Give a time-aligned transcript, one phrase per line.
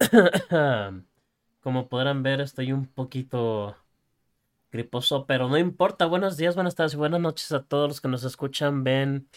[1.60, 3.76] Como podrán ver, estoy un poquito
[4.72, 6.06] griposo, pero no importa.
[6.06, 9.28] Buenos días, buenas tardes y buenas noches a todos los que nos escuchan, ven,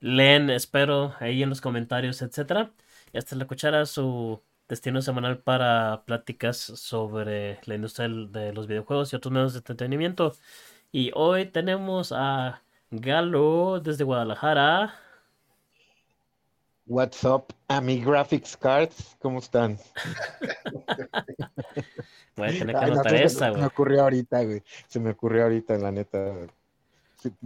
[0.00, 2.72] leen, espero, ahí en los comentarios, etcétera.
[3.12, 9.12] Y hasta la cuchara, su destino semanal para pláticas sobre la industria de los videojuegos
[9.12, 10.34] y otros medios de entretenimiento.
[10.92, 14.94] Y hoy tenemos a Galo desde Guadalajara.
[16.90, 19.14] What's up, Ami Graphics Cards?
[19.20, 19.78] ¿Cómo están?
[22.34, 23.56] Voy a tener que anotar esa, güey.
[23.56, 24.62] Se me ocurrió ahorita, güey.
[24.86, 26.34] Se me ocurrió ahorita, la neta.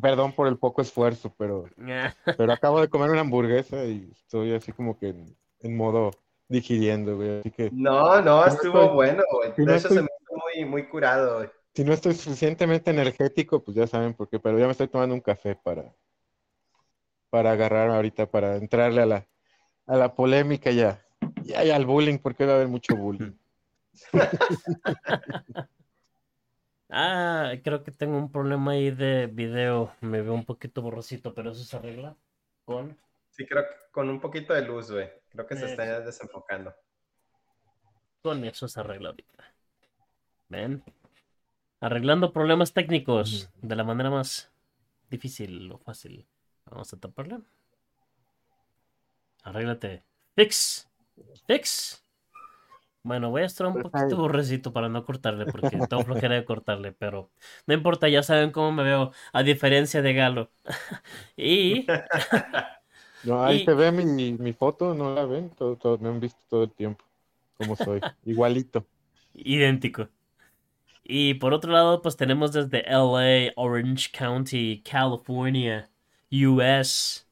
[0.00, 1.64] perdón por el poco esfuerzo, pero,
[2.36, 5.12] pero acabo de comer una hamburguesa y estoy así como que
[5.58, 6.12] en, modo
[6.48, 7.40] digiriendo, güey.
[7.40, 7.68] Así que.
[7.72, 9.54] No, no, estuvo bueno, güey.
[9.56, 11.50] de hecho, se me hizo muy, muy curado, güey.
[11.74, 15.16] Si no estoy suficientemente energético, pues ya saben por qué, pero ya me estoy tomando
[15.16, 15.92] un café para,
[17.28, 19.26] para agarrar ahorita, para entrarle a la,
[19.92, 21.04] a la polémica ya.
[21.42, 23.32] Ya, ya al bullying, porque va a haber mucho bullying.
[26.88, 29.92] ah, creo que tengo un problema ahí de video.
[30.00, 32.16] Me veo un poquito borrosito, pero eso se arregla
[32.64, 32.96] con.
[33.30, 35.10] Sí, creo que con un poquito de luz, güey.
[35.28, 36.74] Creo que se está desenfocando.
[38.22, 39.44] Con eso se arregla ahorita.
[40.48, 40.82] ¿Ven?
[41.80, 44.50] Arreglando problemas técnicos de la manera más
[45.10, 46.26] difícil o fácil.
[46.64, 47.40] Vamos a taparle.
[49.42, 50.04] Arréglate.
[50.34, 50.88] Fix.
[51.46, 52.02] Fix.
[53.04, 56.44] Bueno, voy a estar un pues poquito borrecito para no cortarle, porque tengo flojera de
[56.44, 57.30] cortarle, pero
[57.66, 60.50] no importa, ya saben cómo me veo, a diferencia de Galo.
[61.36, 61.86] y.
[63.24, 66.64] No, ahí se ve mi, mi, foto, no la ven, todo, me han visto todo
[66.64, 67.04] el tiempo,
[67.56, 68.84] como soy, igualito.
[69.32, 70.08] Idéntico.
[71.04, 75.88] Y por otro lado, pues tenemos desde LA, Orange County, California,
[76.32, 77.28] US,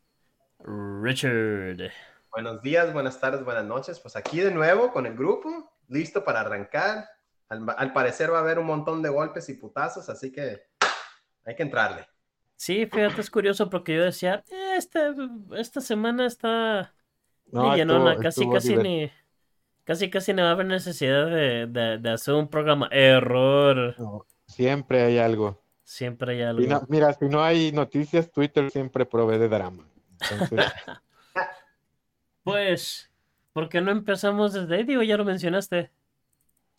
[0.64, 1.90] Richard.
[2.30, 3.98] Buenos días, buenas tardes, buenas noches.
[4.00, 7.08] Pues aquí de nuevo con el grupo, listo para arrancar.
[7.48, 10.62] Al, parecer va a haber un montón de golpes y putazos, así que
[11.44, 12.06] hay que entrarle.
[12.54, 14.44] Sí, fíjate, es curioso porque yo decía,
[14.76, 15.00] este,
[15.56, 16.94] esta semana está
[17.50, 17.74] no,
[18.20, 19.10] casi, casi ni,
[19.82, 22.88] casi, casi no va a haber necesidad de, hacer un programa.
[22.92, 23.96] Error.
[24.46, 25.60] siempre hay algo.
[25.82, 26.86] Siempre hay algo.
[26.88, 29.89] mira, si no hay noticias, Twitter siempre provee de drama.
[32.44, 33.10] pues,
[33.52, 34.84] ¿por qué no empezamos desde ahí?
[34.84, 35.90] Digo, ya lo mencionaste.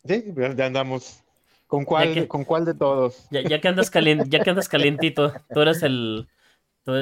[0.04, 0.24] Sí,
[0.56, 1.22] ya andamos.
[1.66, 3.26] ¿Con cuál, ¿con cuál de todos?
[3.30, 6.28] Ya, que andas ya que andas calientito, tú eres el,
[6.84, 6.92] tú,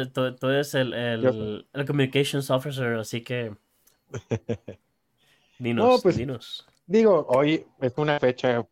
[0.48, 3.52] eres el, el, communications officer, así que
[5.58, 6.68] dinos, pues, dinos.
[6.86, 8.64] Digo, hoy es una fecha,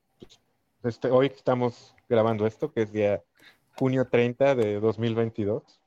[0.85, 3.21] este, hoy estamos grabando esto, que es día
[3.75, 5.81] junio 30 de 2022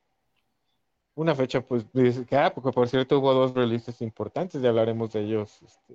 [1.16, 1.86] una fecha, pues,
[2.28, 5.94] que, ah, porque por cierto hubo dos releases importantes, ya hablaremos de ellos este,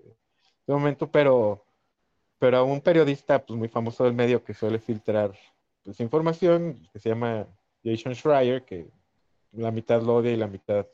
[0.66, 1.64] de momento, pero,
[2.38, 5.34] pero a un periodista pues, muy famoso del medio que suele filtrar
[5.82, 7.46] pues, información, que se llama
[7.82, 8.90] Jason Schreier, que
[9.52, 10.86] la mitad lo odia y la mitad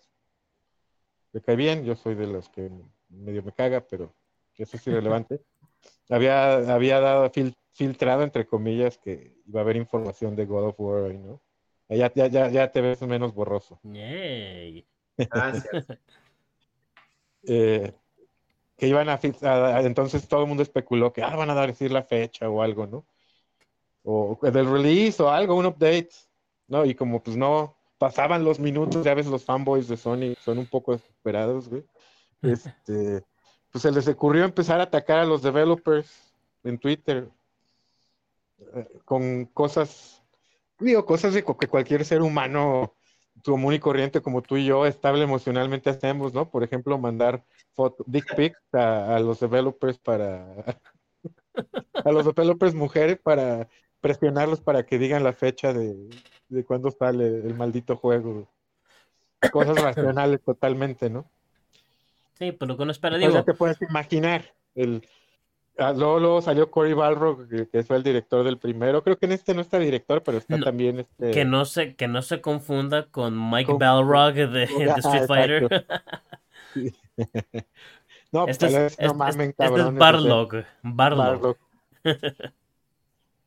[1.32, 2.70] le cae bien, yo soy de los que
[3.08, 4.14] medio me caga, pero
[4.56, 5.40] eso es irrelevante.
[6.10, 7.30] había, había dado
[7.72, 11.40] filtrado, entre comillas, que iba a haber información de God of War, ¿no?
[11.96, 13.78] Ya, ya, ya, ya te ves menos borroso.
[13.82, 14.86] Yay.
[15.16, 15.86] Gracias.
[17.44, 17.92] eh,
[18.76, 19.20] que iban a,
[19.80, 23.04] entonces todo el mundo especuló que ah, van a decir la fecha o algo, ¿no?
[24.02, 26.10] O del release o algo, un update,
[26.66, 26.84] ¿no?
[26.84, 30.66] Y como pues no pasaban los minutos, ya ves los fanboys de Sony son un
[30.66, 31.84] poco desesperados, güey.
[32.42, 33.24] Este,
[33.70, 37.30] pues se les ocurrió empezar a atacar a los developers en Twitter
[38.74, 40.21] eh, con cosas
[40.82, 42.94] digo, cosas de que cualquier ser humano
[43.44, 46.50] común y corriente como tú y yo, estable emocionalmente hacemos, ¿no?
[46.50, 47.44] Por ejemplo, mandar
[47.74, 50.78] foto, dick pics a, los developers para
[52.04, 53.68] a los developers mujeres para
[54.00, 56.10] presionarlos para que digan la fecha de,
[56.48, 58.48] de cuándo sale el maldito juego.
[59.50, 61.30] Cosas racionales totalmente, ¿no?
[62.38, 63.32] Sí, pero lo que uno espera, digo.
[63.32, 65.06] ya te puedes imaginar el,
[65.78, 69.02] Ah, luego, salió Cory Balrog, que, fue el director del primero.
[69.02, 71.30] Creo que en este no está director, pero está también este.
[71.30, 75.86] Que no se, que no se confunda con Mike Balrog de, Street Fighter.
[78.32, 79.80] no, este es, no mamen, cabrón.
[79.80, 80.64] Este es Barlog.
[80.82, 81.56] Barlog.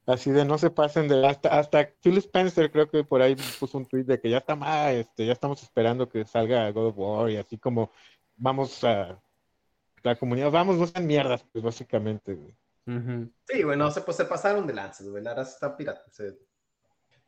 [0.08, 3.80] Así de no se pasen de hasta, hasta Phil Spencer creo que por ahí puso
[3.80, 6.98] un tweet de que ya está más, este, ya estamos esperando que salga God of
[6.98, 7.90] War y así como
[8.38, 9.20] vamos a
[10.10, 12.56] la comunidad, vamos, no sean mierdas, pues básicamente, güey.
[13.48, 16.04] Sí, güey, no se, pues, se pasaron de lanzas, güey, la está pirata.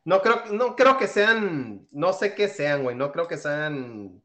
[0.04, 4.22] No creo, no creo que sean, no sé qué sean, güey, no creo que sean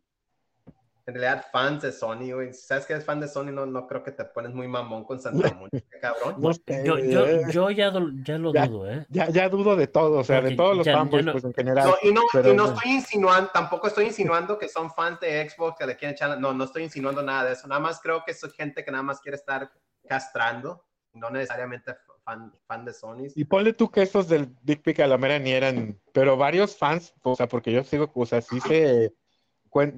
[1.06, 2.54] en realidad fans de Sony, güey.
[2.54, 5.04] Si sabes que eres fan de Sony, no, no creo que te pones muy mamón
[5.04, 6.36] con Santa Mónica, cabrón.
[6.38, 6.52] No
[6.84, 8.68] Yo, yo, eh, yo ya, do- ya lo Ya.
[8.68, 9.06] dudo, ¿eh?
[9.10, 11.54] ya, ya dudo de todo, o sea, de Porque todos los fanboys, no- pues en
[11.54, 11.88] general.
[11.90, 15.50] No, y no, pero y no estoy insinuando, tampoco estoy insinuando que son fans de
[15.50, 16.40] Xbox que le quieren echar.
[16.40, 17.68] No, no estoy insinuando nada de eso.
[17.68, 19.72] Nada más creo que es gente que nada más quiere estar
[20.08, 23.28] castrando, no necesariamente fan, fan de Sony.
[23.36, 26.78] Y ponle tú que esos del Dick Pic a la mera ni eran, pero varios
[26.78, 29.14] fans, o sea, porque yo sigo, o sea, sí se,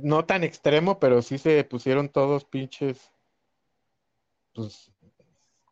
[0.02, 3.12] no tan extremo, pero sí se pusieron todos pinches,
[4.54, 4.92] pues,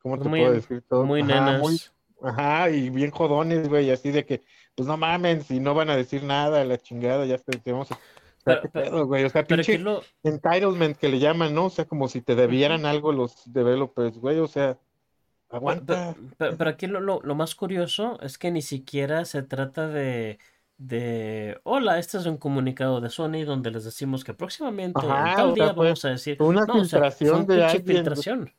[0.01, 0.83] ¿cómo te Muy- puedo decir?
[0.89, 1.61] Todo, Muy ajá, nenas.
[1.61, 1.79] muy-
[2.21, 4.41] ajá, y bien jodones, güey, así de que,
[4.75, 7.97] pues no mamen, si no van a decir nada, la chingada, ya te- o sea,
[8.43, 9.23] Pero- ¿qué pero- pedo, güey?
[9.23, 11.65] O sea, pinche lo, entitlement que le llaman, ¿no?
[11.65, 14.77] O sea, como si te debieran algo los developers, güey, o sea,
[15.49, 16.15] aguanta.
[16.37, 20.39] pero- pero aquí lo, lo- lo más curioso es que ni siquiera se trata de,
[20.87, 25.35] de, hola, este es un comunicado de Sony donde les decimos que próximamente, en Ajá,
[25.37, 27.85] tal o sea, día, vamos a decir, una no, o sea, filtración un de alguien,
[27.85, 28.53] filtración.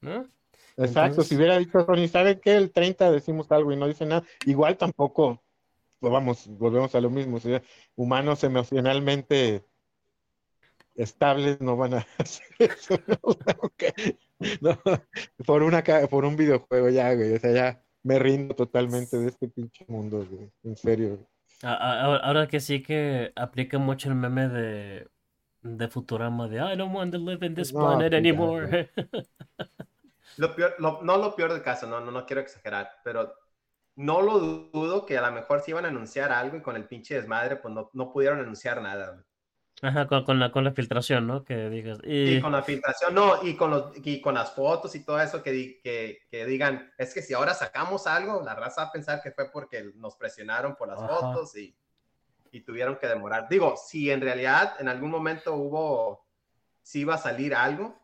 [0.00, 0.26] ¿No?
[0.76, 2.56] Exacto, Entonces- si hubiera dicho Sony, ¿sabe qué?
[2.56, 5.40] El 30 decimos algo y no dice nada, igual tampoco,
[6.00, 7.62] pues vamos, volvemos a lo mismo, o sea,
[7.94, 9.64] humanos emocionalmente
[10.96, 12.98] estables no van a hacer eso.
[13.22, 13.36] O
[14.60, 14.80] no,
[15.46, 19.48] por una por un videojuego ya, güey, o sea, ya me rindo totalmente de este
[19.48, 21.18] pinche mundo, güey, en serio.
[21.62, 25.08] Ahora ahora que sí que aplica mucho el meme de,
[25.62, 28.90] de Futurama de I don't want to live in this No, planet ya, anymore.
[30.36, 33.32] Lo peor- lo- no lo peor del caso, no, no, no quiero exagerar, pero
[33.96, 36.86] no lo dudo que a lo mejor si iban a anunciar algo y con el
[36.88, 39.24] pinche desmadre, pues no, no pudieron anunciar nada.
[39.82, 41.44] Ajá, con, con la, con la filtración, ¿no?
[41.44, 41.98] Que digas.
[42.02, 45.20] Y Y, con la filtración, no, y con, los, y con las fotos y todo
[45.20, 48.88] eso que, di- que, que digan, es que si ahora sacamos algo, la raza va
[48.88, 51.08] a pensar que fue porque nos presionaron por las Ajá.
[51.20, 51.76] fotos y,
[52.52, 53.48] y tuvieron que demorar.
[53.50, 56.26] Digo, si en realidad en algún momento hubo,
[56.82, 58.00] si iba a salir algo,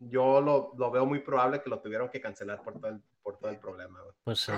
[0.00, 3.38] yo lo, lo veo muy probable que lo tuvieron que cancelar por todo el, por
[3.38, 4.00] todo el problema.
[4.24, 4.52] pues sí.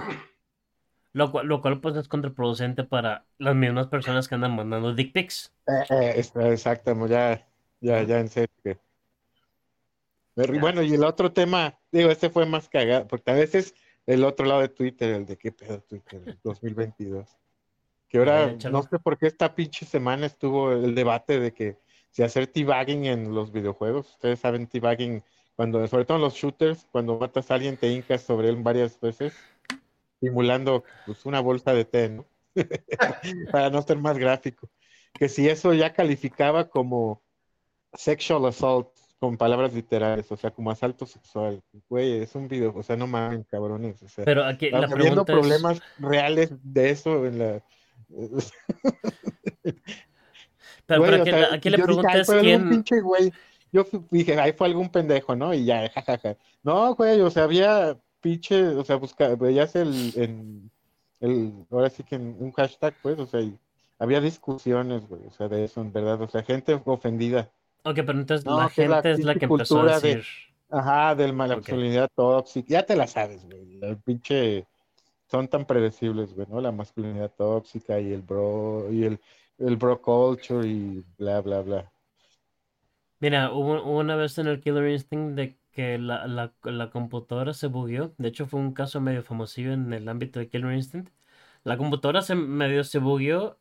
[1.14, 5.12] Lo cual, lo cual pues es contraproducente para las mismas personas que andan mandando dick
[5.12, 5.54] pics.
[5.68, 7.46] Eh, eh, exacto, ya,
[7.80, 8.50] ya, ya en serio.
[8.64, 8.76] Ya.
[10.60, 13.76] Bueno, y el otro tema, digo, este fue más cagado, porque a veces
[14.06, 17.28] el otro lado de Twitter, el de qué pedo Twitter, el 2022.
[18.08, 21.78] Que ahora, no sé por qué esta pinche semana estuvo el debate de que
[22.10, 25.22] si hacer teabagging en los videojuegos, ustedes saben teabagging,
[25.54, 29.00] cuando, sobre todo en los shooters, cuando matas a alguien te hincas sobre él varias
[29.00, 29.32] veces,
[30.24, 32.26] simulando pues, una bolsa de té, ¿no?
[33.52, 34.68] Para no ser más gráfico.
[35.12, 37.22] Que si eso ya calificaba como
[37.92, 38.88] sexual assault,
[39.20, 41.62] con palabras literales, o sea, como asalto sexual.
[41.88, 44.02] Güey, es un video, o sea, no mamen, cabrones.
[44.02, 45.38] O sea, Pero aquí la pregunta es.
[45.38, 47.62] problemas reales de eso en la.
[50.86, 52.34] Pero, Güey, pero o aquí, sea, la- aquí la yo dije, pregunta "Ay, es fue
[52.36, 52.68] algún quién.
[52.70, 53.32] pinche güey.
[53.72, 55.54] Yo dije, ahí fue algún pendejo, ¿no?
[55.54, 56.36] Y ya, jajaja.
[56.62, 60.70] No, güey, o sea, había pinche, o sea, busca, veías el, en,
[61.20, 63.58] el, ahora sí que en un hashtag, pues, o sea, y
[64.00, 67.52] había discusiones, güey, o sea, de eso, en verdad, o sea, gente ofendida.
[67.84, 70.24] Ok, pero entonces No, la la gente es la que empezó a cultura de- decir.
[70.70, 71.68] Ajá, del Ok.
[71.72, 74.66] masculinidad tóxica, ya te la sabes, güey, el pinche,
[75.30, 76.60] son tan predecibles, güey, ¿no?
[76.60, 79.20] La masculinidad tóxica y el bro, y el,
[79.58, 81.92] el bro culture y bla, bla, bla.
[83.20, 87.54] Mira, hubo, hubo una vez en el Killer Instinct de que la, la, la computadora
[87.54, 88.14] se bugueó.
[88.18, 91.12] De hecho, fue un caso medio famosillo en el ámbito de Killer Instinct.
[91.64, 93.58] La computadora se medio se bugueó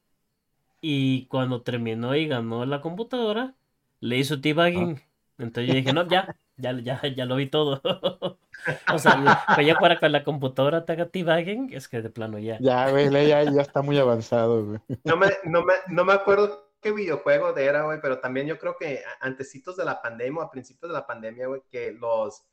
[0.82, 3.56] y cuando terminó y ganó la computadora,
[4.00, 5.02] le hizo debugging.
[5.38, 7.82] Entonces yo dije, no, ya, ya, ya, ya lo vi todo.
[8.88, 12.10] O sea, la- que ya para que la computadora te haga debugging, es que de
[12.10, 12.66] plano ya.
[12.66, 14.80] Ya, güey, ya, ya está muy avanzado, güey.
[15.06, 18.60] No me, no, me, no me acuerdo qué videojuego de era, güey, pero también yo
[18.60, 22.46] creo que antecitos de la pandemia, a principios de la pandemia, güey, que los,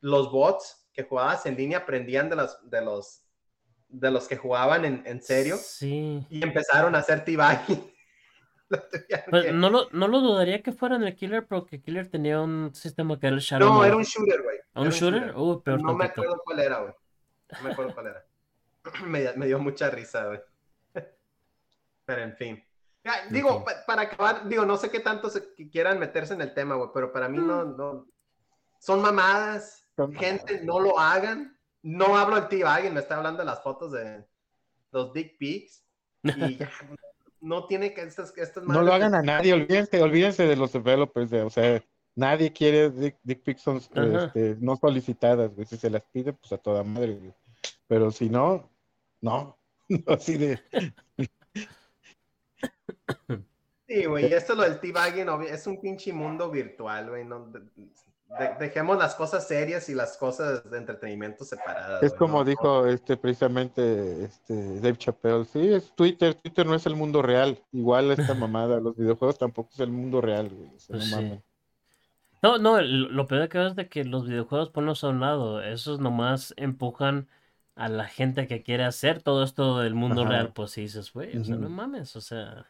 [0.00, 3.22] los bots que jugabas en línea aprendían de los, de los,
[3.88, 6.26] de los que jugaban en, en serio Sí.
[6.30, 7.60] y empezaron a hacer tuvieron
[9.30, 12.40] Pues que- no lo, no lo dudaría que fuera en el Killer, porque Killer tenía
[12.40, 14.56] un sistema que era el Shadow no, era un shooter, güey.
[14.72, 15.36] ¿A un Era shooter?
[15.36, 16.94] Uy, peor No me acuerdo cuál era, güey.
[17.52, 18.24] No me acuerdo cuál era.
[19.06, 20.40] me, me dio mucha risa, güey.
[22.06, 22.64] Pero en fin.
[23.04, 26.40] Ya, digo, pa- para acabar, digo, no sé qué tanto se, que quieran meterse en
[26.40, 28.06] el tema, güey, pero para mí no, no.
[28.78, 29.88] Son mamadas.
[29.96, 31.58] Son Gente, no lo hagan.
[31.82, 34.24] No hablo del tío alguien, me está hablando de las fotos de
[34.92, 35.84] los dick pics.
[36.22, 36.70] Y ya,
[37.40, 41.30] no tiene que estas, estas No lo hagan a nadie, olvídense, olvídense de los developers,
[41.30, 41.82] de, o sea,
[42.14, 45.66] nadie quiere dick, dick pics son, este, no solicitadas, güey.
[45.66, 47.34] Si se las pide, pues a toda madre, güey.
[47.88, 48.70] Pero si no,
[49.20, 49.58] no.
[50.06, 50.60] Así de,
[53.88, 57.24] Sí, güey, y esto lo del T-Bagging es un pinche mundo virtual, güey.
[57.24, 57.52] No,
[58.58, 62.02] dejemos las cosas serias y las cosas de entretenimiento separadas.
[62.02, 66.96] Es como dijo este precisamente este Dave Chappelle, sí, es Twitter, Twitter no es el
[66.96, 70.70] mundo real, igual esta mamada, los videojuegos tampoco es el mundo real, güey.
[70.88, 71.14] Pues
[72.42, 76.00] no, no, lo peor que es de que los videojuegos ponlos a un lado, esos
[76.00, 77.28] nomás empujan
[77.76, 81.36] a la gente que quiere hacer todo esto del mundo real, pues sí dices, güey,
[81.36, 82.66] o sea, no mames, o sea.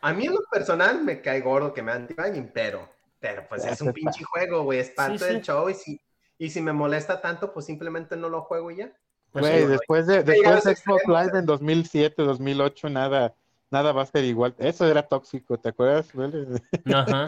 [0.00, 2.14] A mí en lo personal me cae gordo que me anti
[2.52, 2.88] pero
[3.22, 6.00] pero pues es un pinche juego, güey, es parte del show y si,
[6.38, 8.92] y si me molesta tanto, pues simplemente no lo juego y ya.
[9.30, 13.32] Pues güey, después de, después de Xbox Live en 2007, 2008, nada,
[13.70, 14.56] nada va a ser igual.
[14.58, 16.08] Eso era tóxico, ¿te acuerdas?
[16.92, 17.26] Ajá.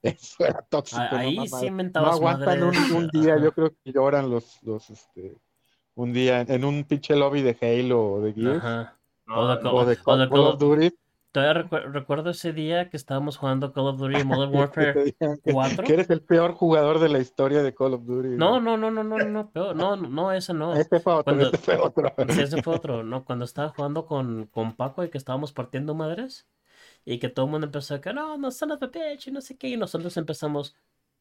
[0.00, 1.02] Eso era tóxico.
[1.10, 5.36] Ahí sí No aguantan un, día, yo creo que lloran los, los, este,
[5.94, 8.64] un día en un pinche lobby de Halo o de Gears.
[8.64, 8.96] Ajá.
[9.28, 10.90] o de, Call of Duty
[11.30, 15.84] Todavía recuerdo ese día que estábamos jugando Call of Duty Modern Warfare 4.
[15.84, 18.30] Que eres el peor jugador de la historia de Call of Duty.
[18.30, 19.76] No, no, no, no, no, no, peor.
[19.76, 20.74] no, no, ese no.
[20.74, 22.14] Este fue otro, este fue otro.
[22.30, 25.94] Sí, ese fue otro, no, cuando estaba jugando con, con Paco y que estábamos partiendo
[25.94, 26.46] madres
[27.04, 29.56] y que todo el mundo empezó a que no, no son bitch y no sé
[29.56, 30.74] qué, y nosotros empezamos,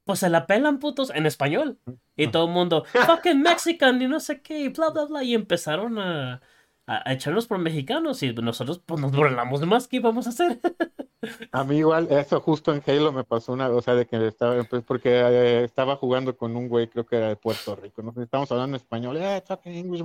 [0.03, 1.79] pues se la pelan putos en español.
[2.15, 5.33] Y todo el mundo, fucking Mexican y no sé qué, y bla, bla, bla, y
[5.33, 6.41] empezaron a
[6.87, 10.59] a, echarnos por mexicanos y nosotros pues nos burlamos más que íbamos a hacer.
[11.51, 14.63] A mí igual, eso justo en Halo me pasó una, o sea, de que estaba,
[14.63, 18.13] pues, porque eh, estaba jugando con un güey, creo que era de Puerto Rico, no
[18.13, 20.03] sé, estábamos hablando en español, eh, talking English,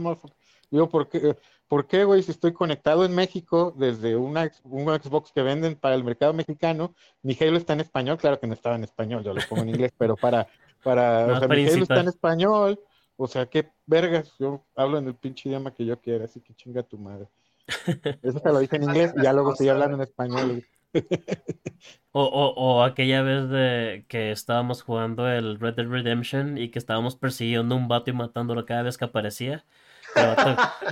[0.71, 1.37] Digo, ¿por qué,
[1.69, 5.95] ¿por qué, güey, si estoy conectado en México desde una, un Xbox que venden para
[5.95, 8.17] el mercado mexicano, mi Halo está en español?
[8.17, 10.49] Claro que no estaba en español, yo lo pongo en inglés, pero para,
[10.83, 12.81] para, o sea, mi Halo está en español,
[13.23, 16.55] o sea, qué vergas, yo hablo en el pinche idioma que yo quiera, así que
[16.55, 17.29] chinga tu madre.
[18.23, 20.65] Eso te lo dije en inglés y ya luego estoy hablando en español.
[22.15, 26.79] O, o, o, aquella vez de que estábamos jugando el Red Dead Redemption y que
[26.79, 29.65] estábamos persiguiendo a un vato y matándolo cada vez que aparecía.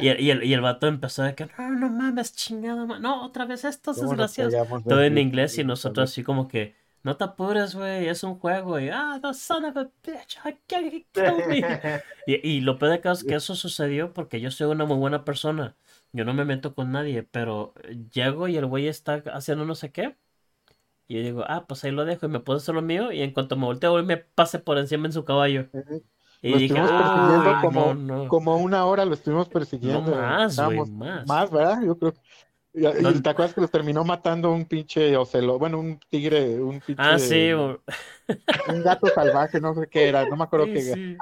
[0.00, 3.26] y, el, y, el, y, el, vato empezó a que no, no mames, chingada, no,
[3.26, 4.54] otra vez estos desgraciados.
[4.84, 8.78] Todo en inglés y nosotros así como que, no te apures, güey, es un juego.
[8.78, 11.62] Y, ah, the son of a bitch, I can't kill me.
[12.26, 14.96] y, y, lo peor de caso es que eso sucedió porque yo soy una muy
[14.96, 15.76] buena persona.
[16.12, 17.74] Yo no me meto con nadie, pero
[18.12, 20.16] llego y el güey está haciendo no sé qué.
[21.08, 23.12] Y yo digo, ah, pues ahí lo dejo y me puedo hacer lo mío.
[23.12, 25.68] Y en cuanto me volteo, me pase por encima en su caballo.
[26.42, 30.10] Y dije, ah, como, no, como una hora lo estuvimos persiguiendo.
[30.10, 31.26] No más, güey, más.
[31.26, 31.82] Más, ¿verdad?
[31.84, 32.20] Yo creo que
[32.72, 37.02] y, te acuerdas que los terminó matando un pinche ocelo, bueno, un tigre, un pinche.
[37.02, 37.50] Ah, sí.
[38.68, 41.16] Un gato salvaje, no sé qué era, no me acuerdo qué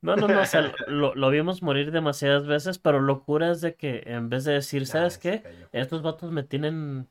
[0.00, 3.76] No, no, no, o sea, lo, lo, vimos morir demasiadas veces, pero locura es de
[3.76, 5.44] que en vez de decir, ¿sabes qué?
[5.70, 7.08] Estos vatos me tienen,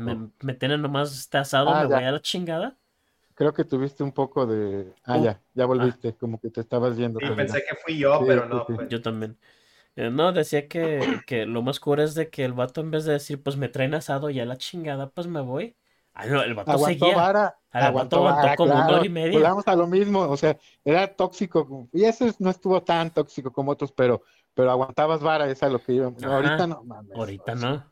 [0.00, 2.76] me, me tienen nomás tasado, ah, me voy a la chingada.
[3.34, 4.92] Creo que tuviste un poco de...
[5.04, 7.20] Ah, ya, ya volviste, como que te estabas viendo.
[7.20, 8.88] Sí, pensé que fui yo, pero no.
[8.88, 9.36] Yo también.
[9.98, 13.04] Eh, no, decía que, que lo más cura es de que el vato en vez
[13.04, 15.74] de decir, pues me traen asado y a la chingada, pues me voy.
[16.14, 17.16] Ah, no, el vato aguantó seguía.
[17.16, 19.40] Vara, aguantó, aguantó como una hora y media.
[19.40, 21.88] Volvamos a lo mismo, o sea, era tóxico.
[21.92, 24.22] Y ese no estuvo tan tóxico como otros, pero,
[24.54, 26.22] pero aguantabas vara, esa es lo que íbamos.
[26.22, 27.16] ahorita no, mames.
[27.16, 27.84] Ahorita no.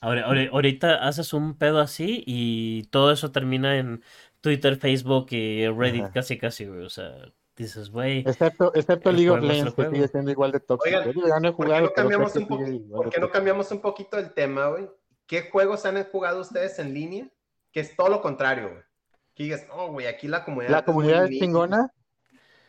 [0.00, 4.02] Ahora, ahorita haces un pedo así y todo eso termina en
[4.40, 6.86] Twitter, Facebook y Reddit, casi, casi, güey.
[6.86, 7.12] O sea,
[7.56, 8.20] dices, güey.
[8.20, 10.98] Excepto, excepto League of Legends, que sigue siendo igual de tóxico.
[10.98, 14.68] Oigan, no ¿por, qué no cambiamos un ¿por qué no cambiamos un poquito el tema,
[14.68, 14.88] güey?
[15.26, 17.28] ¿Qué juegos han jugado ustedes en línea?
[17.72, 18.82] Que es todo lo contrario, güey.
[19.34, 20.70] Que digas, oh, güey, aquí la comunidad.
[20.70, 21.92] La comunidad es chingona.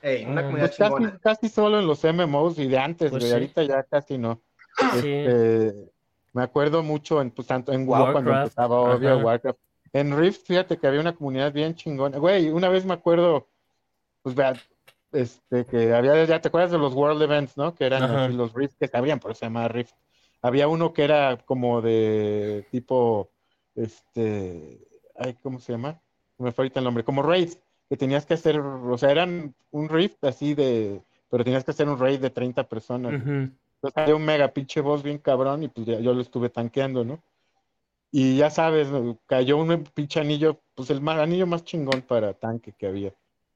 [0.01, 1.11] Ey, una mm, comunidad pues chingona.
[1.11, 3.33] Casi, casi, solo en los MMOs y de antes, pues güey.
[3.33, 4.41] Ahorita ya casi no.
[5.01, 5.11] Sí.
[5.11, 5.93] Este,
[6.33, 9.59] me acuerdo mucho en, pues, tanto en WoW cuando empezaba, obvio, Warcraft.
[9.93, 12.17] En Rift, fíjate que había una comunidad bien chingona.
[12.17, 13.47] Güey, una vez me acuerdo,
[14.23, 14.53] pues vea,
[15.13, 17.73] este, que había, ya te acuerdas de los World Events, ¿no?
[17.73, 19.93] Que eran los Rift que se abrían, por eso se llama Rift.
[20.41, 23.29] Había uno que era como de tipo,
[23.75, 24.79] este,
[25.15, 26.01] ay, ¿cómo se llama?
[26.37, 27.53] Me fue ahorita el nombre, como Raid,
[27.89, 31.01] que tenías que hacer, o sea, eran un Rift así de,
[31.33, 33.13] pero tenías que hacer un raid de 30 personas.
[33.13, 37.03] Entonces había un mega pinche boss bien cabrón y pues ya, yo lo estuve tanqueando,
[37.03, 37.23] ¿no?
[38.11, 38.87] Y ya sabes,
[39.25, 43.13] cayó un pinche anillo, pues el anillo más chingón para tanque que había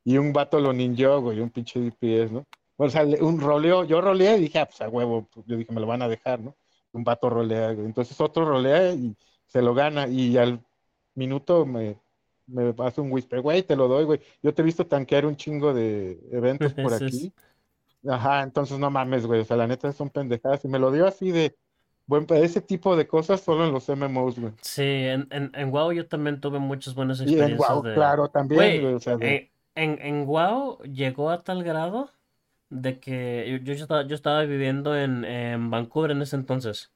[0.07, 2.45] y un vato lo ninjó, güey, un pinche DPS, ¿no?
[2.77, 5.73] O sea, un roleo, yo roleé y dije, ah, pues a huevo, pues, yo dije,
[5.73, 6.55] me lo van a dejar, ¿no?
[6.93, 7.85] Un vato rolea, güey.
[7.85, 10.61] Entonces otro rolea y se lo gana y al
[11.13, 11.97] minuto me,
[12.45, 14.21] me hace un whisper, güey, te lo doy, güey.
[14.41, 17.33] Yo te he visto tanquear un chingo de eventos por aquí.
[18.07, 21.05] Ajá, entonces no mames, güey, o sea, la neta son pendejadas y me lo dio
[21.05, 21.53] así de,
[22.05, 24.53] buen, ese tipo de cosas solo en los MMOs, güey.
[24.61, 27.93] Sí, en, en, en WoW yo también tuve muchas buenas Y experiencias en WoW, de...
[27.93, 32.11] claro, también, Güey, güey, o sea, de- eh, en, en WoW llegó a tal grado
[32.69, 36.93] de que yo, yo estaba, yo estaba viviendo en, en Vancouver en ese entonces.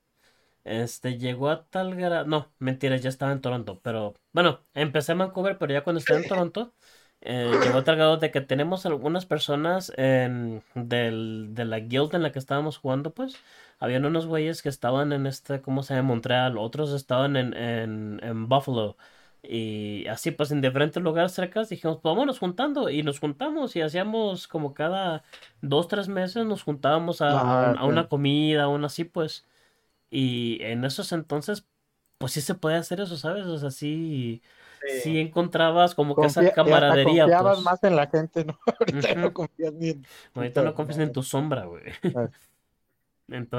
[0.64, 5.20] Este, llegó a tal grado, no, mentira, ya estaba en Toronto, pero bueno, empecé en
[5.20, 6.74] Vancouver, pero ya cuando estaba en Toronto,
[7.22, 12.14] eh, llegó a tal grado de que tenemos algunas personas en, del, de la guild
[12.16, 13.38] en la que estábamos jugando, pues,
[13.80, 16.10] habían unos güeyes que estaban en este, ¿cómo se llama?
[16.10, 18.98] Montreal, otros estaban en, en, en Buffalo.
[19.44, 23.82] Y así pues en diferentes lugares cerca dijimos, pues vámonos juntando y nos juntamos y
[23.82, 25.24] hacíamos como cada
[25.62, 28.10] dos, tres meses nos juntábamos a, a Ajá, un- a una sí.
[28.10, 29.48] comida, una así pues.
[30.10, 31.66] Y en esos entonces,
[32.18, 33.46] pues sí se puede hacer eso, ¿sabes?
[33.48, 34.42] O sea, sí,
[34.86, 37.66] sí encontrabas como que esa confía- camaradería, confiabas pues.
[37.66, 38.60] más en la gente, ¿no?
[38.80, 39.20] Ahorita Ujú.
[39.22, 40.06] no confías ni en...
[40.36, 41.84] Ahorita no confías ni en tu sombra, güey.
[42.14, 42.30] Ah.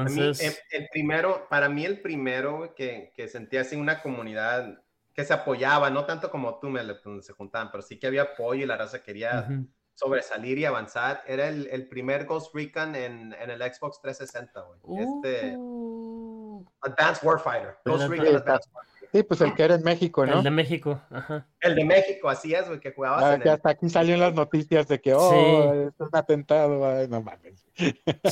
[0.05, 4.03] A mí, Entonces, el, el primero, para mí el primero que, que sentía así una
[4.03, 4.83] comunidad
[5.15, 8.63] que se apoyaba, no tanto como tú, donde se juntaban, pero sí que había apoyo
[8.63, 9.47] y la raza quería
[9.95, 14.81] sobresalir y avanzar, era el, el primer Ghost Recon en, en el Xbox 360, güey.
[15.03, 17.77] Este, Uh, Advanced Warfighter.
[17.85, 19.09] Ghost Recon Sí, Advanced Warfighter.
[19.13, 20.39] Sí, pues el que era en México, ¿no?
[20.39, 21.47] el de México, ajá.
[21.61, 23.55] El de México, así es, güey, que jugabas Ah, en que el...
[23.55, 27.63] hasta aquí salió en las noticias de que, oh, es un atentado, ay, no mames.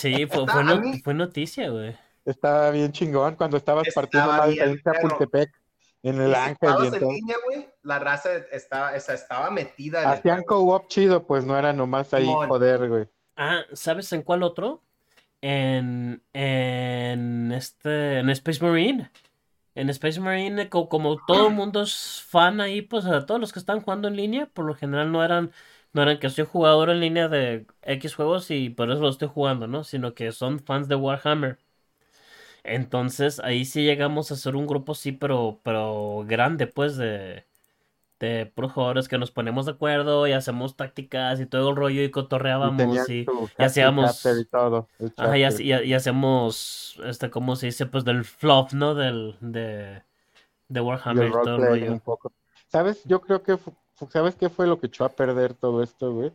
[0.00, 1.94] Sí, fue, fue, no- mí- fue noticia, güey.
[2.24, 4.94] Estaba bien chingón cuando estabas Estaba partiendo en perro.
[5.00, 5.50] Chapultepec,
[6.02, 10.10] en el Ángel y jugabas en línea, güey, la raza estaba, esa, estaba metida en
[10.10, 12.48] Hacían co-op chido, pues no era nomás ahí Simón.
[12.48, 13.06] joder, güey.
[13.36, 14.84] Ah, ¿sabes en cuál otro?
[15.42, 19.10] En, en este, en Space Marine.
[19.74, 23.52] En Space Marine, co- como, todo el mundo es fan ahí, pues a todos los
[23.52, 25.52] que están jugando en línea, por lo general no eran,
[25.92, 29.28] no eran que soy jugador en línea de X juegos y por eso lo estoy
[29.28, 29.84] jugando, ¿no?
[29.84, 31.58] Sino que son fans de Warhammer.
[32.64, 37.44] Entonces ahí sí llegamos a ser un grupo, sí, pero, pero grande, pues, de,
[38.18, 42.02] de puros jugadores que nos ponemos de acuerdo y hacemos tácticas y todo el rollo
[42.02, 44.88] y Y cotorreábamos y, su y hacíamos- y todo.
[45.16, 45.66] ajá, y, chapter.
[45.66, 47.86] hac- y- y hacemos, este, ¿cómo se dice?
[47.86, 48.94] Pues del fluff, ¿no?
[48.94, 50.02] Del, de,
[50.68, 51.92] de Y Warhammer el y todo el rollo.
[51.92, 52.32] un poco.
[52.68, 53.02] ¿Sabes?
[53.04, 53.58] Yo creo que,
[54.10, 56.30] ¿sabes qué fue lo que echó a perder todo esto, güey?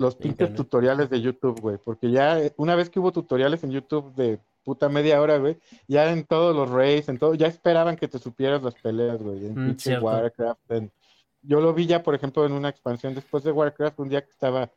[0.00, 1.76] Los pinches tutoriales de YouTube, güey.
[1.76, 5.56] Porque ya eh, una vez que hubo tutoriales en YouTube de puta media hora, güey,
[5.86, 9.46] ya en todos los raids, en todo, ya esperaban que te supieras las peleas, güey.
[9.46, 10.02] En Mm.
[10.02, 10.70] Warcraft.
[10.72, 10.92] en-
[11.40, 14.30] Yo lo vi ya, por ejemplo, en una expansión después de Warcraft, un día que
[14.30, 14.70] estaba,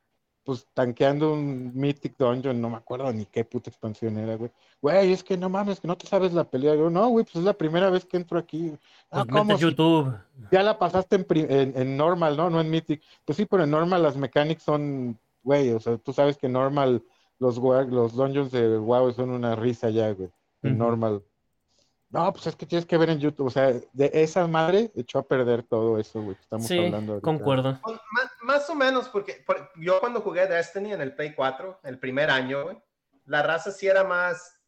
[0.45, 4.49] pues, tanqueando un Mythic Dungeon, no me acuerdo ni qué puta expansión era, güey.
[4.81, 6.73] Güey, es que no mames, que no te sabes la pelea.
[6.75, 8.71] Yo, no, güey, pues es la primera vez que entro aquí.
[9.09, 9.57] Ah, Pues ¿cómo?
[9.57, 10.15] YouTube.
[10.53, 12.49] ya la pasaste en, pri- en, en normal, ¿no?
[12.49, 13.01] No en Mythic.
[13.25, 17.03] Pues sí, pero en normal las mechanics son, güey, o sea, tú sabes que normal
[17.41, 20.29] los, los dungeons de WoW son una risa ya, güey.
[20.61, 20.83] En Ujú.
[20.83, 21.23] normal.
[22.11, 25.17] No, pues es que tienes que ver en YouTube, o sea, de esa madre echó
[25.19, 27.25] a perder todo eso, güey, estamos Sí, hablando ahorita.
[27.25, 27.79] concuerdo.
[27.81, 31.79] Pues, Más, más o menos, porque por- yo cuando jugué Destiny en el Play 4,
[31.83, 32.77] el primer año, güey,
[33.25, 34.59] la raza sí era más,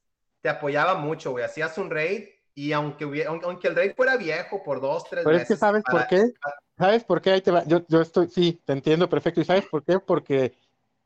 [0.41, 1.43] te apoyaba mucho, güey.
[1.43, 5.25] Hacías un raid y aunque, hubiera- aunque, aunque el raid fuera viejo por dos, tres
[5.25, 5.57] Pero es que.
[5.57, 6.31] ¿sabes por para- qué?
[6.77, 7.31] ¿Sabes por qué?
[7.33, 7.65] Ahí te va.
[7.65, 9.41] Yo, yo estoy, sí, te entiendo perfecto.
[9.41, 9.99] ¿Y sabes por qué?
[9.99, 10.53] Porque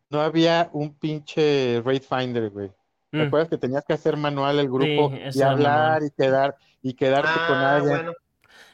[0.10, 2.70] no había un pinche Raid Finder, güey.
[3.16, 6.56] ¿Te Mm, acuerdas que tenías que hacer manual el grupo Sí, y hablar y quedar
[6.82, 7.98] y quedarte con Ah, alguien?
[7.98, 8.14] bueno.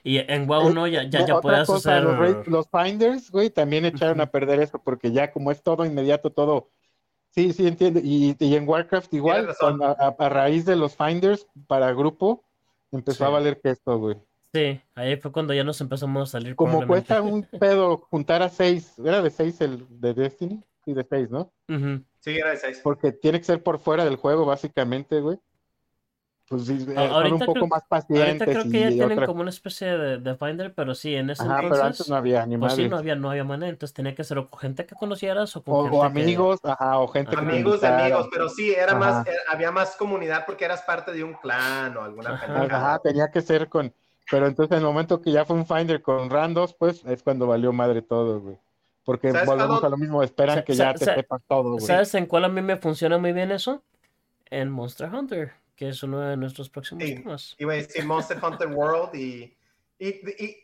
[0.03, 2.03] Y en WoW no, ya, ya, ya cosa, hacer.
[2.03, 5.85] los, raid- los finders, güey, también echaron a perder eso, porque ya como es todo
[5.85, 6.69] inmediato, todo.
[7.31, 7.99] Sí, sí, entiendo.
[8.03, 12.45] Y, y en Warcraft igual, cuando a, a raíz de los finders para grupo,
[12.91, 13.25] empezó Sí.
[13.25, 14.17] a valer que esto, güey.
[14.53, 18.49] Sí, ahí fue cuando ya nos empezamos a salir Como cuesta un pedo juntar a
[18.49, 21.51] seis, era de seis el de Destiny, sí, de seis, ¿no?
[21.69, 22.03] Ujú.
[22.19, 22.79] Sí, era de seis.
[22.83, 25.37] Porque tiene que ser por fuera del juego, básicamente, güey.
[26.49, 29.11] Pues sí, eh, son ahorita un poco creo- más Ahorita pacientes creo que ya tienen
[29.13, 32.09] otra- como una especie de, de Finder, pero sí, en ese Ajá, pero entonces, antes
[32.09, 34.49] no había ni pues sí, no había, no había manera, entonces tenía que ser o
[34.49, 37.37] con gente que conocieras o con O, gente o que- amigos, ajá, o gente que
[37.37, 38.99] te Amigos de amigos, pero sí, era Ajá.
[38.99, 42.63] más, era- había más comunidad porque eras parte de un clan o alguna Ajá.
[42.65, 43.93] Ajá, tenía que ser con.
[44.29, 47.47] Pero entonces, en el momento que ya fue un Finder con randos, pues es cuando
[47.47, 48.57] valió madre todo, güey.
[49.05, 51.85] Porque ¿Sabes volvemos a lo mismo, esperan que ya te sepas todo, güey.
[51.87, 53.83] ¿Sabes en cuál a mí me funciona muy bien eso?
[54.49, 57.15] En Monster Hunter, que es uno de nuestros próximos Sí.
[57.15, 57.55] temas.
[57.59, 59.57] Iba a decir Monster Hunter World y,
[59.99, 60.07] y,
[60.43, 60.57] y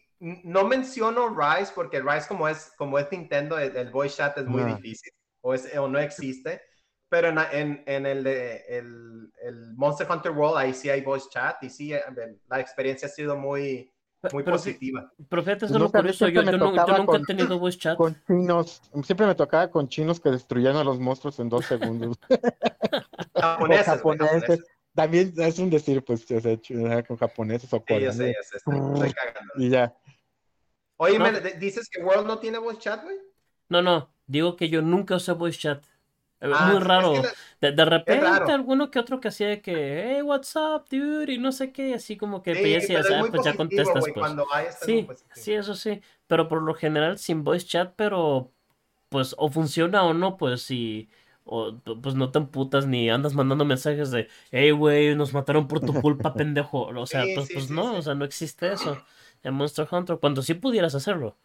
[0.43, 4.45] no menciono Rise porque Rise como es, como es Nintendo, el, el voice chat es
[4.45, 4.75] muy No.
[4.75, 6.61] difícil o, es, o no existe.
[7.09, 11.27] Pero en, en, en el, de- el, el Monster Hunter World ahí sí hay voice
[11.31, 12.01] chat y sí, eh,
[12.47, 13.91] la experiencia ha sido muy,
[14.33, 15.13] muy Pero, sí, positiva.
[15.29, 17.77] pero fíjate, eso Pues es no lo sabía, curioso, yo, nunca he con- tenido voice
[17.79, 17.97] chat.
[17.97, 22.17] Con chinos, siempre me tocaba con chinos que destruían a los monstruos en dos segundos.
[23.35, 24.41] Japoneses, güey, japoneses.
[24.41, 24.65] japoneses.
[24.93, 28.15] también es un decir, pues, o sea, ch- con japoneses o Sí, yo coreanos.
[28.17, 29.53] sé, yo sé, estoy, estoy cagando.
[29.57, 29.95] Y ya.
[30.97, 31.31] Oye, No.
[31.31, 33.15] me- dices que World no tiene voice chat, güey.
[33.69, 35.83] No, no, digo que yo nunca usé voice chat.
[36.41, 37.13] Ah, Muy es raro.
[37.13, 40.85] que la- De, de repente alguno que otro que hacía de que, hey, what's up,
[40.89, 43.99] dude, y no sé qué, así como que Sí, pues, ya ah, pues ya contestas,
[43.99, 44.31] güey, pues.
[44.85, 45.07] Sí,
[45.43, 48.51] sí, eso sí, pero por lo general sin voice chat, pero
[49.09, 51.09] pues o funciona o no, pues si
[51.43, 55.79] o pues no te emputas ni andas mandando mensajes de, hey, güey, nos mataron por
[55.81, 56.83] tu culpa, pendejo.
[56.87, 58.97] O sea, Sí, pues, sí, pues no, o sea, no existe eso
[59.43, 61.35] en Monster Hunter, cuando sí pudieras hacerlo.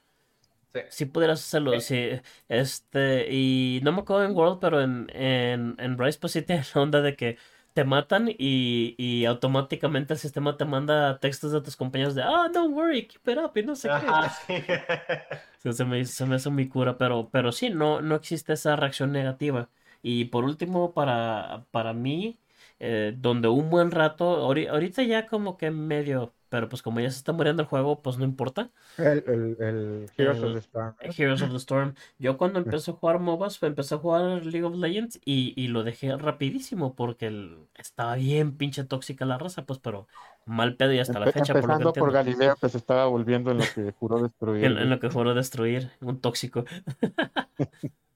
[0.74, 0.80] Sí.
[0.88, 2.10] Si pudieras hacerlo, sí.
[2.48, 6.62] Este, y no me acuerdo en World, pero en, en, en Rise pues sí tiene
[6.74, 7.38] la onda de que
[7.72, 12.48] te matan y, y automáticamente el sistema te manda textos de tus compañeros de, ah,
[12.52, 14.06] don't worry, keep it up, y no sé qué.
[14.08, 14.46] Ajá, sí.
[15.58, 18.76] Sí, Se me, se me hace muy cura, pero, pero sí, no, no existe esa
[18.76, 19.70] reacción negativa.
[20.02, 22.38] Y por último, para, para mí,
[22.78, 27.10] eh, donde un buen rato, ahori- ahorita ya como que medio, pero pues como ya
[27.10, 28.70] se está muriendo el juego, pues no importa.
[28.96, 30.94] El, el, el Heroes of El- the Storm.
[31.02, 31.12] ¿no?
[31.18, 31.94] Heroes of the Storm.
[32.18, 35.68] Yo cuando empecé a jugar MOBAs, pues, empecé a jugar League of Legends y, y
[35.68, 40.06] lo dejé rapidísimo porque el- estaba bien pinche tóxica la raza, pues, pero
[40.44, 42.12] mal pedo y hasta la Empe- fecha, por lo que empezando por entiendo.
[42.12, 44.64] Galileo, que se estaba volviendo en lo que juró destruir.
[44.66, 46.64] En, en lo que juró destruir, un tóxico.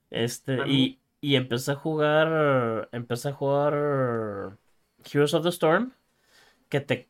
[0.09, 4.57] Este, y, y empecé a jugar, empecé a jugar
[5.11, 5.93] Heroes of the Storm,
[6.69, 7.09] que te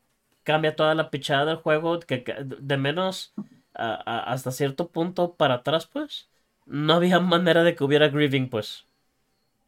[0.50, 2.24] cambia toda la pichada del juego, que
[2.60, 3.34] de menos
[3.74, 6.30] hasta cierto punto para atrás, pues,
[6.66, 8.86] no había manera de que hubiera grieving, pues.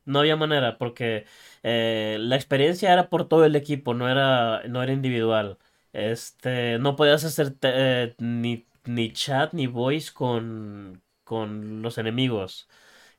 [0.06, 1.26] No había manera, porque
[1.63, 5.60] eh, la experiencia era por todo el equipo, no era, no era individual.
[5.94, 12.67] Este, no podías hacer eh, ni, ni chat ni voice con, con los enemigos.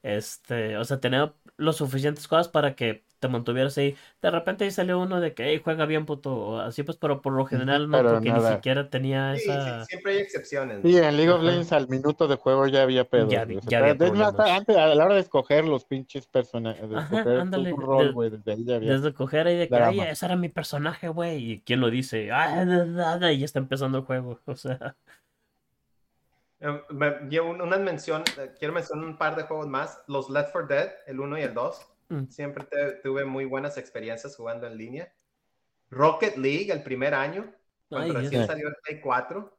[0.02, 3.96] Este, o sea, tenía lo suficientes cosas para que te mantuvieras ahí.
[4.20, 7.22] De repente ahí salió uno de que, hey, juega bien, puto, o así pues, pero
[7.22, 8.56] por lo general no, pero porque ni nada.
[8.56, 9.84] siquiera tenía Sí, sí, esa...
[9.84, 10.80] siempre hay excepciones.
[10.82, 11.40] Sí, en League of.
[11.42, 13.30] Legends al minuto de juego ya había pedos.
[13.30, 13.54] Ya güey.
[13.54, 14.34] vi- O sea, ya había de- problemas.
[14.50, 18.06] antes, a la hora de escoger los pinches personajes, de Ajá, escoger tu ándale, rol,
[18.08, 18.92] de- güey, desde ahí ya había.
[18.92, 21.52] Desde coger ahí de que, ay, ese era mi personaje, güey.
[21.52, 22.32] ¿Y quién lo dice?
[22.32, 24.40] Ah, da, da, da, y ya está empezando el juego.
[24.46, 24.96] O sea,
[26.64, 30.00] Eh, me- yo un- una mención, eh, quiero mencionar un par de juegos más.
[30.06, 31.88] Los Left 4 Dead, el 1 y el 2.
[32.12, 32.28] Mm.
[32.28, 35.12] Siempre te- tuve muy buenas experiencias jugando en línea.
[35.90, 37.54] Rocket League, el primer año,
[37.88, 39.58] cuando Ay, recién salió el Play 4.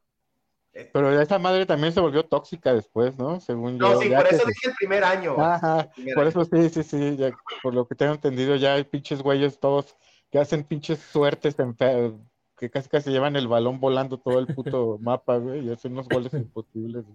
[0.92, 3.40] Pero esa madre también se volvió tóxica después, ¿no?
[3.40, 4.02] Según No, yo.
[4.02, 5.40] sí, ya por eso se- dije el primer año.
[5.42, 6.30] Ajá, primer por año.
[6.30, 9.96] eso sí, sí, sí, ya, por lo que tengo entendido, ya hay pinches güeyes todos
[10.32, 12.14] que hacen pinches suertes en fe-
[12.58, 16.08] que casi casi llevan el balón volando todo el puto mapa, güey, y hacen unos
[16.08, 17.06] goles imposibles.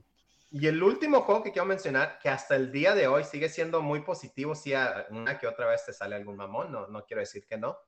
[0.51, 3.83] Y el último juego que quiero mencionar, que hasta el día de hoy sigue siendo
[3.83, 7.21] muy positivo, si a- una que otra vez te sale algún mamón, no, no quiero
[7.21, 7.79] decir que no,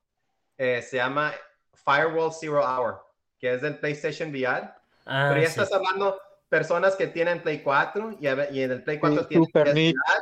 [0.58, 1.32] eh, se llama
[1.72, 3.00] Firewall Zero Hour,
[3.38, 4.68] que es del PlayStation VR,
[5.06, 5.60] ah, pero ya sí.
[5.60, 6.20] estás hablando
[6.50, 9.74] personas que tienen Play 4 y, y en el Play 4 Sí, tienes super PS
[9.74, 9.94] neat.
[9.94, 10.20] VR,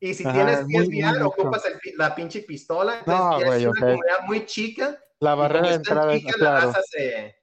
[0.00, 1.24] y si Ajá, tienes muy, PS muy VR, nicho.
[1.28, 5.34] ocupas el la pinche pistola, entonces No, güey, es una sea, comunidad muy chica, La
[5.34, 7.36] barrera de entrada chica, la claro, raza se,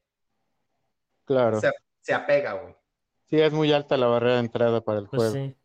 [1.26, 1.60] claro.
[1.62, 2.76] se, se apega, güey.
[3.34, 5.34] Sí, es muy alta la barrera de entrada para el Pues juego.
[5.48, 5.56] sí.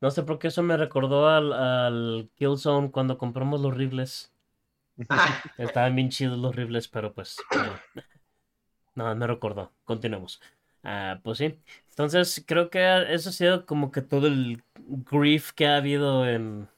[0.00, 4.32] No sé por qué eso me recordó al, al Killzone cuando compramos los rifles.
[5.08, 7.38] Ah, Estaban bien chidos los rifles, pero pues.
[7.96, 8.02] eh,
[8.94, 9.72] No, me recordó.
[9.84, 10.40] Continuemos.
[10.84, 11.58] Ah, pues sí.
[11.90, 14.62] Entonces, creo que eso ha sido como que todo el
[15.10, 16.68] grief que ha habido en,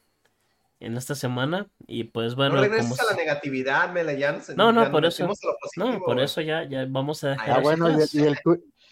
[0.81, 1.69] en esta semana.
[1.87, 5.05] Y pues bueno, no como regreses a la negatividad, ya nos, No, no, ya por
[5.05, 5.29] eso.
[5.77, 8.39] No, por eso ya, ya vamos a dejar Ah, bueno, y y el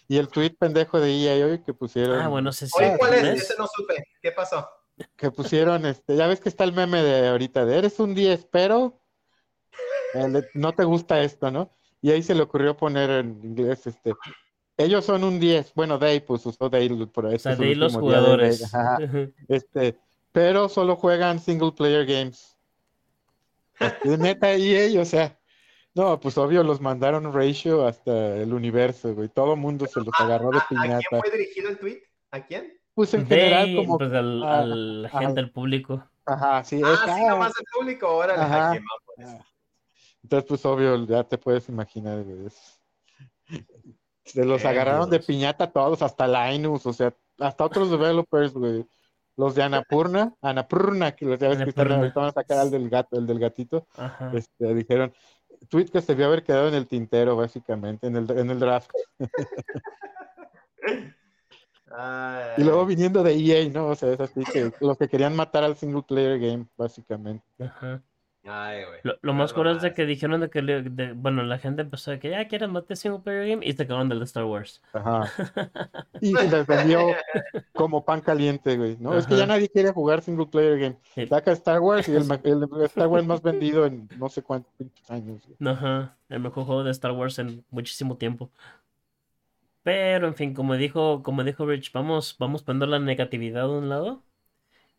[0.08, 2.72] y el tuit pendejo de EA hoy que pusieron, Ah, bueno, sí, sí.
[2.78, 3.42] Oye, ¿cuál es?
[3.42, 4.04] Ese no supe.
[4.20, 4.68] ¿Qué pasó?
[5.16, 8.46] que pusieron, este, ya ves que está el meme de ahorita, de eres un 10,
[8.50, 9.00] pero
[10.54, 11.70] no te gusta esto, ¿no?
[12.00, 14.14] Y ahí se le ocurrió poner en inglés, este,
[14.76, 17.92] ellos son un 10, bueno, Day, pues usó Day por O este sea, ahí los
[17.92, 18.72] de Day, jugadores.
[19.48, 19.98] este,
[20.32, 22.56] pero solo juegan single player games.
[24.04, 25.37] De neta EA, o sea,
[25.98, 30.50] no, pues obvio los mandaron ratio hasta el universo, güey, todo mundo se los agarró
[30.50, 31.20] de ¿A, a quién piñata.
[31.20, 31.98] fue dirigido el tweet?
[32.30, 32.72] ¿A quién?
[32.94, 35.18] Pues en general como, pues, al, ah, a ajá.
[35.20, 36.04] gente, al público.
[36.26, 38.08] ajá, sí, es, Ah, sí, ah, nomás el público.
[38.16, 38.70] Órale, Ajá.
[38.70, 38.84] ay, qué
[39.20, 39.44] mamones.
[40.22, 42.46] Entonces, pues obvio, ya te puedes imaginar, güey.
[42.46, 42.80] es-
[44.24, 48.84] Se los agarraron de piñata a todos, hasta Linus, o sea, hasta otros developers, güey.
[49.36, 52.90] Los de Anapurna, Anapurna, que los ya ves que ahorita van a sacar al del
[52.90, 54.32] gato, el del gatito, Ajá.
[54.34, 55.14] este, dijeron,
[55.68, 58.90] tweet que se debió haber quedado en el tintero, básicamente, en el, en el draft.
[61.90, 63.88] Ay, Y luego viniendo de EA, ¿no?
[63.88, 67.44] O sea, es así que los que querían matar al single player game, básicamente.
[67.58, 68.02] Ajá.
[68.50, 69.00] Ay, güey.
[69.02, 72.18] Lo, lo más curioso es que dijeron de que, de- bueno, la gente empezó de
[72.18, 74.82] que ya quieren matar single player game y se acabaron del de Star Wars.
[74.92, 75.30] Ajá.
[76.20, 77.00] Y se les vendió
[77.72, 78.96] como pan caliente, güey.
[78.98, 80.96] No, es que ya nadie quiere jugar single player game.
[81.14, 81.26] Sí.
[81.26, 82.22] Saca Star Wars y el,
[82.84, 84.72] Star Wars más vendido en no sé cuántos
[85.08, 85.42] años.
[85.46, 85.72] güey.
[85.72, 88.50] Ajá, el mejor juego de Star Wars en muchísimo tiempo.
[89.82, 93.88] Pero, en fin, como dijo, como dijo Rich, vamos, vamos poniendo la negatividad de un
[93.88, 94.22] lado.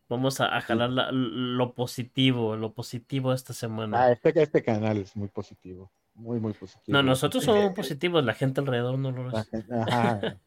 [0.10, 4.04] Vamos a, a jalar la- lo positivo, lo positivo esta semana.
[4.06, 5.92] Ah, este, este canal es muy positivo.
[6.16, 6.98] Muy, muy positivo.
[6.98, 9.48] No, nosotros somos positivos, la gente alrededor no lo es.
[9.72, 10.20] Ajá.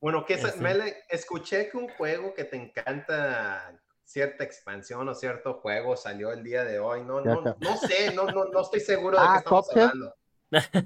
[0.00, 0.60] Bueno, que esa- Este.
[0.60, 3.72] Mele, escuché que un juego que te encanta
[4.04, 7.02] cierta expansión o cierto juego salió el día de hoy.
[7.02, 9.88] No, no, no sé, no, no, no estoy seguro de Ah, qué estamos Cuphead.
[9.88, 10.14] hablando.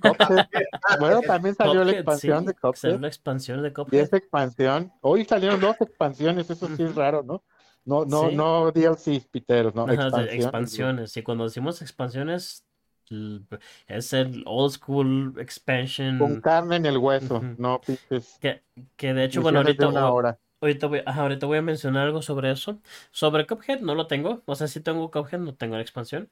[0.00, 0.46] Cuphead.
[0.98, 3.00] Bueno, también salió la expansión sí, de salió Cuphead.
[3.00, 4.00] la expansión de Y Cuphead.
[4.00, 7.42] esa expansión, hoy salieron dos expansiones, eso sí es raro, ¿no?
[7.84, 8.32] No, no, Sí.
[8.32, 10.32] no DLC, piteros, no, Ajá, expansiones.
[10.34, 11.16] expansiones.
[11.16, 12.64] Y cuando decimos expansiones,
[13.88, 16.16] es el old school expansion.
[16.16, 18.62] Con carne en el hueso, no pinches Que,
[18.96, 20.38] que de hecho, bueno, misiones ahorita, una hora.
[20.60, 22.80] ahorita, voy, ajá, ahorita voy a mencionar algo sobre eso.
[23.12, 24.42] Sobre Cuphead no lo tengo.
[24.46, 26.30] O sea, sí tengo Cuphead, no tengo la expansión.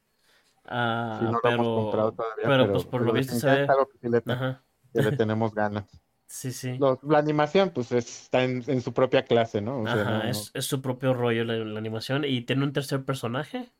[0.64, 3.76] Ah, Sí, no lo pero, hemos comprado todavía, pero, pues por lo visto se ve.
[3.78, 3.88] lo
[4.26, 5.86] Ajá, que le tenemos ganas.
[6.30, 6.80] Sí, sí.
[7.02, 9.82] La animación, pues está en, en su propia clase, ¿no?
[9.82, 12.24] O sea, Ajá, no- es, es su propio rollo la, la animación.
[12.24, 13.72] Y tiene un tercer personaje.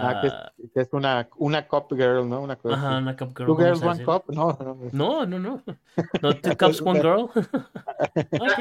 [0.00, 2.40] Ah, que Ah, es, que es una, una cop girl, ¿no?
[2.42, 2.98] Una cosa ajá, así.
[2.98, 3.46] una Cup Girl.
[3.48, 4.24] Two girls, one cup.
[4.28, 4.90] No, no.
[4.92, 5.62] No, no, no.
[6.22, 7.30] No, two cups, one girl.
[8.38, 8.58] Ok.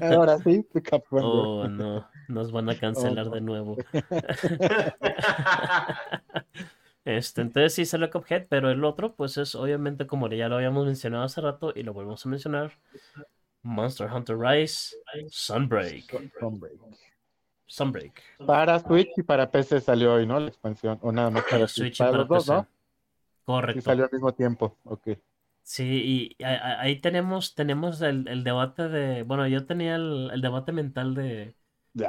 [0.00, 1.46] Ahora sí, two one girl.
[1.64, 2.06] Oh, no.
[2.28, 3.34] Nos van a cancelar Oh, no.
[3.36, 3.76] de nuevo.
[7.04, 10.86] Este, entonces sí salió Cuphead, pero el otro, pues es obviamente como ya lo habíamos
[10.86, 12.78] mencionado hace rato y lo volvemos a mencionar.
[13.64, 14.94] Monster Hunter Rise,
[15.28, 16.04] Sunbreak.
[16.40, 16.70] Hombre.
[17.66, 18.22] Sunbreak.
[18.44, 20.38] Para Switch y para PC salió hoy, ¿no?
[20.38, 20.98] La expansión.
[21.02, 21.94] O nada más para Para Switch.
[21.94, 22.48] Switch y Para para los dos, PC.
[22.48, 22.68] ¿no?
[23.72, 23.82] Y Correcto.
[23.82, 24.78] salió al mismo tiempo.
[24.84, 25.08] Ok.
[25.64, 30.72] Sí, y ahí tenemos, tenemos el, el debate de, bueno, yo tenía el, el debate
[30.72, 31.56] mental de,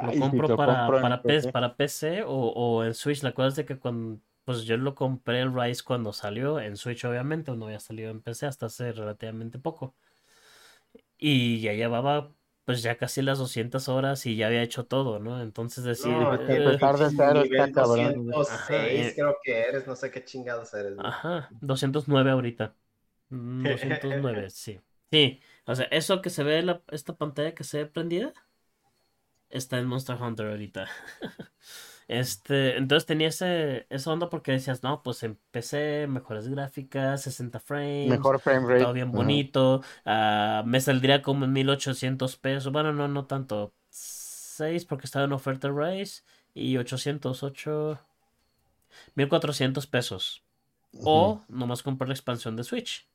[0.00, 1.52] Ay, compro lo para, compro en para, PC, PC.
[1.52, 3.22] para PC o, o en Switch?
[3.22, 6.76] La cosa es de que cuando, pues yo lo compré el Rise cuando salió, en
[6.76, 9.94] Switch obviamente, no había salido en PC hasta hace relativamente poco.
[11.18, 12.32] Y ya llevaba
[12.64, 15.42] pues ya casi las 200 horas y ya había hecho todo, ¿no?
[15.42, 18.26] Entonces decir, No, eh, empezar de cero está cabrón.
[18.26, 20.94] 206 Ajá, creo que eres, no sé qué chingados eres.
[20.94, 21.06] güey.
[21.06, 22.74] ajá, 209 ahorita.
[23.28, 24.80] Mm, 209, sí.
[25.10, 28.32] Sí, o sea, eso que se ve, la, esta pantalla que se ve prendida,
[29.50, 30.88] está en Monster Hunter ahorita.
[32.08, 37.60] Este, entonces tenía ese, esa onda porque decías, no, pues en PC, mejores gráficas, 60
[37.60, 38.82] frames, Mejor frame rate.
[38.82, 44.84] todo bien bonito, ah, me saldría como en 1800 pesos, bueno, no, no tanto, 6
[44.84, 47.98] porque estaba en oferta Rise y 808,
[49.14, 50.42] 1400 pesos.
[51.02, 53.08] O nomás comprar la expansión de Switch.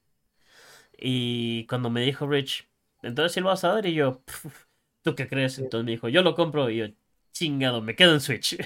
[0.98, 2.68] Y cuando me dijo Rich,
[3.02, 4.22] entonces sí lo vas a dar y yo,
[5.02, 5.58] ¿tú qué crees?
[5.60, 6.86] Entonces me dijo, yo lo compro y yo,
[7.32, 8.58] chingado, me quedo en Switch.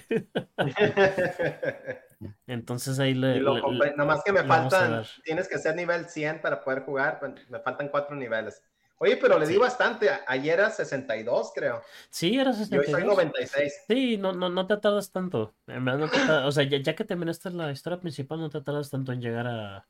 [2.47, 3.39] Entonces ahí le...
[3.39, 7.19] Lo le- le- Nomás que me faltan, tienes que ser nivel 100 para poder jugar.
[7.19, 8.62] pues, Me faltan cuatro niveles.
[8.99, 10.10] Oye, pero le di bastante.
[10.28, 11.82] Ayer era 62, creo.
[12.10, 13.06] Sí, era Y hoy soy 62.
[13.06, 13.73] 96.
[13.88, 15.54] Sí, no, no, no te tardas tanto.
[15.67, 18.49] En verdad no te tar- O sea, ya, ya que terminaste la historia principal, no
[18.49, 19.88] te tardas tanto en llegar a,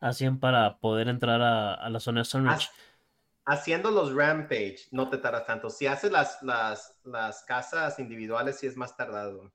[0.00, 2.68] a 100 para poder entrar a, a la zona de Sunridge.
[3.46, 5.70] Haciendo los Rampage no te tardas tanto.
[5.70, 9.50] Si haces las, las, las casas individuales, sí es más tardado.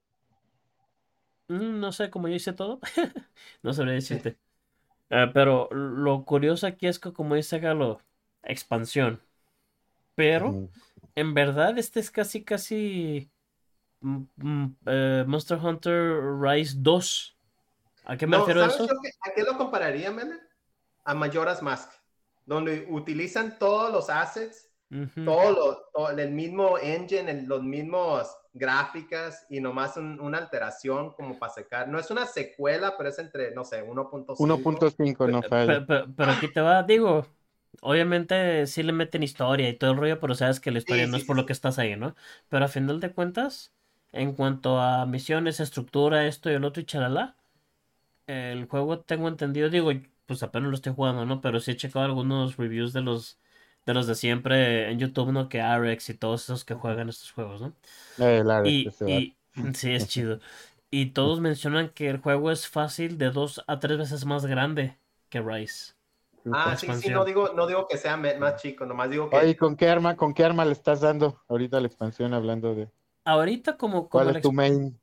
[1.47, 2.79] Mm, no sé, como yo hice todo,
[3.63, 4.39] no sabría decirte.
[5.09, 8.01] Eh, pero lo curioso aquí es que, como dice Galo,
[8.43, 9.21] expansión.
[10.15, 10.69] Pero,
[11.15, 13.31] en verdad, este es casi, casi
[14.01, 17.37] mm, mm, eh, Monster Hunter Rise 2.
[18.05, 18.87] ¿A qué me No, refiero a ¿sabes eso?
[19.21, 20.39] ¿A qué lo compararía, Mele?
[21.05, 21.91] A Majora's Mask,
[22.55, 25.23] donde utilizan todos los assets, Ujú.
[25.23, 31.13] todo, lo, todo el mismo engine, el- los mismos gráficas y nomás un- una alteración
[31.13, 31.87] como para secar.
[31.87, 34.35] No es una secuela, pero es entre, no sé, 1.5.
[34.37, 35.79] 1.5 no falla.
[35.79, 37.27] Pe- pe- Pero, aquí te va, digo,
[37.81, 41.07] obviamente sí le meten historia y todo el rollo, pero sabes que la historia Sí,
[41.07, 42.15] no sí, es por sí, lo que estás ahí, ¿no?
[42.49, 43.73] Pero a final de cuentas,
[44.11, 47.37] en cuanto a misiones, estructura, esto y el otro y chalala,
[48.27, 49.91] el juego tengo entendido, digo,
[50.31, 51.41] pues apenas lo estoy jugando, ¿no?
[51.41, 53.37] Pero sí he checado algunos reviews de los
[53.85, 55.49] de los de siempre en YouTube, ¿no?
[55.49, 57.73] Que Arex y todos esos que juegan estos juegos, ¿no?
[58.25, 58.89] Eh, la Y,
[59.73, 60.39] sí, es chido.
[60.93, 64.97] Y todos mencionan que el juego es fácil de dos a tres veces más grande
[65.29, 65.93] que Rise.
[66.51, 69.55] Ah, sí, sí, no digo, no digo que sea más chico, nomás digo que Oye,
[69.55, 72.89] ¿con qué arma, con qué arma le estás dando ahorita la expansión hablando de
[73.23, 74.99] Ahorita como, como cuál la es tu main?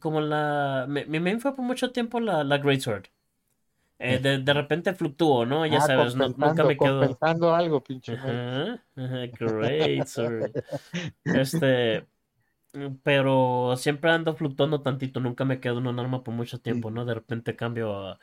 [0.00, 0.86] como la...
[0.88, 3.08] Mi, mi main fue por mucho tiempo la, la Greatsword.
[3.98, 5.66] Eh, de, de repente fluctuó, ¿no?
[5.66, 7.20] Ya Ah, sabes, no- nunca me quedo...
[7.20, 8.14] compensando algo, pinche.
[8.14, 8.82] Ajá,
[9.38, 10.54] Greatsword.
[11.32, 12.06] Este...
[13.04, 17.04] Pero siempre ando fluctuando tantito, nunca me quedo en un arma por mucho tiempo, ¿no?
[17.06, 18.20] De repente cambio a...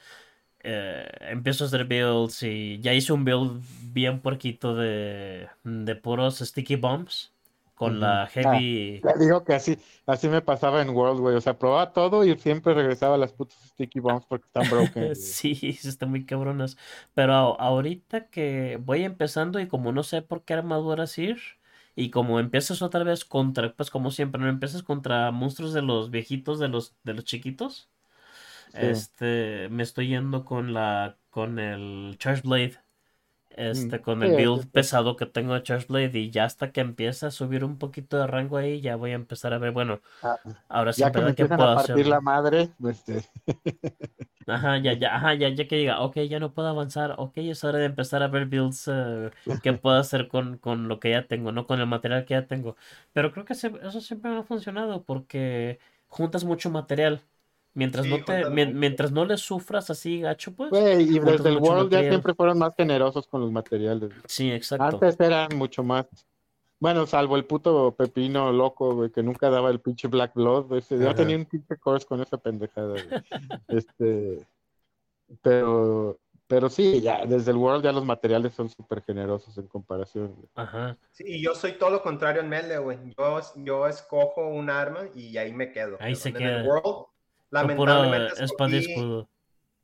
[0.62, 6.40] eh, empiezo a hacer builds y ya hice un build bien puerquito de, de puros
[6.40, 7.35] sticky bombs
[7.76, 9.02] con la heavy...
[9.02, 11.36] Te digo que así, así me pasaba en World, güey.
[11.36, 15.16] O sea, probaba todo y siempre regresaba a las putas sticky bombs porque están broken.
[15.16, 16.78] Sí, están muy cabronas.
[17.14, 21.38] Pero ahorita que voy empezando y como no sé por qué armaduras ir,
[21.96, 26.12] y como empiezas otra vez contra, pues como siempre, no empiezas contra monstruos de los
[26.12, 27.90] viejitos, de los, de los chiquitos.
[28.74, 28.80] Sí.
[28.82, 32.85] Este, me estoy yendo con la, con el Charge Blade.
[33.56, 36.20] Este, Mm, con sí, el build pesado que tengo de Charge Blade.
[36.20, 39.16] Y ya hasta que empieza a subir un poquito de rango ahí, ya voy a
[39.16, 40.38] empezar a ver, bueno, Ah,
[40.70, 42.02] ahora sí, que verdad, ¿qué empiezan puedo a hacer?
[42.02, 43.24] partir la madre, este,
[44.48, 47.64] Ajá, ya, ya, ajá, ya, ya que diga, ok, ya no puedo avanzar, ok, es
[47.64, 51.28] hora de empezar a ver builds eh, que puedo hacer con, con lo que ya
[51.28, 52.76] tengo, no con el material que ya tengo.
[53.12, 57.22] Pero creo que se- eso siempre me ha funcionado porque juntas mucho material.
[57.76, 60.70] Mientras Sí, no te, mientras no le sufras así gacho, pues.
[60.72, 62.10] güey, y desde el World ya material.
[62.10, 64.12] siempre fueron más generosos con los materiales.
[64.26, 64.86] Sí, exacto.
[64.86, 66.08] Antes eran mucho más.
[66.80, 70.74] Bueno, salvo el puto pepino loco, güey, que nunca daba el pinche Black Blood.
[70.78, 71.16] Ese, yo Ajá.
[71.16, 73.06] tenía un pinche course con esa pendejada, güey.
[73.68, 74.46] Este,
[75.42, 80.34] pero, pero sí, ya, desde el World ya los materiales son súper generosos en comparación.
[80.36, 80.48] güey.
[80.56, 80.98] Ajá.
[81.12, 82.98] Sí, y yo soy todo lo contrario en Melee, güey.
[83.18, 85.98] Yo, yo escojo un arma y ahí me quedo.
[86.00, 86.64] Ahí se En el queda.
[86.64, 87.08] World,
[87.52, 89.30] lamentablemente pura espada y escudo.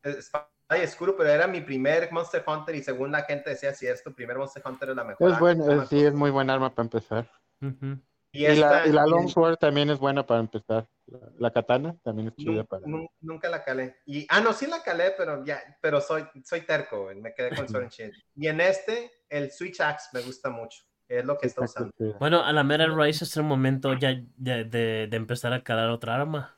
[0.04, 3.88] espada y escudo, pero era mi primer Monster Hunter y según la gente decía, si
[3.88, 5.28] es tu primer Monster Hunter es la mejor.
[5.28, 5.39] Es arma".
[5.39, 7.30] bueno, sí, es muy buen arma para empezar.
[7.62, 8.00] Ujú.
[8.34, 10.88] Y Y la, esta- y la y- Longsword también es buena para empezar.
[11.08, 12.88] La, la katana también es chida para.
[12.88, 13.97] nun- nunca la calé.
[14.06, 17.54] Y, ah, no, sí la calé, pero ya, pero soy, soy terco, güey, me quedé
[17.54, 18.13] con Sword and Shield.
[18.38, 20.82] Y en este, el Switch Axe me gusta mucho.
[21.10, 21.91] Es lo que está usando.
[22.21, 25.89] Bueno, a la mera Rise es el momento ya de, de, de empezar a calar
[25.89, 26.58] otra arma.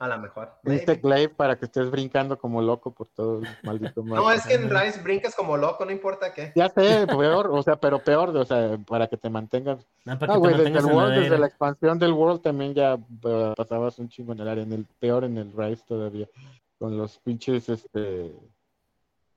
[0.00, 0.52] A lo mejor.
[0.64, 4.34] Insect Glaive para que estés brincando como loco por todo el maldito No, mapa.
[4.34, 6.52] es que en Rise brincas como loco, no importa qué.
[6.54, 9.84] Ya sé, peor, o sea, pero peor, o sea, para que te mantengas.
[10.06, 13.54] Ah, para te güey, desde el World, desde la expansión del World también ya eh,
[13.56, 16.28] pasabas un chingo en el área, en el peor en el Rise todavía,
[16.78, 18.32] con los pinches, este,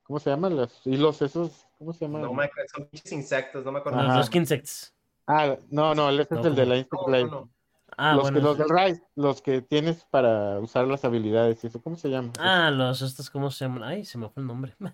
[0.04, 0.56] ¿cómo se llaman?
[0.56, 2.22] Los hilos esos, ¿cómo se llaman?
[2.22, 4.00] No me acuerdo, son pinches insectos, no me acuerdo.
[4.00, 4.94] Los, insects.
[5.26, 7.50] Ah, no, no, ese No, es el de la Insect No, no, no.
[7.96, 8.38] Ah, los, bueno.
[8.38, 8.62] que, los sí.
[8.62, 12.32] del Rise, los que tienes para usar las habilidades y eso, ¿cómo se llama?
[12.38, 13.82] Ah, los estos, ¿cómo se llaman?
[13.84, 14.74] Ay, se me fue el nombre.
[14.78, 14.92] No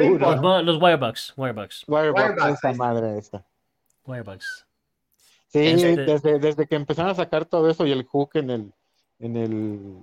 [0.00, 0.62] Uh, importa.
[0.62, 3.44] Los, Wirebugs, Wirebugs, Wirebox, Wirebox, esa madre esa.
[4.06, 4.64] Wirebugs.
[5.48, 8.72] Sí, Este- desde, desde que empezaron a sacar todo eso y el hook en el,
[9.18, 10.02] en el,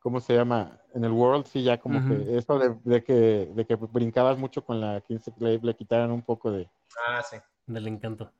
[0.00, 0.78] ¿cómo se llama?
[0.94, 4.62] En el World, sí, ya como que eso de, de que, de que brincabas mucho
[4.64, 6.68] con la King's Glaive le quitaron un poco de,
[7.08, 7.36] Ah, sí.
[7.66, 8.30] Del encanto.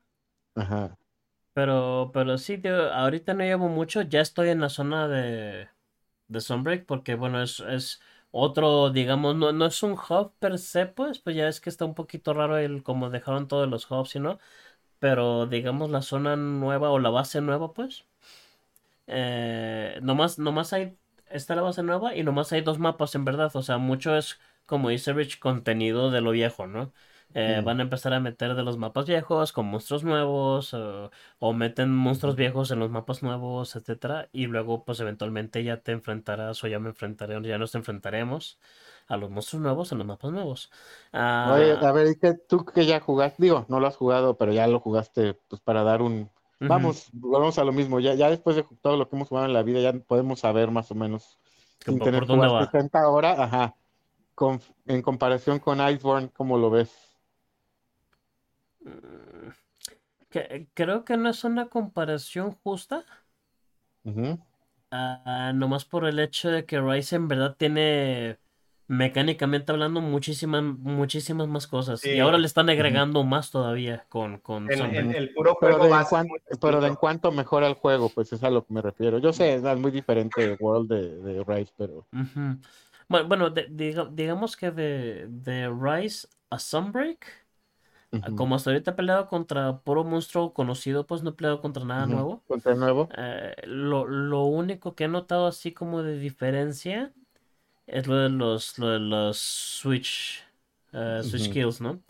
[0.55, 0.95] ajá.
[1.55, 4.03] Pero, pero sí, tío, ahorita no llevo mucho.
[4.03, 5.69] Ya estoy en la zona de,
[6.27, 10.87] de Sunbreak porque, bueno, es, es otro, digamos, no, no es un hub per se,
[10.87, 14.15] pues, pues ya es que está un poquito raro el como dejaron todos los hubs,
[14.17, 14.39] ¿no?
[14.99, 18.05] Pero, digamos, la zona nueva o la base nueva, pues.
[19.07, 20.97] Eh, nomás, nomás hay,
[21.29, 23.51] está la base nueva y nomás hay dos mapas en verdad.
[23.55, 26.93] O sea, mucho es, como dice Rich, contenido de lo viejo, ¿no?
[27.33, 27.65] Eh, Mm.
[27.65, 31.93] van a empezar a meter de los mapas viejos con monstruos nuevos o, o meten
[31.93, 36.67] monstruos viejos en los mapas nuevos, etcétera, y luego pues eventualmente ya te enfrentarás o
[36.67, 38.57] ya me enfrentaré, ya nos enfrentaremos
[39.07, 40.71] a los monstruos nuevos en los mapas nuevos.
[41.11, 43.43] Ah, Oye, a ver, ¿y qué, tú que ya jugaste?
[43.43, 47.57] Digo, no lo has jugado, pero ya lo jugaste, pues para dar un, vamos, volvemos
[47.59, 49.79] a lo mismo, ya, ya después de todo lo que hemos jugado en la vida,
[49.81, 51.37] ya podemos saber más o menos,
[51.79, 52.65] Que sin por- tener por que dónde va.
[52.65, 53.75] 60 horas, ajá,
[54.35, 57.14] con, en comparación con Iceborne, ¿cómo lo ves?
[60.29, 63.03] Que- creo que no es una comparación justa.
[64.03, 64.39] Ujú.
[64.91, 68.37] Ah, nomás por el hecho de que Rise en verdad tiene
[68.87, 74.69] mecánicamente hablando muchísimas muchísimas más cosas y ahora le están agregando más todavía con con
[75.15, 78.31] el puro Pero juego de, cuan- muy pero de en cuanto mejora el juego, pues
[78.31, 79.17] es a lo que me refiero.
[79.17, 82.05] Yo sé, es muy diferente el World de, de Rise, pero.
[83.07, 87.44] Bueno, bueno, de- diga- digamos que de, de Rise a Sunbreak,
[88.35, 92.07] como hasta ahorita he peleado contra puro monstruo conocido, pues no he peleado contra nada
[92.07, 92.43] nuevo.
[92.47, 93.13] Contra nuevo.
[93.17, 97.13] Eh, lo, lo único que he notado así como de diferencia
[97.87, 100.43] es lo de los, lo de los Switch,
[100.93, 101.45] eh, Switch Ujú.
[101.45, 102.01] Skills, ¿no?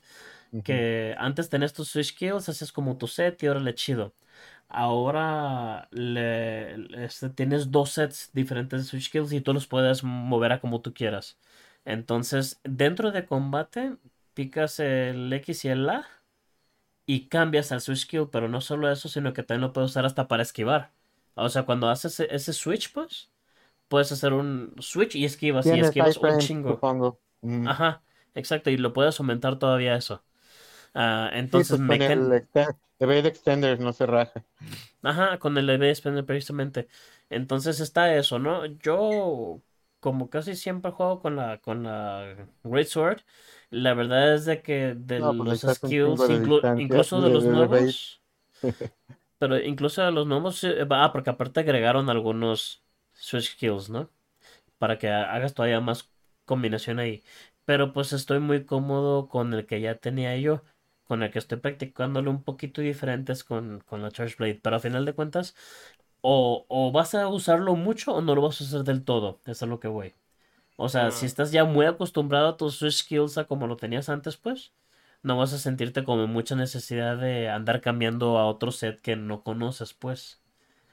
[0.63, 4.15] Que antes tenías tus Switch Skills, haces como tu set y ahora le chido.
[4.69, 10.53] ahora le, este, tienes dos sets diferentes de Switch Skills y tú los puedes mover
[10.53, 11.39] a como tú quieras.
[11.85, 13.97] Entonces, dentro de combate,
[14.35, 16.05] picas el X y el A
[17.07, 20.05] y cambias al Switch Skill, pero no solo eso, sino que también lo puedes usar
[20.05, 20.91] hasta para esquivar.
[21.35, 23.31] O sea, cuando haces e-, ese, switch, pues,
[23.87, 26.79] puedes hacer un switch y esquivas y esquivas un chingo.
[27.67, 28.01] Ajá,
[28.33, 30.23] exacto, y lo puedes aumentar todavía eso.
[30.93, 32.47] Ah, entonces, pues, me el,
[32.99, 34.43] el Extender no se raja.
[35.03, 36.87] Ajá, con el EV Extender precisamente.
[37.29, 38.65] Entonces está eso, ¿no?
[38.65, 39.61] Yo,
[40.05, 43.21] como casi siempre juego con la, con la Great Sword,
[43.71, 46.21] la verdad es de que de pues, los skills,
[46.77, 48.21] incluso de los nuevos,
[49.39, 52.83] pero incluso de los nuevos, ah, porque aparte agregaron algunos
[53.13, 54.11] switch skills, ¿no?
[54.77, 56.11] Para que hagas todavía más
[56.45, 57.23] combinación ahí.
[57.65, 60.61] Pero pues estoy muy cómodo con el que ya tenía yo
[61.05, 64.59] con el que estoy practicándolo un poquito diferentes con, con la Charge Blade.
[64.61, 65.55] Pero a final de cuentas,
[66.27, 69.41] o, o, vas a usarlo mucho o no lo vas a usar del todo.
[69.45, 70.15] Eso es lo que voy.
[70.75, 74.09] O sea, si estás ya muy acostumbrado a tus Switch skills a como lo tenías
[74.09, 74.73] antes, pues
[75.21, 79.43] no vas a sentirte como mucha necesidad de andar cambiando a otro set que no
[79.43, 80.41] conoces, pues.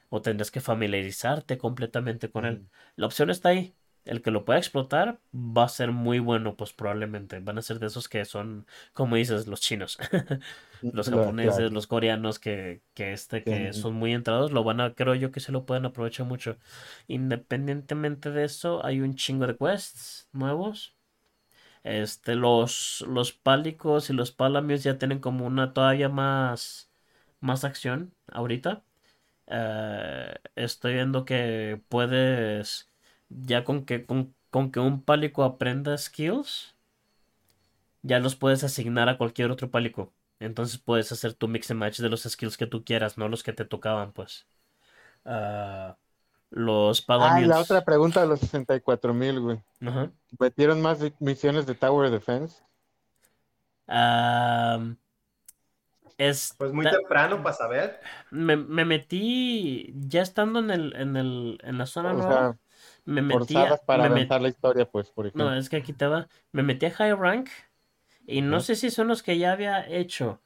[0.09, 2.67] O tendrás que familiarizarte completamente con él.
[2.95, 3.73] La opción está ahí
[4.05, 7.39] el que lo pueda explotar va a ser muy bueno, pues probablemente.
[7.39, 9.97] Van a ser de esos que son, como dices, los chinos.
[10.81, 15.15] los japoneses, los coreanos que, que este, que son muy entrados, lo van a, creo
[15.15, 16.57] yo que se lo pueden aprovechar mucho.
[17.07, 20.95] Independientemente de eso, hay un chingo de quests nuevos.
[21.83, 26.91] Este, los, los pálicos y los palamios ya tienen como una todavía más,
[27.39, 28.83] más acción ahorita.
[29.47, 32.92] Eh, estoy viendo que puedes
[33.41, 34.33] ya con que, con,
[34.71, 36.75] que un pálico aprenda skills,
[38.01, 40.11] ya los puedes asignar a cualquier otro pálico.
[40.39, 43.43] Entonces puedes hacer tu mix and match de los skills que tú quieras, no los
[43.43, 44.45] que te tocaban, pues.
[45.25, 45.93] Uh,
[46.49, 49.61] los Ah, la otra pregunta de los 64 mil, güey.
[50.37, 52.61] ¿Metieron más misiones de Tower Defense?
[56.17, 57.99] es pues muy temprano para saber.
[58.31, 62.57] Me, metí ya estando en el, en el, en la zona nueva
[63.05, 65.49] me metí para avanzar la historia, pues, por ejemplo.
[65.49, 66.27] No, es que aquí va.
[66.51, 67.49] Me metí a High Rank
[68.25, 70.39] y no sé si son los que ya había hecho,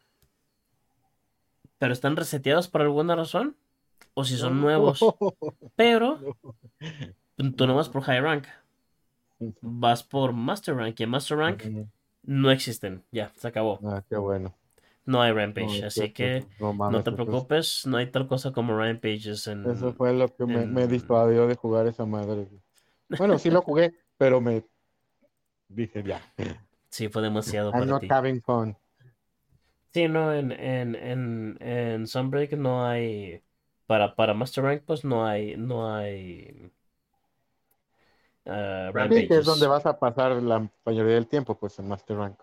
[1.78, 3.56] pero están reseteados por alguna razón
[4.14, 5.00] o si son nuevos.
[5.76, 6.20] Pero
[7.56, 8.46] tú no vas por High Rank,
[9.62, 11.64] vas por Master Rank y en Master Rank
[12.24, 13.04] no existen.
[13.12, 13.80] Ya, se acabó.
[13.84, 14.56] Ah, qué bueno
[15.08, 19.66] no hay Rampage, así que no, te preocupes, no hay tal cosa como Rampages en...
[19.66, 22.50] Eso fue lo que me, me, disuadió de jugar esa madre.
[23.18, 24.66] Bueno, sí lo jugué, pero me
[25.70, 26.22] dije ya.
[26.90, 28.76] Sí, fue demasiado I'm not having fun.
[29.94, 33.42] Sí, no, en, en, en, en Sunbreak no hay...
[33.86, 35.56] Para, para Master Rank, pues no hay...
[35.56, 36.70] No hay...
[38.44, 42.18] Uh, sí, que es donde vas a pasar la mayoría del tiempo, pues en Master
[42.18, 42.40] Rank,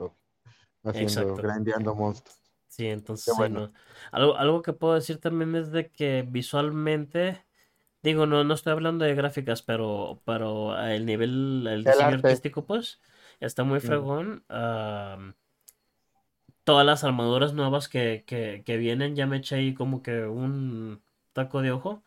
[0.83, 2.44] haciendo, grandeando monstruos.
[2.75, 3.73] Sí, entonces bueno.
[4.11, 7.45] Algo, algo que puedo decir también es de que visualmente,
[8.03, 13.01] digo, no, no estoy hablando de gráficas, pero, pero el nivel, el, diseño artístico, pues,
[13.39, 14.45] está muy fregón.
[16.65, 21.01] todas las armaduras nuevas que, que, que vienen, ya me eché ahí como que un
[21.33, 22.03] taco de ojo.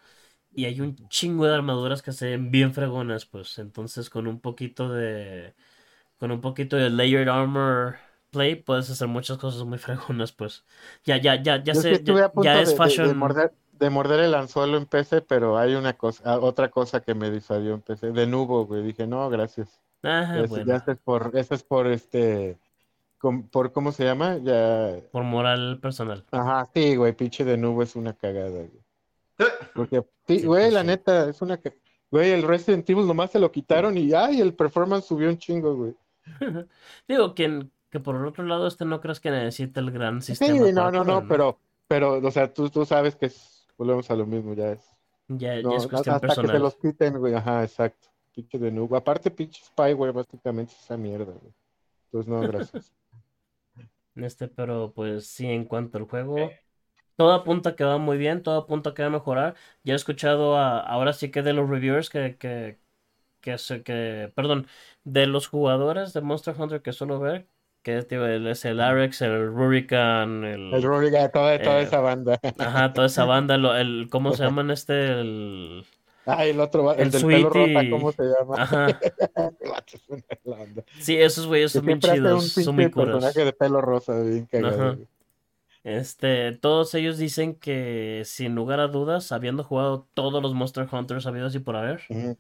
[0.52, 3.58] Y hay un chingo de armaduras que se ven bien fregonas, pues.
[3.58, 5.56] Entonces, con un poquito de.
[6.18, 8.00] Con un poquito de layered armor
[8.32, 10.66] Play puedes hacer muchas cosas muy fregonas, pues.
[11.04, 13.08] Ya, ya, ya, ya sé, ya, es fashion.
[13.80, 17.30] De, morder, el anzuelo en PC, pero hay una cosa, ah, otra cosa que me
[17.30, 18.12] disuadió en PC.
[18.12, 18.82] De nuevo, güey.
[18.82, 19.80] Dije, no, gracias.
[20.02, 22.58] Ajá, eso, Ya es por, eso es por este,
[23.52, 24.38] por, ¿cómo se llama?
[24.38, 25.00] Ya.
[25.12, 26.24] Por moral personal.
[26.32, 28.84] Ajá, sí, güey, pinche de nuevo es una cagada, güey.
[29.76, 31.60] Porque, sí, güey, pues la neta, es una
[32.10, 35.76] Güey, el Resident Evil nomás se lo quitaron y ay, el performance subió un chingo,
[35.76, 35.96] güey.
[37.08, 40.66] Digo, que que por el otro lado, este no crees que necesite el gran sistema.
[40.66, 44.16] Sí, no, no, no, pero, pero, o sea, tú, tú sabes que es, volvemos a
[44.16, 44.98] lo mismo, ya es.
[45.30, 46.52] Ya, ya es cuestión hasta personal.
[46.52, 48.08] que se los quiten, güey, ajá, exacto.
[48.34, 48.98] Pinche de nube.
[48.98, 51.54] Aparte, pinche spyware, básicamente esa mierda, güey.
[52.06, 52.94] Entonces, no, gracias.
[54.16, 56.50] este, pero pues sí, en cuanto al juego,
[57.16, 59.56] todo apunta que va muy bien, todo apunta que va a mejorar.
[59.84, 62.80] Ya he escuchado a, ahora sí que de los reviewers que, que,
[63.42, 64.68] que, que, perdón,
[65.04, 67.50] de los jugadores de Monster Hunter que suelo ver,
[67.88, 70.74] que es el Arex, el Rurican, el...
[70.74, 72.38] El Rurican, toda, toda eh, esa banda.
[72.58, 75.22] Ajá, toda esa banda, el, ¿cómo se llaman este?
[75.22, 75.86] El...
[76.26, 78.56] Ah, el otro, el, del pelo rosa, ¿cómo se llama?
[78.58, 78.88] Ajá.
[81.00, 83.16] sí, esos güeyes son bien chidos, son muy curas.
[83.16, 84.98] personaje de pelo rosa, bien cagado.
[85.86, 91.26] Este, todos ellos dicen que sin lugar a dudas, habiendo jugado todos los Monster Hunters
[91.26, 92.38] habidos y por haber, Ujú.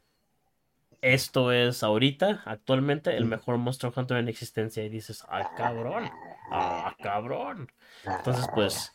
[1.01, 3.29] Esto es ahorita, actualmente, el Mm.
[3.29, 4.83] mejor Monster Hunter en existencia.
[4.83, 6.09] Y dices, ah, cabrón,
[6.51, 7.71] ah, cabrón.
[8.05, 8.93] Entonces, pues,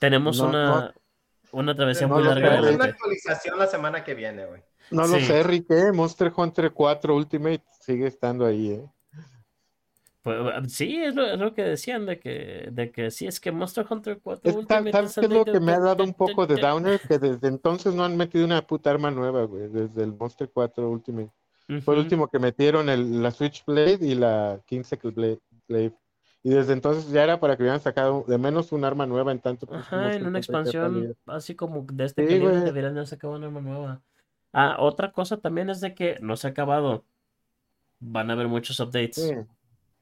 [0.00, 0.92] tenemos No, una, no.
[1.52, 4.62] una travesía No muy larga una actualización la semana que viene, güey.
[4.90, 5.92] No lo sé, Rick, ¿eh?
[5.92, 8.84] Monster Hunter 4 Ultimate sigue estando ahí, ¿eh?
[10.24, 13.52] Pues, sí, es lo, es lo que decían de que, de que sí, es que
[13.52, 16.14] Monster Hunter 4 Es- Ultimate ¿Sabes es qué es lo que me ha dado un
[16.14, 16.98] poco de downer?
[16.98, 20.88] Que desde entonces no han metido una puta arma nueva, güey, desde el Monster 4
[20.88, 21.30] Ultimate.
[21.82, 25.40] Fue el último que metieron el, la Switchblade y la Kingsicle Blade.
[25.68, 25.92] Blade.
[26.42, 29.40] Y desde entonces ya era para que hubieran sacado de menos un arma nueva en
[29.40, 33.06] tanto pinche Ajá, Monster en una expansión así como de este Sí, calibre deberían haber
[33.06, 34.02] sacado una arma nueva.
[34.54, 37.04] Ah, otra cosa también es de que no se ha acabado.
[38.00, 39.16] Van a haber muchos updates.
[39.16, 39.34] Sí.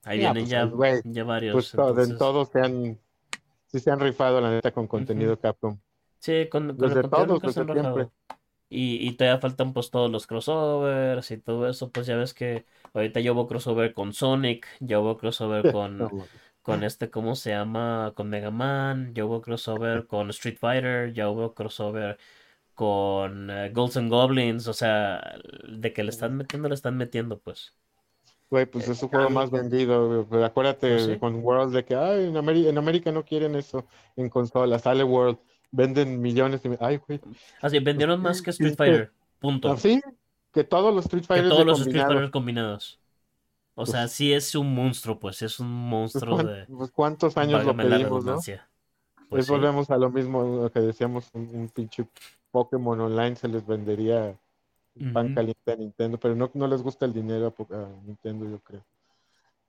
[0.04, 1.52] Ahí Ya, vienen pues, ya, güey, ya varios.
[1.54, 2.98] Pues en entonces- todos se han,
[3.66, 5.78] sí se han rifado, la neta, con contenido Capcom.
[6.18, 7.76] Sí, con, con Desde todos, desde siempre.
[7.82, 8.12] rajado.
[8.68, 11.90] Y, y todavía faltan pues todos los crossovers y todo eso.
[11.90, 16.10] Pues ya ves que ahorita ya hubo crossover con Sonic, ya hubo crossover con, No,
[16.62, 18.12] con este, ¿cómo se llama?
[18.16, 22.18] Con Mega Man, ya hubo crossover con Street Fighter, ya hubo crossover
[22.74, 25.38] con eh, Ghosts and Goblins, o sea,
[25.68, 27.74] de que le están metiendo, le están metiendo, pues.
[28.52, 30.44] Güey, pues es su juego más vendido, güey.
[30.44, 31.18] Acuérdate sí.
[31.18, 35.02] con World de que, ay, en, Ameri- en América no quieren eso en consola, sale
[35.02, 35.38] World,
[35.70, 37.18] venden millones y, ay, güey,
[37.62, 39.72] Así, vendieron más que Street que- Fighter, punto.
[39.72, 40.02] así
[40.52, 42.04] que todos los Street Que Fighters todos de los Street.
[42.04, 43.00] Fighter combinados.
[43.74, 46.66] O sea, Pues- sí es un monstruo, pues, es un Pues, monstruo de...
[46.66, 48.38] pues, ¿cuántos años lo pedimos, no?
[49.30, 49.50] Pues sí.
[49.50, 52.06] volvemos a lo mismo que decíamos, un, un pinche
[52.50, 54.36] Pokémon Online se les vendería
[55.12, 55.36] pan Ujú.
[55.36, 58.84] caliente a Nintendo, pero no, no les gusta el dinero a, Nintendo, yo creo.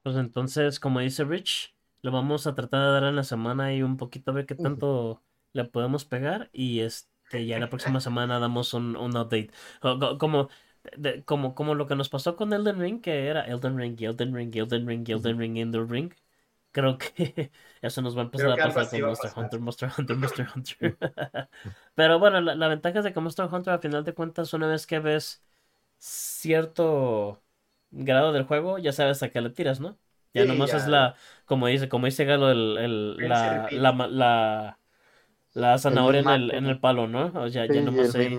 [0.01, 3.81] Pues entonces, como dice Rich, lo vamos a tratar de dar en la semana y
[3.83, 8.39] un poquito a ver qué tanto le podemos pegar y este ya la próxima semana
[8.39, 9.51] damos un, un update.
[9.81, 10.49] Co- co- Como,
[10.97, 14.35] de- como, como lo que nos pasó con Elden Ring, que era Elden Ring, Elden
[14.35, 16.13] Ring, Elden Ring, Elden Ring, Elden Ring.
[16.73, 17.51] Creo que
[17.83, 19.35] eso nos va a empezar a pasar con Monster pasar.
[19.35, 20.99] Hunter, Monster Hunter, Monster Hunter.
[21.95, 24.67] Pero bueno, la, la ventaja es de que Monster Hunter, a final de cuentas, una
[24.67, 25.43] vez que ves
[25.99, 27.43] cierto
[27.91, 29.99] grado del juego, ya sabes a qué le tiras, ¿no?
[30.33, 30.75] Ya Sí, nomás ya.
[30.75, 31.15] es la,
[31.45, 34.79] como dice, como dice Galo, el, el- la, la, la,
[35.53, 37.27] la zanahoria en el, en el palo, ¿no?
[37.35, 38.37] O sea, Sí, ya y nomás el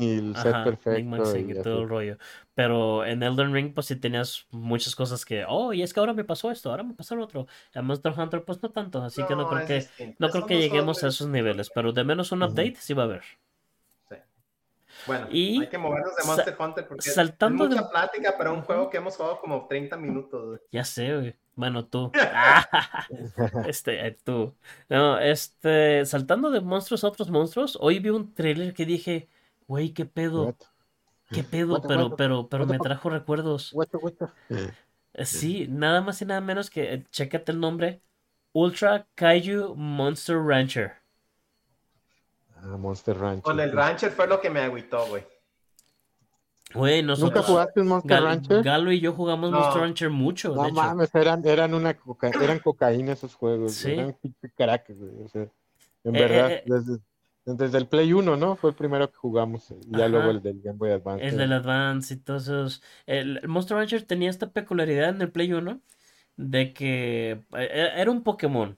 [0.00, 2.18] y el set Ajá, perfecto y y todo el rollo.
[2.54, 6.12] Pero en Elden Ring, pues sí tenías muchas cosas que, oh, y es que ahora
[6.14, 7.46] me pasó esto, ahora me pasó lo otro.
[7.74, 10.16] En Monster Hunter, pues no tanto, así que no creo que, distinto.
[10.18, 13.02] no creo que dos lleguemos a esos niveles, pero de menos un update sí va
[13.02, 13.22] a haber.
[14.08, 14.16] Sí.
[15.06, 17.90] Bueno, Y hay que movernos de sa- Monster Hunter porque es- saltando es mucha del-
[17.90, 20.60] plática para un juego que hemos jugado como 30 minutos.
[20.72, 21.36] Ya sé, güey.
[21.56, 22.10] Bueno, tú.
[22.32, 22.64] Ah,
[23.62, 24.54] este, eh, tú.
[24.88, 29.28] No, este, saltando de monstruos a otros monstruos, hoy vi un trailer que dije,
[29.68, 30.56] güey, qué pedo,
[31.32, 33.72] qué pedo, pero, pero, pero me trajo recuerdos.
[34.48, 34.74] The-
[35.14, 38.02] Eh, Sí, nada más y nada menos que, eh, chécate el nombre,
[38.52, 40.94] Ultra Kaiju Monster Rancher.
[42.62, 43.42] Ah, Monster Ranch.
[43.42, 45.24] Con el Rancher fue lo que me agüitó, güey.
[46.74, 48.62] Güey, ¿Nunca nosotros, jugaste un Monster Gal- Rancher?
[48.62, 49.60] Galo y yo jugamos No.
[49.60, 50.74] Monster Rancher mucho, No de hecho.
[50.74, 53.92] mames, eran, eran una coca- eran cocaína esos juegos, Sí.
[53.92, 54.16] eran
[54.56, 55.42] crack, güey, o sea,
[56.04, 56.62] en Eh, verdad, eh, eh.
[56.66, 56.98] desde,
[57.46, 58.56] desde el Play 1, ¿no?
[58.56, 60.08] Fue el primero que jugamos, y ya Ajá.
[60.08, 61.24] luego el del Game Boy Advance.
[61.26, 62.82] El del Advance y todos esos.
[63.06, 65.80] El, el Monster Rancher tenía esta peculiaridad en el Play 1
[66.36, 68.76] de que era un Pokémon,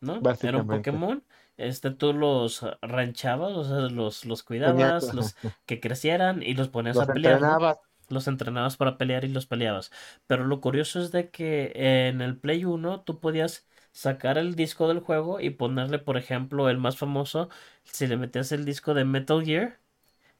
[0.00, 0.20] ¿no?
[0.42, 0.66] Era un.
[0.66, 1.22] Pokémon.
[1.56, 5.34] Este, tú los ranchabas, o sea, los, los cuidabas, los
[5.66, 7.78] que crecieran y los ponías Los a pelear, entrenabas,
[8.08, 9.90] Los entrenabas para pelear y los peleabas.
[10.26, 14.88] Pero lo curioso es de que en el Play 1 tú podías sacar el disco
[14.88, 17.48] del juego y ponerle, por ejemplo, el más famoso,
[17.84, 19.78] si le metías el disco de Metal Gear,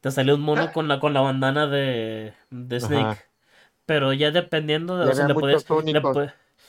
[0.01, 3.03] te salía un mono con la, con la bandana de, de Snake.
[3.11, 3.25] Ajá.
[3.87, 6.01] Pero ya dependiendo de, o sea, le podías, le,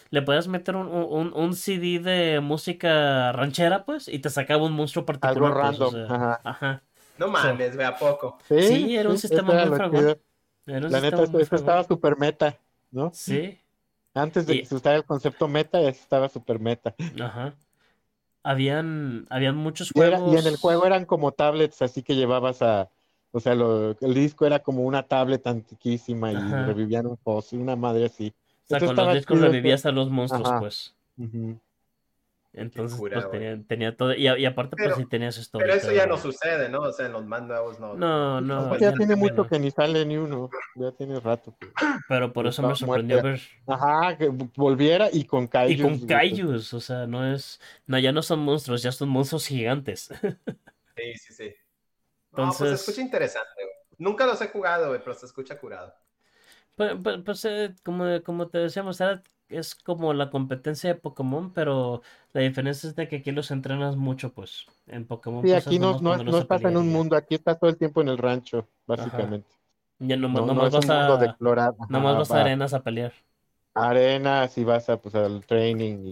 [0.09, 4.73] le podías meter un, un, un CD de música ranchera, pues, y te sacaba un
[4.73, 5.35] monstruo particular.
[5.35, 6.41] algo pues, o random, sea, ajá.
[6.43, 6.83] ajá.
[7.17, 8.37] No mames, ve a poco.
[8.47, 9.99] Sí, Sí, era un sistema era muy.
[9.99, 11.41] Era un La sistema neta, fregón.
[11.59, 12.57] estaba super meta,
[12.91, 13.11] ¿no?
[13.13, 13.57] Sí.
[14.13, 16.93] Antes de Y- que se usara el concepto meta, eso estaba super meta.
[17.21, 17.53] Ajá.
[18.43, 20.35] Habían, habían muchos Y, era- juegos.
[20.35, 22.89] y en el juego eran como tablets, así que llevabas a,
[23.31, 26.65] o sea, lo- el disco era como una tablet antiquísima y Ajá.
[26.65, 27.17] revivían un
[27.51, 28.33] y una madre así.
[28.69, 30.59] O sea, con los discos revivías a los monstruos, Ajá.
[30.59, 30.95] pues.
[32.53, 34.15] Entonces, cura, pues tenía, tenía todo.
[34.15, 35.65] Y, y aparte, Pero- pues sí tenía su historia.
[35.67, 36.79] Pero y eso ya no sucede, ¿no?
[36.81, 37.93] O sea, en los más nuevos no.
[37.95, 38.69] No, no.
[38.69, 39.47] pues, ya ya- tiene mucho no.
[39.47, 40.49] que ni sale ni uno.
[40.75, 41.55] Ya tiene rato.
[42.09, 43.39] Pero por eso me sorprendió ver.
[43.67, 45.81] Ajá, que volviera y con Y Kaijus.
[45.83, 46.07] con güey.
[46.07, 47.59] Kaijus, o sea, no es.
[47.85, 50.09] No, ya no son monstruos, ya son monstruos gigantes.
[50.97, 51.53] Sí, sí, sí.
[52.31, 53.75] No, pues se Entonces- escucha interesante, güey.
[53.99, 55.93] Nunca los he jugado, güey, pero se escucha curado.
[56.77, 56.93] Pues,
[57.25, 62.01] pues, eh, como, como te decíamos, era- es como la competencia de Pokémon, pero
[62.33, 64.65] la diferencia es de que aquí los entrenas mucho, pues.
[64.87, 65.43] En Pokémon.
[65.43, 67.77] Sí, pues, es aquí no, no, no estás en un mundo, aquí estás todo el
[67.77, 69.47] tiempo en el rancho, básicamente.
[69.99, 71.23] Ya nomás, No, no nomás un vas a.
[71.25, 71.73] explorar.
[71.79, 73.13] ajá, Nomás vas a arenas a pelear.
[73.73, 76.05] arenas y vas a, pues, al training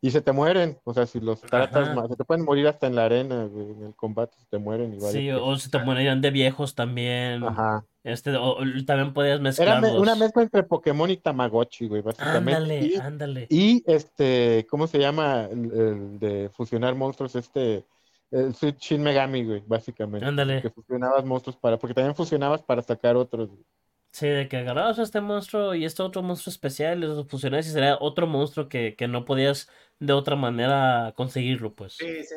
[0.00, 0.78] y, y se te mueren.
[0.84, 2.08] O sea, si los tratas Ajá.
[2.08, 5.14] se te pueden morir hasta en la arena, en el combate se te mueren igual.
[5.14, 7.42] Sí, o se te morirán de viejos también.
[7.48, 7.84] Ajá.
[8.04, 10.00] Este, o, o también podías Era me- mezclarlos.
[10.02, 12.54] una mezcla entre Pokémon y Tamagotchi, güey, básicamente.
[12.54, 13.46] Ándale, Y- ándale.
[13.48, 15.46] Y este, ¿cómo se llama?
[15.50, 17.84] El, el de fusionar monstruos, este,
[18.32, 20.26] el Shin Megami, güey, básicamente.
[20.26, 20.62] Ándale.
[20.62, 23.50] Que fusionabas monstruos para, porque también fusionabas para sacar otros.
[23.50, 23.62] güey.
[24.10, 27.66] Sí, de que agarrabas a este monstruo y este otro monstruo especial, y los fusionabas
[27.66, 31.94] y sería otro monstruo que, que no podías de otra manera conseguirlo, pues.
[31.94, 32.34] Sí, sí.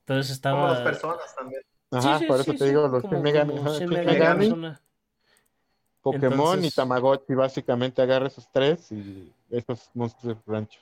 [0.00, 0.70] Entonces Como estaba.
[0.72, 1.62] las personas también.
[1.90, 3.54] Ajá, Sí, por eso sí, te sí, digo, los Megami,
[4.04, 4.56] Megami.
[6.02, 10.80] Pokémon y Tamagotchi, básicamente agarra esos tres y esos monstruos de rancho.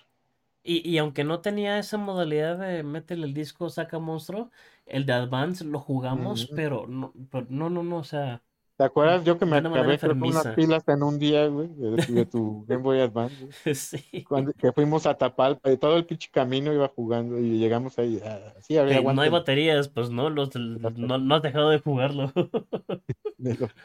[0.62, 4.50] Y, y aunque no tenía esa modalidad de métele el disco, saca monstruo,
[4.86, 8.42] el de Advance lo jugamos, pero no, pero no, no, no, o sea,
[8.76, 9.24] ¿Te acuerdas?
[9.24, 12.82] Yo que me acabé que unas pilas en un día, güey, de, de tu Game
[12.82, 13.52] Boy Advance, güey.
[13.74, 14.24] sí.
[14.24, 18.20] Cuando, que fuimos a Tapalpa y todo el pinche camino iba jugando y llegamos ahí.
[18.24, 21.78] ah, sí, había Eh, no hay baterías, pues no, los, no, no has dejado de
[21.78, 22.32] jugarlo.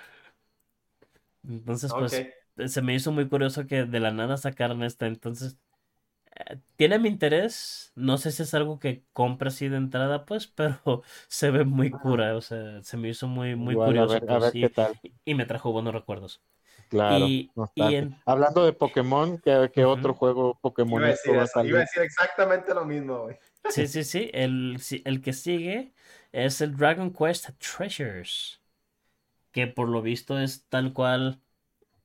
[1.47, 2.27] Entonces, pues,
[2.71, 5.05] se me hizo muy curioso que de la nada sacaran esta.
[5.07, 5.57] Entonces,
[6.75, 7.91] tiene mi interés.
[7.95, 11.91] No sé si es algo que compre así de entrada, pues, pero se ve muy
[11.97, 12.35] cura.
[12.37, 13.99] O sea, se me hizo muy, muy igual, curioso.
[13.99, 14.99] a ver, a pues, ver y, qué tal.
[15.25, 16.41] y me trajo buenos recuerdos.
[16.87, 17.35] Claro.
[17.35, 19.85] Y, y en- Hablando de Pokémon, ¿qué, qué Ujú.
[19.85, 21.83] otro juego Pokémon Iba a decir va a eso, iba a salir?
[21.83, 23.37] decir exactamente lo mismo, güey.
[23.67, 24.29] sí, sí, sí.
[24.33, 25.93] El, sí, el que sigue
[26.31, 28.61] es el Dragon Quest Treasures.
[29.51, 31.41] Que por lo visto es tal cual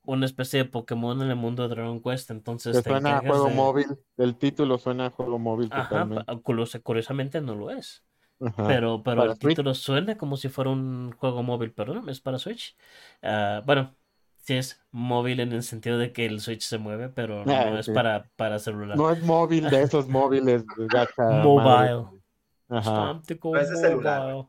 [0.05, 2.31] una especie de Pokémon en el mundo de Dragon Quest.
[2.31, 3.87] Entonces te suena a juego de- móvil.
[4.17, 6.07] El título suena a juego móvil Ajá,
[6.43, 8.05] curiosa- curiosamente no lo es.
[8.41, 8.67] Ajá.
[8.67, 9.49] Pero, pero el Switch.
[9.51, 12.77] título suena como si fuera un juego móvil, pero no, es para Switch.
[13.23, 13.95] Ah, bueno,
[14.37, 17.79] sí es móvil en el sentido de que el Switch se mueve, pero no Ah,
[17.79, 17.93] es sí.
[17.93, 18.97] para, para celular.
[18.97, 21.43] No es móvil de esos móviles de gacha madre.
[21.45, 22.21] Mobile.
[22.69, 23.15] Ajá.
[23.15, 23.23] No,
[23.59, 24.47] es mobile.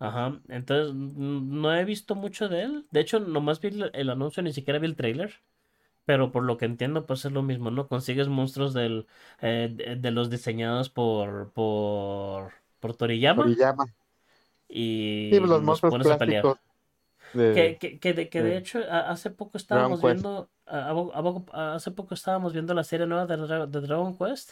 [0.00, 2.86] Ajá, entonces no he visto mucho de él.
[2.92, 5.34] De hecho, nomás vi el, anuncio, ni siquiera vi el trailer.
[6.06, 7.88] Pero por lo que entiendo, pues es lo mismo, ¿no?
[7.88, 9.06] Consigues monstruos del,
[9.42, 13.86] eh, de, de los diseñados por, por, por Toriyama Toriyama.
[14.68, 16.48] y Sí, los los monstruos pones a pelear.
[17.32, 20.92] de- Que, que, que de, que de de hecho hace poco estábamos viendo, a- a
[21.52, 24.50] a hace poco estábamos viendo la serie nueva de, Dra- de Dragon Quest.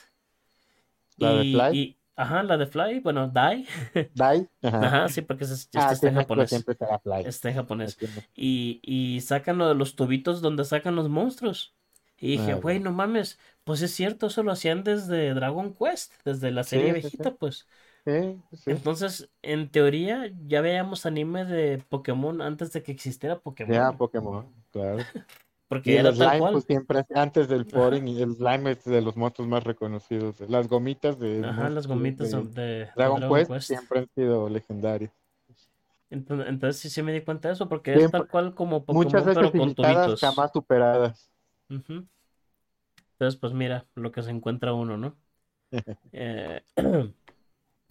[1.18, 1.78] ¿La de Y, Fly?
[1.78, 3.66] y- ajá, la de Fly, bueno, Dai.
[4.14, 4.48] Dai.
[4.62, 4.78] Ajá.
[4.86, 6.48] Ajá, sí, porque es- este Ah, está en México japonés.
[6.50, 7.22] siempre será Fly.
[7.24, 7.98] Está en japonés.
[8.34, 11.74] Y, y sacan lo de los tubitos donde sacan los monstruos.
[12.18, 16.12] Y dije, Ah, güey, no mames, pues es cierto, eso lo hacían desde Dragon Quest,
[16.24, 17.66] desde la serie Sí, viejita, pues.
[18.06, 18.70] Sí, sí.
[18.70, 23.74] Entonces, en teoría, ya veíamos anime de Pokémon antes de que existiera Pokémon.
[23.74, 24.98] Ya, Pokémon, claro.
[25.68, 26.52] Porque Y el slime, cual.
[26.52, 30.38] pues siempre, antes del porting, y el slime es de los monstruos más reconocidos.
[30.48, 33.68] Las gomitas de, Ajá, monstruos las gomitas de de, de Dragon, Dragon Quest, Quest.
[33.68, 35.12] siempre han sido legendarios.
[36.10, 38.96] Entonces, entonces sí, sí me di cuenta de eso, porque es tal cual como Pokémon,
[38.96, 40.20] Muchas pero veces con imitadas, tubitos.
[40.20, 41.30] jamás superadas.
[43.12, 45.16] Entonces, pues mira lo que se encuentra uno, ¿no?
[46.12, 46.62] Eh,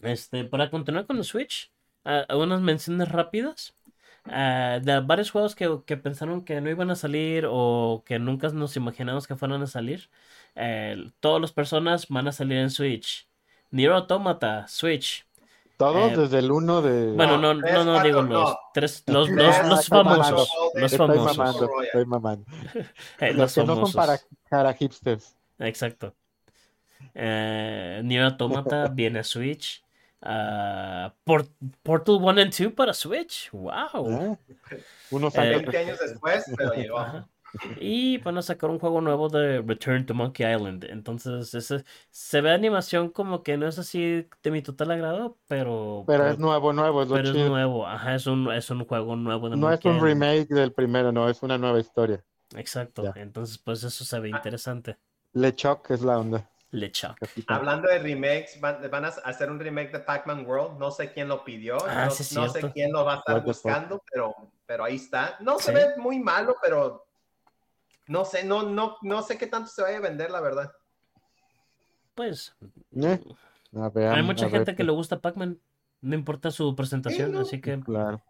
[0.04, 1.72] este, para continuar con el Switch,
[2.06, 3.76] ah, unas menciones rápidas.
[4.26, 8.50] Ah, de varios juegos que, que pensaron que no iban a salir o que nunca
[8.50, 10.10] nos imaginamos que fueran a salir.
[10.56, 13.30] Eh, todas las personas van a salir en Switch.
[13.72, 15.28] Nier Automata, Switch.
[15.78, 17.12] Todos Eh, desde el 1 de...
[17.16, 18.34] Bueno, No, no, no, digo no.
[18.42, 22.46] los tres, los, los, los famosos, los estoy Estoy famosos, mamando, estoy mamando.
[23.20, 23.94] eh, Los los que no son famosos.
[23.94, 24.20] para,
[24.50, 25.38] para hipsters.
[25.60, 26.16] Exacto.
[27.14, 29.85] Eh, Nier Automata viene a Switch.
[30.22, 31.52] Ah, Port-
[31.84, 33.50] Portal 1 and 2 para Switch.
[33.52, 34.10] Wow.
[34.12, 34.38] ¿eh?
[35.12, 37.00] Unos Eh, años 20 años después, pero llegó.
[37.00, 37.28] Ajá.
[37.80, 40.84] Y van a sacar un juego nuevo de Return to Monkey Island.
[40.90, 46.04] Entonces, ese, se ve animación como que no es así de mi total agrado, pero,
[46.06, 47.48] Pero es nuevo, nuevo, es lo pero es chido.
[47.48, 47.88] nuevo.
[47.88, 50.10] Ajá, es un, es un juego nuevo de No es Monkey un Island.
[50.22, 52.22] remake del primero, no, es una nueva historia.
[52.58, 53.04] Exacto.
[53.04, 53.14] Ya.
[53.22, 54.98] Entonces, pues eso se ve interesante.
[55.32, 56.50] LeChuck es la onda.
[56.72, 57.18] LeChuck.
[57.48, 60.78] Hablando de remakes, van, van a hacer un remake de Pac-Man World.
[60.80, 61.78] No sé quién lo pidió.
[61.88, 64.36] Ah, no, sí, no sé quién lo va a estar buscando, pero,
[64.66, 65.38] pero ahí está.
[65.40, 67.06] No se ve muy malo, pero
[68.08, 70.72] no sé, no, no, no sé qué tanto se vaya a vender, la verdad.
[72.14, 72.56] Pues
[73.02, 73.20] Eh,
[73.76, 75.60] a ver, hay mucha gente que le gusta Pac-Man.
[76.02, 77.42] No importa su presentación, Sí, no.
[77.42, 78.22] así que Claro.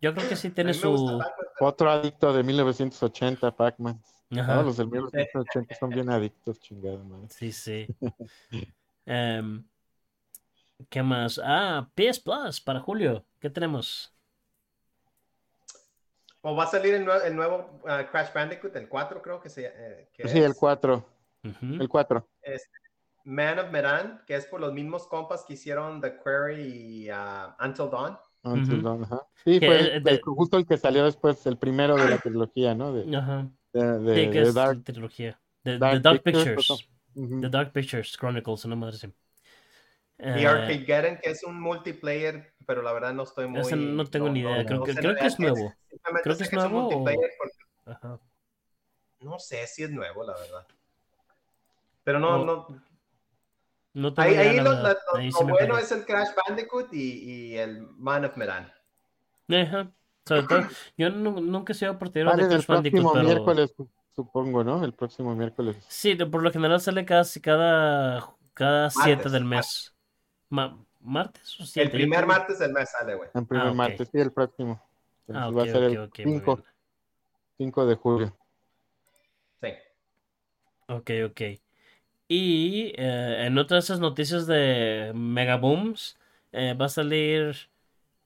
[0.00, 1.20] yo creo que sí tiene su.
[1.60, 4.00] Otro adicto de 1980, Pac-Man.
[4.30, 7.28] Los del 1980 son bien adictos, chingada madre.
[7.30, 7.86] Sí, sí.
[9.06, 9.64] Em,
[10.90, 11.40] ¿Qué más?
[11.42, 13.24] Ah, PS Plus para julio.
[13.40, 14.14] ¿Qué tenemos?
[16.42, 19.48] O va a salir el, nue- el nuevo ah, Crash Bandicoot, el 4 creo que,
[19.48, 20.56] se, eh, que Sí, el es.
[20.58, 21.04] 4.
[21.44, 21.66] Ujú.
[21.82, 22.28] El 4.
[23.24, 27.56] Man of Medan, que es por los mismos compas que hicieron The Query y ah,
[27.60, 28.18] Until Dawn.
[28.42, 28.82] Until.
[28.82, 29.26] Dawn, ajá.
[29.44, 32.74] Sí, Que, fue el- de- justo el que salió después, el primero de la trilogía,
[32.74, 32.92] ¿no?
[32.92, 33.48] De, Ajá.
[33.78, 34.84] De, de- Sí, que de es Dark.
[34.84, 35.40] trilogía.
[35.62, 36.88] The, The Dark Dark, Pictures.
[37.14, 39.06] The Dark Pictures Chronicles, una madre así.
[39.06, 39.12] Y
[40.18, 43.60] Eh, Arcadegeddon, que es un multiplayer, pero la verdad no estoy muy...
[43.60, 44.64] ese no tengo ni idea.
[44.66, 45.74] Creo que- creo es nuevo.
[46.22, 47.56] Creo que es que nuevo o- multiplayer porque
[47.86, 48.20] ajá.
[49.20, 50.66] no sé si es nuevo, la verdad.
[52.04, 52.82] Pero no, No, no.
[53.94, 57.56] No tengo Ahí, idea, ahí la lo, Ahí bueno es el Crash Bandicoot y, y
[57.56, 58.70] el Man of Medan.
[59.48, 59.90] Ajá.
[60.28, 63.24] Sobre todo, yo nu- nunca he sido partidario Sale de el Crash Bandicoot, próximo pero...
[63.24, 63.74] miércoles,
[64.14, 64.84] supongo, ¿no?
[64.84, 65.76] El próximo miércoles.
[65.86, 69.94] Sí, por lo general sale casi cada, cada 7 Martes, del mes.
[70.50, 71.88] Ma- ¿Martes o 7?
[71.88, 73.30] El primer martes del mes sale, güey.
[73.32, 73.86] El primer Ah, ok.
[73.86, 74.82] martes, sí, el próximo.
[75.26, 76.64] Entonces Ah, va ok, a ser ok, el ok, muy 5, bien.
[77.58, 78.36] 5 de julio.
[79.62, 79.68] Sí.
[80.88, 81.40] Ok, ok.
[82.28, 86.18] Y eh, en otras de esas noticias de Megabooms,
[86.52, 87.56] eh, va a salir,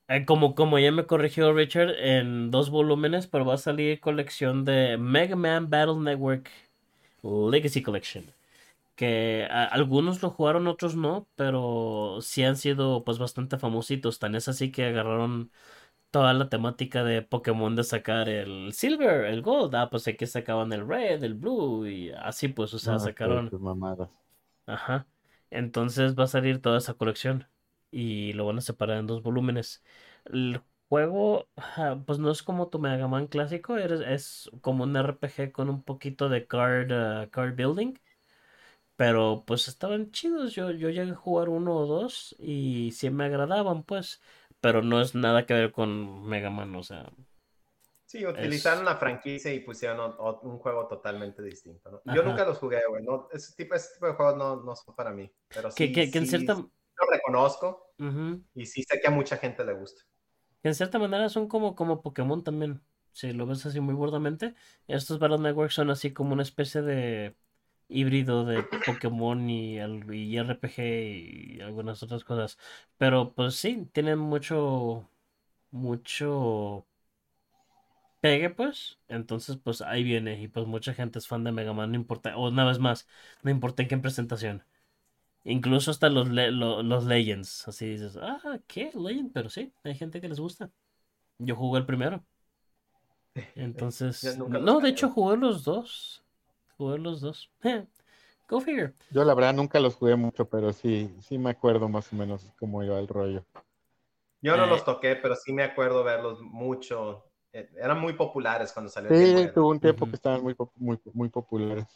[0.09, 4.65] eh, como, como ya me corrigió Richard, en dos volúmenes, pero va a salir colección
[4.65, 6.51] de Mega Man Battle Network
[7.23, 8.25] Legacy Collection.
[8.97, 14.19] Que a- algunos lo jugaron, otros no, pero sí han sido pues bastante famositos.
[14.21, 15.51] Tan es así que agarraron
[16.11, 19.75] toda la temática de Pokémon de sacar el Silver, el Gold.
[19.77, 23.51] Ah, pues aquí sacaban el Red, el Blue y así pues, o sea, Ah, sacaron...
[23.51, 24.09] pues, mamadas.
[24.67, 25.07] Ajá.
[25.51, 27.47] Entonces va a salir toda esa colección
[27.93, 29.85] y lo van a separar en dos volúmenes.
[30.27, 31.49] El juego,
[32.07, 35.85] pues no es como tu Mega Man clásico, eres- es como un RPG con un
[35.85, 37.95] poquito de card, ah, card building.
[38.97, 40.55] Pero pues estaban chidos.
[40.55, 44.21] Yo, yo llegué a jugar uno o dos y sí me agradaban, pues.
[44.61, 47.11] Pero no es nada que ver con Mega Man, o sea.
[48.05, 51.91] Sí, utilizaron la franquicia y pusieron o- o- un juego totalmente distinto.
[51.91, 52.03] ¿no?
[52.05, 53.03] Yo nunca los jugué, güey.
[53.03, 55.31] No, ese, tipo, ese tipo de juegos no, no son para mí.
[55.53, 56.55] Pero Que, sí, que, que en sí cierta,
[57.01, 57.95] lo reconozco
[58.55, 60.03] y sí sé que a mucha gente le gusta.
[60.63, 62.81] En cierta manera son como, como Pokémon también.
[63.13, 64.55] Si lo ves así muy burdamente.
[64.89, 67.37] Estos Battle Networks son así como una especie de
[67.89, 72.59] híbrido de Pokémon y RPG y algunas otras cosas.
[72.99, 75.09] Pero pues sí, tienen mucho,
[75.71, 76.87] mucho
[78.21, 78.99] pegue pues.
[79.09, 80.41] Entonces pues ahí viene.
[80.41, 82.37] Y pues mucha gente es fan de Mega Man, no importa.
[82.37, 83.09] O una vez más,
[83.43, 84.65] no importa en qué presentación.
[85.45, 87.67] Incluso hasta los, le- lo- los Legends.
[87.69, 88.91] Así dices, ah, ¿qué?
[88.95, 90.71] Legend, pero sí, hay gente que les gusta.
[91.39, 92.25] Yo jugué el primero.
[93.57, 96.23] Entonces, no, de hecho jugué los dos.
[96.77, 97.51] Jugué los dos.
[98.49, 98.93] Go figure.
[99.11, 102.47] Yo la verdad nunca los jugué mucho, pero sí, sí me acuerdo más o menos
[102.59, 103.45] cómo iba el rollo.
[104.43, 104.69] Yo no Eh.
[104.69, 107.25] los toqué, pero sí me acuerdo verlos mucho.
[107.53, 110.43] Eh, Eran muy populares cuando salió el Game Boy Sí, tuvo un tiempo que estaban
[110.43, 111.87] muy, muy, muy populares.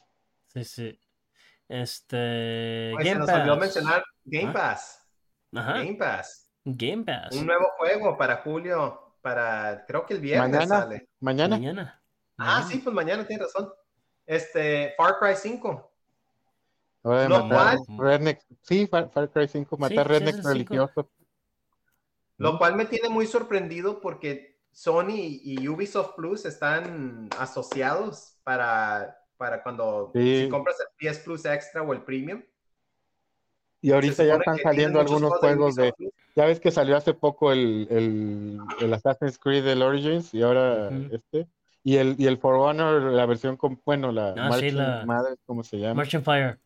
[0.47, 0.99] Sí, sí.
[1.69, 2.93] Este.
[2.97, 3.61] Se Game nos olvidó Pass.
[3.61, 4.53] mencionar Game Ah.
[4.53, 5.09] Pass.
[5.55, 5.73] Ajá.
[5.79, 6.51] Game Pass.
[6.65, 7.35] Game Pass.
[7.37, 10.81] Un nuevo juego para julio, para creo que el viernes Mañana.
[10.81, 11.09] sale.
[11.21, 11.57] Mañana.
[11.57, 12.03] Mañana.
[12.39, 12.67] Ah, Mañana.
[12.69, 13.73] sí, pues mañana tienes razón.
[14.27, 15.93] Este, Far Cry 5.
[17.05, 18.47] Ahora de Lo cual- rednecks.
[18.63, 20.49] Sí, Far, Far Cry 5, matar sí, cinco.
[20.49, 21.07] religiosos.
[22.39, 29.63] Lo cual me tiene muy sorprendido porque Sony y Ubisoft Plus están asociados para, para
[29.63, 30.45] cuando Sí.
[30.45, 32.43] si compras el PS Plus Extra o el Premium.
[33.81, 35.93] Y ahorita ya están saliendo algunos juegos de.
[35.93, 36.11] Plus.
[36.35, 40.91] Ya ves que salió hace poco el, el, el Assassin's Creed del Origins y ahora
[41.11, 41.47] este.
[41.85, 45.37] Y el, y el For Honor, la versión con, bueno, la Ah, sí, la- Madre,
[45.47, 45.95] ¿cómo se llama?
[45.95, 46.59] Marching Fire.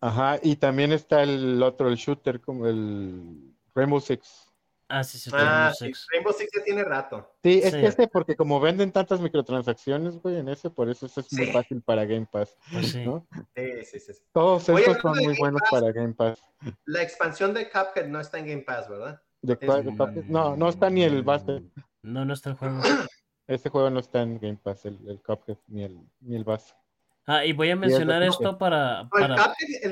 [0.00, 4.49] Ajá, y también está el otro, el shooter, como el Rainbow Six.
[4.92, 6.06] Ah, sí, sí, Ah, Rainbow sí, Six.
[6.12, 7.32] Rainbow Six ya tiene rato.
[7.42, 7.80] Sí, es Sí.
[7.80, 11.46] que ese, porque como venden tantas microtransacciones, güey, en ese, por eso ese es muy
[11.46, 11.52] Sí.
[11.52, 12.56] fácil para Game Pass.
[12.72, 13.04] Pues sí.
[13.06, 13.26] ¿no?
[13.54, 14.12] Sí, sí, sí.
[14.14, 14.22] sí.
[14.32, 15.70] Todos Oye, estos son muy Game buenos Pass.
[15.70, 16.42] para Game Pass.
[16.86, 19.22] La expansión de Cuphead no está en Game Pass, ¿verdad?
[19.42, 21.62] ¿De cuál- de cuál- No, no está ni el base.
[22.02, 22.80] No, no está el juego.
[23.46, 26.74] Ese juego no está en Game Pass, el, el Cuphead, ni el, ni el base.
[27.26, 29.02] Ah, y voy a mencionar es esto para.
[29.02, 29.08] El,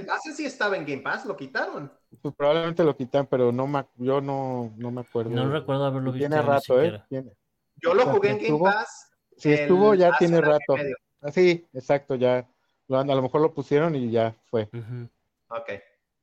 [0.07, 1.93] Cuphead sí estaba en Game Pass, lo quitaron.
[2.21, 5.31] Pues probablemente lo quitan, pero no me, yo no, no me acuerdo.
[5.31, 6.29] No recuerdo haberlo visto.
[6.29, 7.03] Tiene ni rato, ¿eh?
[7.09, 7.33] Tiene-
[7.77, 9.11] Yo lo O sea, jugué en Game estuvo- Pass.
[9.37, 10.77] Si estuvo, ya tiene rato.
[10.77, 10.97] medio.
[11.23, 12.45] Ah, sí, exacto, ya.
[12.89, 14.69] Lo a lo mejor lo pusieron y ya fue.
[14.73, 15.09] Ujú.
[15.51, 15.71] Ok.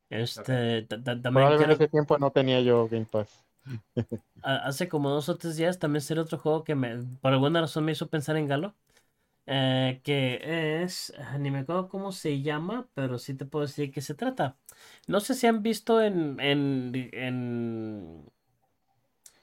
[0.10, 3.43] Este, también Probablemente quiero- ese tiempo no tenía yo Game Pass.
[4.43, 7.86] hace como dos o tres días también salió otro juego que me, por alguna razón
[7.86, 8.74] me hizo pensar en Galo.
[9.48, 13.91] Eh, que es, ah, ni me acuerdo cómo se llama, pero sí te puedo decir
[13.91, 14.58] que se trata.
[15.08, 18.26] No sé si han visto en, en, en,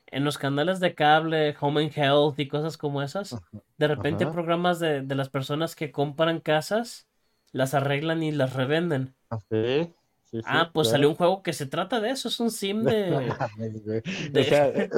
[0.07, 3.41] en los canales de cable, Home and Health y cosas como esas.
[3.79, 4.29] De repente Ajá.
[4.29, 7.09] programas de, de las personas que compran casas,
[7.53, 9.15] las arreglan y las revenden.
[9.31, 9.95] Ah, sí,
[10.31, 10.89] sí, sí, Ah, pues claro.
[10.89, 13.39] salió un juego que se trata de eso, es un sim de...
[14.33, 14.93] De- O sea, eh,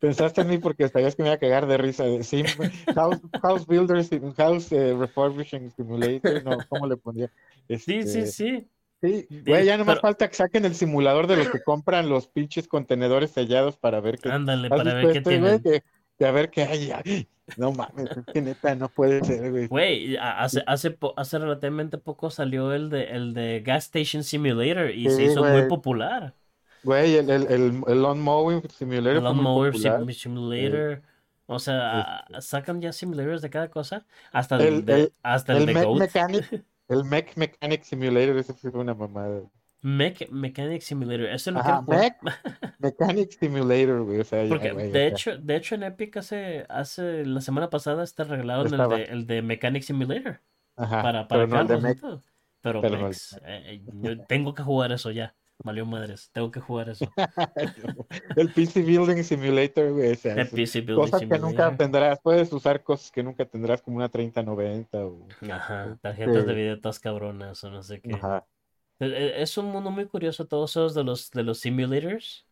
[0.00, 2.04] pensaste en mí porque sabías que me iba a cagar de risa.
[2.04, 2.44] de Sim,
[2.94, 4.04] House, house Builder,
[4.36, 7.30] House eh, Refurbishing Simulator, no, ¿cómo le ponía?
[7.68, 8.68] Sí, sí, Este, sí.
[9.00, 9.26] sí.
[9.46, 12.26] Güey, ya no más pero- falta que saquen el simulador de los que compran los
[12.26, 14.30] pinches contenedores sellados para ver qué.
[14.30, 15.62] Ándale, ¿Has para ver qué este, tienen.
[15.62, 15.82] Que,
[16.18, 16.90] que a ver qué hay.
[16.92, 19.66] Ay, No mames, es que neta no puede ser, güey.
[19.68, 25.08] Güey, hace, hace, hace relativamente poco salió el de, el de Gas Station Simulator y
[25.10, 26.34] se hizo muy popular.
[26.82, 29.72] Güey, el, el, el, el Lawn Mowing Simulator El popular.
[29.74, 31.02] Sim- Simulator.
[31.46, 34.06] O sea, sacan ya simulators de cada cosa.
[34.32, 35.98] Hasta el, El- de, el- hasta el, El de Mech.
[35.98, 39.42] Mechanic, el Mech Mechanic Simulator, ese fue una mamada.
[39.82, 41.26] Mech- Mechanic Simulator.
[41.26, 41.82] Ese lo Ajá.
[41.82, 42.14] Mech
[42.78, 44.20] Mechanic Simulator, güey.
[44.20, 47.68] O sea, ya, Porque güey, de hecho, de hecho en Epic hace, hace la semana
[47.68, 48.96] pasada este regalaron el Estaba.
[48.96, 50.40] de, el de Mechanic Simulator
[50.76, 51.98] ajá, para, para pero no el de Mech.
[52.62, 53.16] Pero, no el eh,
[53.46, 55.34] eh, yo tengo que jugar eso ya.
[55.62, 57.06] Valió madres, tengo que jugar eso.
[58.36, 60.12] El PC Building Simulator, güey.
[60.12, 61.76] O sea, El PC Building cosas que nunca Simulator.
[61.76, 62.20] tendrás.
[62.20, 65.26] Puedes usar cosas que nunca tendrás, como una 3090 o.
[65.50, 68.14] Ajá, tarjetas de video todas cabronas o no sé qué.
[68.14, 68.46] Ajá.
[69.00, 72.46] E- e- Es un mundo muy curioso todos esos de los de los simulators.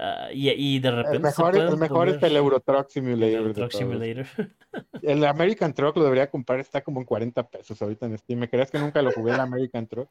[0.00, 3.40] Ah, y, y de El repente se mejor, el mejor es el Euro Truck Simulator.
[3.40, 3.74] el de Truck todos.
[3.74, 4.26] Simulator.
[5.02, 8.38] El American Truck lo debería comprar, está como en 40 pesos ahorita en Steam.
[8.38, 10.08] ¿Me crees que nunca lo jugué el American Truck?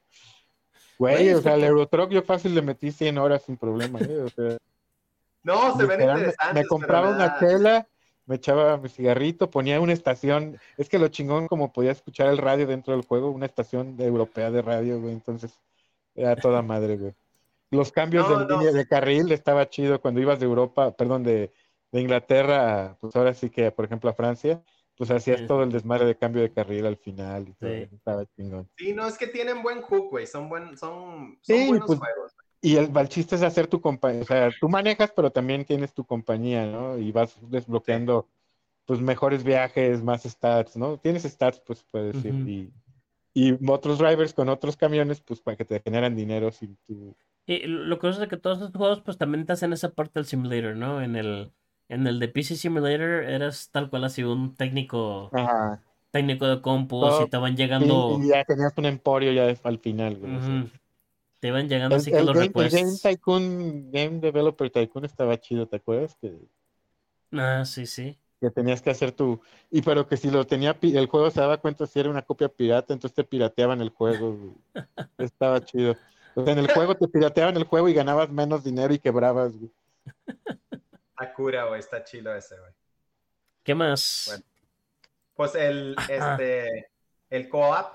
[0.98, 4.00] Güey, o sea, que- el Euro Truck yo fácil le metí 100 horas sin problema.
[4.00, 4.20] ¿eh?
[4.20, 4.58] O sea,
[5.44, 6.54] No, se ven me- interesantes.
[6.54, 7.88] me compraba una chela,
[8.26, 10.60] me echaba mi cigarrito, ponía una estación.
[10.78, 14.06] Es que lo chingón como podía escuchar el radio dentro del juego, una estación de-
[14.08, 15.14] europea de radio, güey.
[15.14, 15.54] Entonces,
[16.16, 17.14] era toda madre, güey.
[17.72, 18.58] Los cambios No, de no.
[18.60, 21.52] línea de carril estaba chido cuando ibas de Europa, perdón, de,
[21.92, 24.62] de Inglaterra, pues ahora sí que, por ejemplo, a Francia,
[24.98, 25.48] pues hacías Sí.
[25.48, 27.88] todo el desmadre de cambio de carril al final y todo Sí.
[27.94, 28.68] estaba chingón.
[28.76, 30.26] Sí, no, es que tienen buen hook, güey.
[30.26, 32.36] Son, buen, son, son Sí, buenos pues, juegos.
[32.60, 35.94] Y el, el chiste es hacer tu compañía, o sea, tú manejas, pero también tienes
[35.94, 36.98] tu compañía, ¿no?
[36.98, 38.28] Y vas desbloqueando,
[38.86, 40.98] pues, mejores viajes, más stats, ¿no?
[40.98, 42.50] Tienes stats, pues, puedes decir, Ujú.
[42.50, 42.74] y,
[43.36, 47.16] y otros drivers con otros camiones, pues, para que te generan dinero sin tu...
[47.46, 50.26] Y lo curioso es que todos estos juegos pues también te hacen esa parte del
[50.26, 51.02] simulator, ¿no?
[51.02, 51.54] En el
[51.90, 55.82] en el de PC Simulator eras tal cual así un técnico Ajá.
[56.12, 59.80] técnico de compus Todo- y te van llegando Y, ya tenías un emporio ya al
[59.80, 60.36] final, güey.
[60.36, 60.50] o sea.
[60.60, 60.70] ujú,
[61.40, 62.92] te iban llegando El, así que los game, el Game.
[63.02, 66.16] Tycoon, Game Developer Tycoon estaba chido, ¿te acuerdas?
[66.22, 66.34] Que,
[67.32, 68.18] Ah, sí, sí.
[68.40, 69.42] que tenías que hacer tu...
[69.72, 72.50] Y pero que si lo tenía, el juego se daba cuenta si era una copia
[72.50, 74.34] pirata, entonces te pirateaban el juego.
[74.36, 74.52] güey.
[75.18, 75.96] Estaba chido.
[76.36, 79.58] O sea, en el juego te pirateaban el juego y ganabas menos dinero y quebrabas,
[79.58, 79.72] güey.
[81.18, 82.72] Akura, güey, está chido ese, güey.
[83.64, 84.26] ¿Qué más?
[84.28, 84.44] Bueno.
[85.36, 86.90] Pues el, este,
[87.30, 87.88] el co-op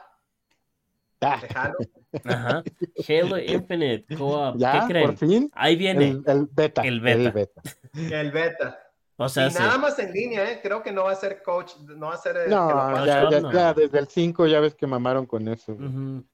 [1.25, 1.77] Ah, de Halo.
[2.25, 2.63] Ajá.
[3.09, 4.57] Halo Infinite Co-op.
[4.59, 5.07] ¿Qué creen?
[5.07, 6.09] por fin, Ahí viene.
[6.09, 6.83] el, el beta.
[6.83, 7.63] El beta.
[7.95, 8.79] El beta.
[9.17, 9.59] O sea, y sí.
[9.61, 10.59] nada más en línea, ¿eh?
[10.61, 13.07] Creo que no va a ser coach, no va a ser el que lo No,
[13.07, 13.53] ya, ya, no.
[13.53, 15.73] ya, desde el 5 ya ves que mamaron con eso.
[15.73, 16.25] Ujú.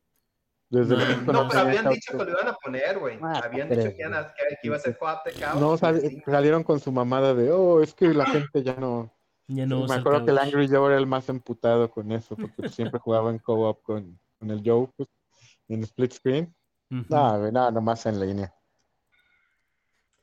[0.71, 3.19] Desde No, 5 No, pero habían dicho que lo iban a poner, güey.
[3.23, 5.61] Ah, habían dicho que, iban a- que- iba a ser co-op de couch.
[5.61, 9.11] No, sal- salieron con su mamada de, oh, es que la gente ya no...
[9.51, 10.39] Ya no Me acuerdo que el.
[10.39, 14.21] Angry Joe era el más emputado con eso, porque pues, siempre jugaba en co-op con,
[14.39, 15.09] con el Joe, pues,
[15.69, 16.55] en split screen.
[16.91, 17.05] Ujú.
[17.09, 18.55] No, güey, no, nomás en línea.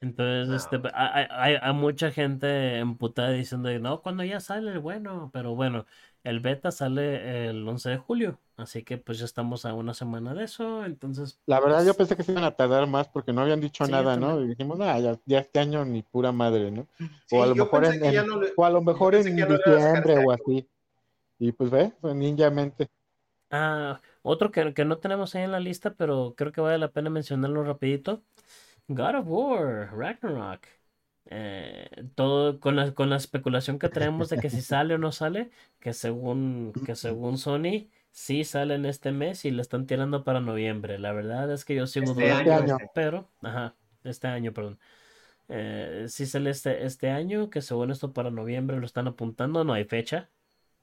[0.06, 0.56] Entonces, No.
[0.56, 5.56] este, hay, hay, hay mucha gente emputada diciendo, no, cuando ya sale el bueno, pero
[5.56, 5.86] bueno,
[6.24, 10.34] el beta sale el 11 de julio, así que pues ya estamos a una semana
[10.34, 13.32] de eso, entonces, La verdad, pues, yo pensé que se iban a tardar más porque
[13.34, 14.42] no habían dicho Sí, nada, ¿no?
[14.42, 16.88] Y dijimos, no, ya, ya este año ni pura madre, ¿no?
[17.26, 19.16] Sí, o a lo mejor en, que ya en- no le- o a lo mejor
[19.16, 20.68] en no diciembre o así.
[21.40, 22.90] Y pues ve, pues, ninjamente.
[23.52, 26.92] ah, otro que, que no tenemos ahí en la lista, pero creo que vale la
[26.92, 28.24] pena mencionarlo rapidito,
[28.88, 30.68] God of War, Ragnarok.
[31.28, 35.12] Eh, todo con la, con la especulación que tenemos de que si sale o no
[35.12, 40.24] sale, que según, que según Sony sí sale en este mes y lo están tirando
[40.24, 41.00] para noviembre.
[41.00, 42.78] La verdad es que yo sigo Este dudando, año.
[42.94, 43.74] pero, ajá,
[44.04, 44.78] este año, perdón.
[45.50, 49.74] Eh, sí sale este, este año, que según esto para noviembre lo están apuntando, no
[49.74, 50.30] hay fecha.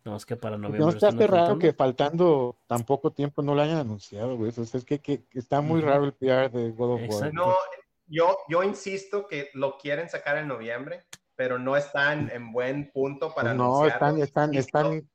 [0.05, 1.59] No, es que para noviembre no está están raro apuntando.
[1.61, 4.51] que faltando tan poco tiempo no lo hayan anunciado, güey.
[4.51, 7.33] O sea, es que, que- que está muy raro el PR de God of War.
[7.33, 7.55] No,
[8.07, 13.35] yo, yo insisto que lo quieren sacar en noviembre, pero no están en buen punto
[13.35, 14.85] para no, están, están, Y si están.
[14.85, 15.09] lo- Y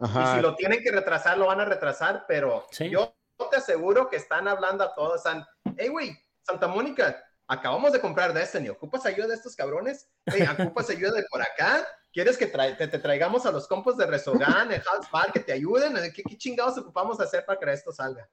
[0.00, 0.36] Ajá.
[0.36, 2.88] si lo tienen que retrasar, lo van a retrasar, pero Sí.
[2.88, 3.14] yo
[3.50, 5.16] te aseguro que están hablando a todos.
[5.16, 5.44] Están,
[5.76, 8.68] hey, güey, Santa Mónica, acabamos de comprar Destiny.
[8.68, 10.08] ¿Ocupas ayuda de estos cabrones?
[10.26, 11.84] Hey, ¿ocupas ayuda de por acá?
[12.12, 15.52] ¿Quieres que tra- te, te traigamos a los compos de Resogan, el Hotspot, que te
[15.52, 15.94] ayuden?
[16.14, 18.28] ¿Qué, ¿Qué chingados ocupamos hacer para que esto salga?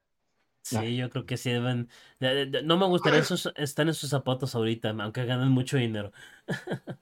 [0.65, 1.89] Sí, yo creo que sí deben.
[2.19, 5.77] de- de- de- No me gustaría esos, estar en sus zapatos ahorita, aunque ganen mucho
[5.77, 6.11] dinero.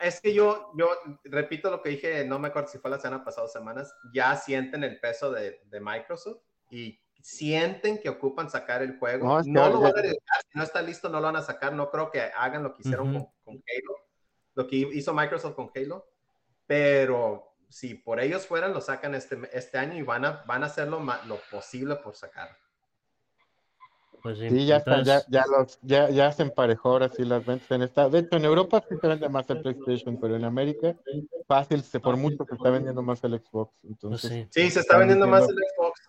[0.00, 0.88] Es que yo, yo
[1.24, 4.36] repito lo que dije, no me acuerdo si fue la semana pasada o semanas, ya
[4.36, 9.26] sienten el peso de, de Microsoft y sienten que ocupan sacar el juego.
[9.26, 11.36] No, No, es que lo van a arriesgar, si no está listo no lo van
[11.36, 13.32] a sacar, no creo que hagan lo que hicieron Ujú.
[13.44, 13.96] con, con Halo,
[14.54, 16.06] lo que hizo Microsoft con Halo,
[16.68, 20.66] pero si por ellos fueran, lo sacan este, este año y van a, van a
[20.66, 22.56] hacer lo, lo posible por sacarlo.
[24.22, 27.24] Pues sí, Sí, ya está, ya, entonces, ya, los, ya, ya se emparejó ahora sí
[27.24, 28.08] las ventas en esta.
[28.08, 30.94] De hecho, en Europa sí se vende más el PlayStation, pero en América,
[31.46, 33.72] fácil, se, por mucho se está vendiendo más el Xbox.
[33.80, 34.46] pues Entonces, sí.
[34.50, 36.00] Sí, se está vendiendo más el Xbox.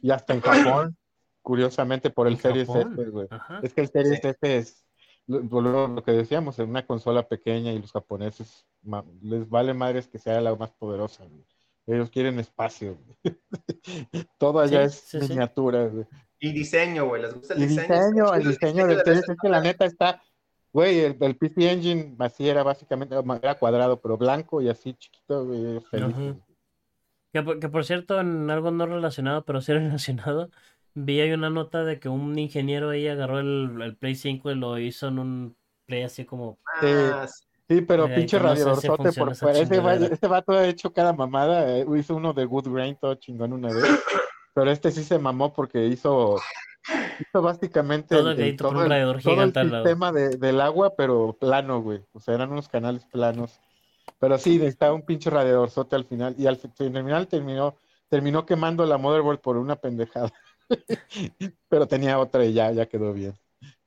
[0.00, 0.96] y hasta en Japón,
[1.42, 3.28] curiosamente, por el Series Japón, S, güey.
[3.62, 4.28] Es que el Series Sí.
[4.28, 4.84] S es
[5.26, 9.72] lo, lo- lo que decíamos, es una consola pequeña y los japoneses ma- les vale
[9.74, 11.24] madres que sea la más poderosa.
[11.24, 11.44] güey.
[11.86, 12.96] Ellos quieren espacio.
[14.38, 15.28] Todo allá Sí, es sí, sí.
[15.28, 15.86] miniatura.
[15.86, 16.06] güey.
[16.44, 17.94] Y diseño, güey, les gusta el Y diseño.
[17.94, 20.20] diseño, el diseño del de es que la neta está,
[20.72, 25.44] güey, el, el PC Engine así era básicamente, era cuadrado, pero blanco y así chiquito,
[25.46, 26.16] güey, feliz.
[26.16, 26.36] Ajá.
[27.32, 30.50] Que por, que por cierto, en algo no relacionado, pero sí relacionado,
[30.94, 34.56] vi ahí una nota de que un ingeniero ahí agarró el, el Play 5 y
[34.56, 36.58] lo hizo en un Play así como...
[36.82, 37.44] Ah, sí.
[37.68, 39.58] Sí, pero Ay, pinche que no sé si por fuera.
[39.60, 41.78] Ese, va- ese vato ha hecho cada mamada.
[41.78, 43.84] eh, hizo uno de Good Grain todo chingón una vez.
[44.54, 46.36] Pero este sí se mamó porque hizo,
[47.20, 50.94] hizo básicamente Todo el, el- todo un el- radiador todo el sistema de- del agua,
[50.96, 52.04] pero plano, güey.
[52.12, 53.60] O sea, eran unos canales planos.
[54.18, 56.34] Pero sí, necesitaba un pinche radiadorzote al final.
[56.38, 57.76] Y al fi- final terminó,
[58.08, 60.32] terminó quemando la motherboard por una pendejada.
[61.68, 63.34] pero tenía otra y ya, ya quedó bien.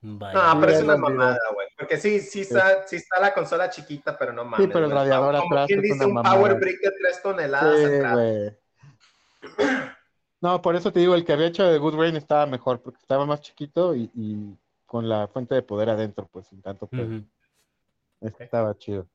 [0.01, 0.53] Vaya.
[0.53, 1.67] No, pero es una mamada, güey.
[1.77, 4.69] Porque sí, sí está, sí está la consola chiquita, pero no mames.
[4.71, 6.59] pero el radiador Como atrás quien es dice una un power mamada.
[6.59, 8.13] brick de 3 toneladas Sí, atrás.
[8.13, 8.57] güey.
[10.45, 12.99] No, por eso te digo, el que había hecho de Good Rain estaba mejor, porque
[12.99, 17.23] estaba más chiquito y, y con la fuente de poder adentro, pues sin tanto pedo.
[18.21, 19.07] Este estaba chido.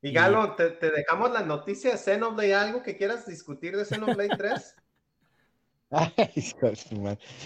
[0.00, 4.36] Y Galo, te, te dejamos la noticia de Xenoblade, algo que quieras discutir de Xenoblade
[4.36, 4.76] 3.
[5.90, 6.44] Ay.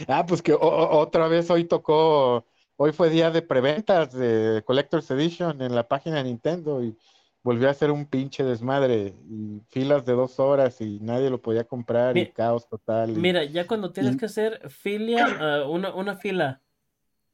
[0.06, 2.44] Ah, pues que o- otra vez hoy tocó,
[2.76, 6.94] hoy fue día de preventas de Collector's Edition en la página de Nintendo y
[7.42, 11.64] volvió a ser un pinche desmadre y filas de dos horas y nadie lo podía
[11.64, 13.10] comprar y caos total.
[13.10, 16.60] y- Mira, ya cuando tienes y- que hacer filia, ah, una, una fila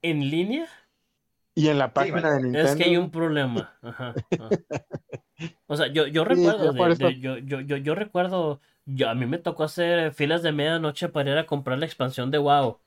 [0.02, 0.66] en línea,
[1.54, 2.68] Y en la página de Nintendo.
[2.68, 3.76] es que hay un problema.
[3.82, 4.50] Ajá, ajá.
[5.66, 7.06] O sea, yo, yo recuerdo, sí, por de- eso.
[7.08, 11.08] de- yo, yo, yo, yo recuerdo, yo, a mí me tocó hacer filas de medianoche
[11.08, 12.78] para ir a comprar la expansión de WoW.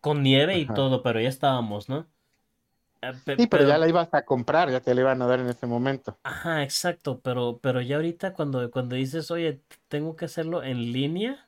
[0.00, 0.74] Con nieve y Ajá.
[0.74, 2.06] todo, pero ya estábamos, ¿no?
[3.24, 5.48] Pe- Sí, pero ya la ibas a comprar, ya te la iban a dar en
[5.48, 6.18] ese momento.
[6.24, 11.44] Ajá, exacto, pero, pero ya ahorita cuando, cuando dices, oye, tengo que hacerlo en línea,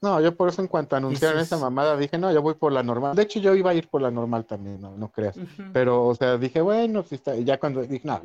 [0.00, 2.70] No, yo por eso en cuanto anunciaron Dices- esa mamada dije, no, yo voy por
[2.72, 3.16] la normal.
[3.16, 5.36] De hecho, yo iba a ir por la normal también, no, no creas.
[5.72, 7.34] Pero, o sea, dije, bueno, si está.
[7.34, 8.20] Y ya cuando dije, no,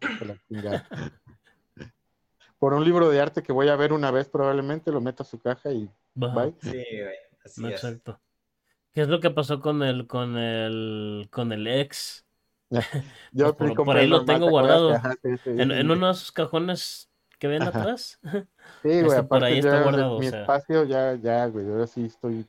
[2.58, 5.26] por un libro de arte que voy a ver una vez probablemente, lo meto a
[5.26, 6.54] su caja y ajá, bye.
[6.60, 7.72] Sí, güey, así es.
[7.72, 8.20] exacto.
[8.94, 12.26] ¿Qué es lo que pasó con el, con el, con el ex?
[13.32, 14.92] Yo Pues por- por ahí lo tengo guardado.
[14.94, 15.72] Ajá, sí, sí, En, sí.
[15.72, 17.68] en uno de esos cajones que ven Ajá.
[17.68, 18.20] atrás.
[18.82, 20.54] Sí, güey, este, por aparte ahí está guardado, mi o sea.
[20.62, 22.46] espacio ya, ya, güey, ahora sí estoy.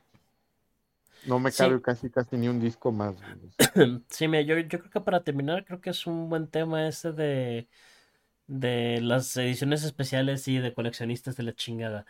[1.24, 3.20] No me cabe casi, casi ni un disco más.
[3.20, 3.52] güey.
[4.10, 7.12] Sí, mira, yo, yo creo que para terminar, creo que es un buen tema este
[7.12, 7.68] de,
[8.46, 12.06] de las ediciones especiales y de coleccionistas de la chingada.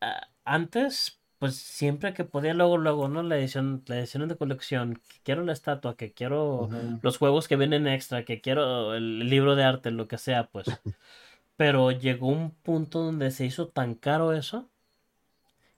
[0.00, 3.22] Ah, antes, pues siempre que podía, luego, luego, ¿no?
[3.22, 6.68] La edición, la edición de colección, que quiero la estatua, que quiero
[7.02, 10.66] los juegos que vienen extra, que quiero el libro de arte, lo que sea, pues.
[11.56, 14.68] Pero llegó un punto donde se hizo tan caro eso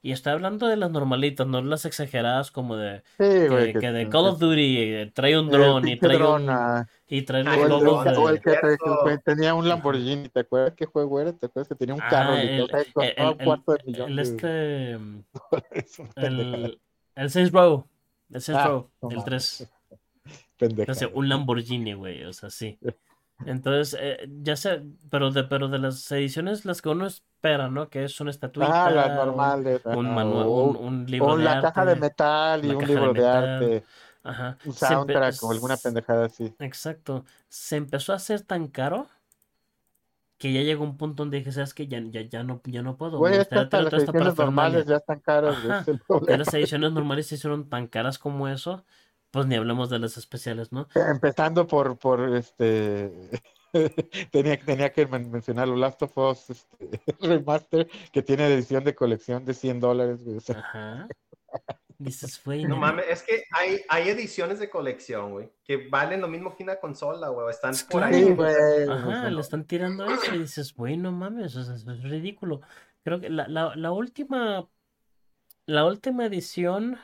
[0.01, 3.73] Y estoy hablando de las normalitas, no las exageradas como de Sí, que, güey.
[3.73, 6.49] que que- de Call of Duty eh, trae un el dron y pinche trae un
[6.51, 10.41] ah, y trae Ah, el, logos de- el que te- que tenía un Lamborghini, ¿te
[10.41, 11.33] acuerdas qué juego era?
[11.33, 12.35] ¿Te acuerdas que tenía un Ah, carro?
[12.37, 14.93] el, literal, o sea, el, costaba un el- cuarto de millón el de este
[16.17, 16.81] el
[17.17, 17.85] el Saints Row,
[18.33, 19.25] el Saints Ah, Row, no el mames.
[19.69, 19.69] 3.
[20.59, 20.83] pendejada.
[20.83, 22.79] Entonces, un Lamborghini, güey, o sea, sí.
[23.47, 27.89] Entonces, eh, ya sé, pero de, pero de las ediciones, las que uno espera, ¿no?
[27.89, 29.81] Que es una estatuita, Ah, las un, normales.
[29.85, 32.87] un ajá, manual, o, un, un libro de la caja de metal y un de
[32.87, 33.85] libro de metal, arte,
[34.23, 34.59] ajá.
[34.65, 36.55] un empe- soundtrack o alguna pendejada así.
[36.59, 37.25] Exacto.
[37.49, 39.09] Se empezó a hacer tan caro
[40.39, 41.89] que ya llegó un punto donde dije, ¿sabes qué?
[41.89, 43.19] Ya, ya, ya no, ya no puedo.
[43.19, 43.49] Güey, las
[43.93, 45.85] ediciones normales ya están caras, Ajá.
[46.29, 48.85] Ya las ediciones normales se hicieron tan caras como eso,
[49.31, 50.89] pues ni hablamos de las especiales, ¿no?
[50.95, 53.11] Empezando por, por este.
[54.33, 58.95] tenía, tenía que men- mencionar los Last of Us este, Remaster, que tiene edición de
[58.95, 60.37] colección de 100 dólares, güey.
[60.37, 61.09] o sea, Ajá.
[62.01, 66.29] Dices, güey, No mames, es que hay, hay ediciones de colección, güey, que valen lo
[66.29, 68.15] mismo que una consola, güey, están por Claro.
[68.15, 68.25] ahí.
[68.25, 68.89] sí, güey.
[68.89, 72.61] Ajá, le están tirando eso y dices, güey, no mames, o sea, es es ridículo.
[73.03, 74.69] Creo que la, la, la última,
[75.67, 76.99] la última edición,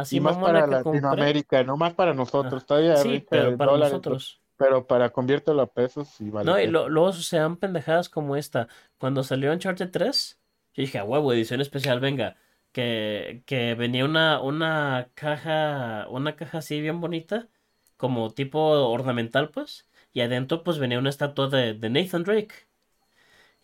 [0.00, 3.56] así y más para compré, Latinoamérica, no más para nosotros, Ah, todavía sí, pero en
[3.56, 4.40] para dólares, nosotros.
[4.56, 6.42] pero para conviértelo a pesos sí vale.
[6.42, 8.68] No, y lo- luego suceden pendejadas como esta.
[8.98, 10.40] Cuando salió Uncharted 3,
[10.74, 12.36] yo dije, a huevo, edición especial, venga.
[12.72, 17.48] Que, que venía una, una caja, una caja así bien bonita,
[17.96, 19.88] como tipo ornamental, pues.
[20.12, 22.54] Y adentro, pues venía una estatua de, de Nathan Drake.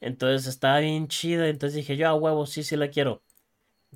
[0.00, 1.48] Entonces estaba bien chida.
[1.48, 3.22] Entonces dije, yo a huevo, sí, sí la quiero.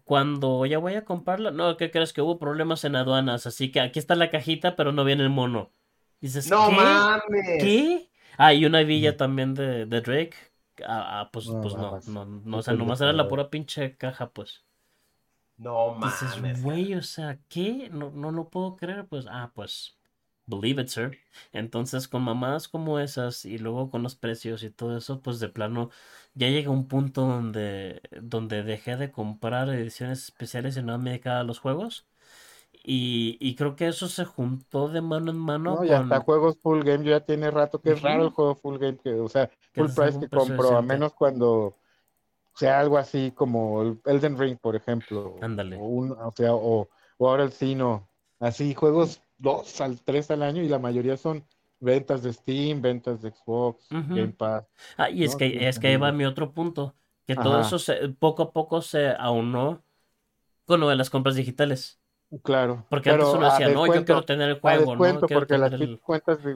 [0.05, 2.13] Cuando ya voy a comprarla, no, ¿qué crees?
[2.13, 3.47] Que hubo problemas en aduanas.
[3.47, 5.73] Así que aquí está la cajita, pero no viene el mono.
[6.21, 7.13] Dices, No ¿qué?
[7.19, 7.47] mames.
[7.57, 8.11] ¿Qué?
[8.39, 10.37] Ah, y una villa también de, de Drake.
[10.87, 13.97] Ah, ah, pues, No pues no, no, no, o sea, nomás era la pura pinche
[13.97, 14.65] caja, pues.
[15.67, 16.63] No Dices, mames.
[16.63, 17.89] güey, o sea, ¿qué?
[17.93, 19.98] No, no lo puedo creer, pues, ah, pues,
[20.49, 21.19] believe it, sir.
[21.53, 25.49] Entonces, con mamadas como esas y luego con los precios y todo eso, pues de
[25.49, 25.91] plano,
[26.35, 31.41] ya llega un punto donde, donde dejé de comprar ediciones especiales y no me dedicaba
[31.41, 32.09] a los juegos.
[32.85, 36.21] Y, y creo que eso se juntó de mano en mano No, y hasta con
[36.21, 39.13] juegos full game, yo ya tiene rato que es raro el juego full game, que,
[39.15, 41.77] o sea, full price que compro, a menos cuando
[42.55, 45.77] sea algo así como el Elden Ring, por ejemplo, Ándale.
[45.77, 46.89] o, un, o sea, o,
[47.19, 48.09] o ahora el Sino,
[48.41, 51.45] así juegos dos al tres al año y la mayoría son
[51.81, 53.87] ventas de Steam, ventas de Xbox.
[53.91, 54.67] Game Pass,
[54.97, 56.95] Ah, y es que, es que ahí va mi otro punto,
[57.27, 59.83] que todo eso se, poco a poco se aunó
[60.67, 62.01] con lo de las compras digitales.
[62.43, 65.57] Claro, Porque antes uno a decía, no, yo quiero tener el juego, no, quiero porque
[65.57, 65.99] las el...
[66.01, 66.55] cuentas de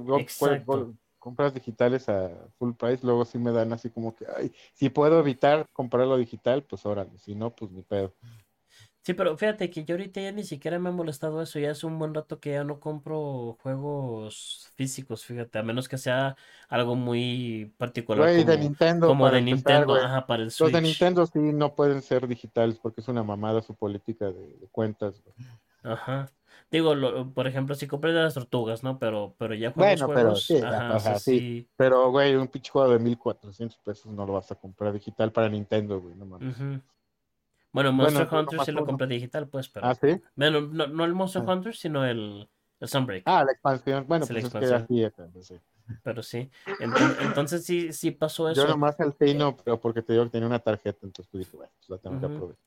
[1.19, 5.21] compras digitales a full price, luego sí me dan así como que, ay, si puedo
[5.21, 8.13] evitar comprarlo digital, pues órale, si no, pues ni pedo.
[9.05, 11.87] Sí, pero fíjate que yo ahorita ya ni siquiera me ha molestado eso, ya hace
[11.87, 16.37] un buen rato que ya no compro juegos físicos, fíjate, a menos que sea
[16.69, 20.05] algo muy particular Güey, de como, Nintendo, como de empezar, Nintendo, güey.
[20.05, 20.81] ajá, para el Los de Switch.
[20.81, 25.21] Nintendo sí no pueden ser digitales porque es una mamada su política de, de cuentas.
[25.23, 25.35] güey.
[25.83, 26.29] Ajá.
[26.71, 28.99] Digo, lo- por ejemplo, si compré de las tortugas, ¿no?
[28.99, 31.15] Pero, pero ya juegos, Bueno, pero juegos, sí, ajá, sí.
[31.15, 31.69] sí.
[31.77, 35.49] Pero, güey, un pinche juego de 1400 pesos no lo vas a comprar digital para
[35.49, 36.49] Nintendo, güey, no mames.
[36.49, 36.83] Ujú.
[37.73, 38.87] Bueno, Monster Bueno, Hunter sí lo uno.
[38.87, 39.87] compré digital, pues, pero.
[39.87, 40.21] Ah, sí.
[40.37, 41.53] Bueno, no, no el Monster Ah.
[41.53, 42.49] Hunter, sino el,
[42.81, 43.23] el Sunbreak.
[43.27, 44.07] Ah, la expansión.
[44.07, 44.83] Bueno, Sí, pues es que expansión.
[44.85, 45.13] así es.
[45.33, 45.57] pues, sí.
[46.03, 46.51] Pero sí.
[46.79, 48.69] Enton- Entonces, sí, sí pasó Yo eso.
[48.69, 51.73] nomás el Tino, pero porque te digo que tenía una tarjeta, entonces pues dije, bueno,
[51.79, 52.63] pues la tengo que aprovechar.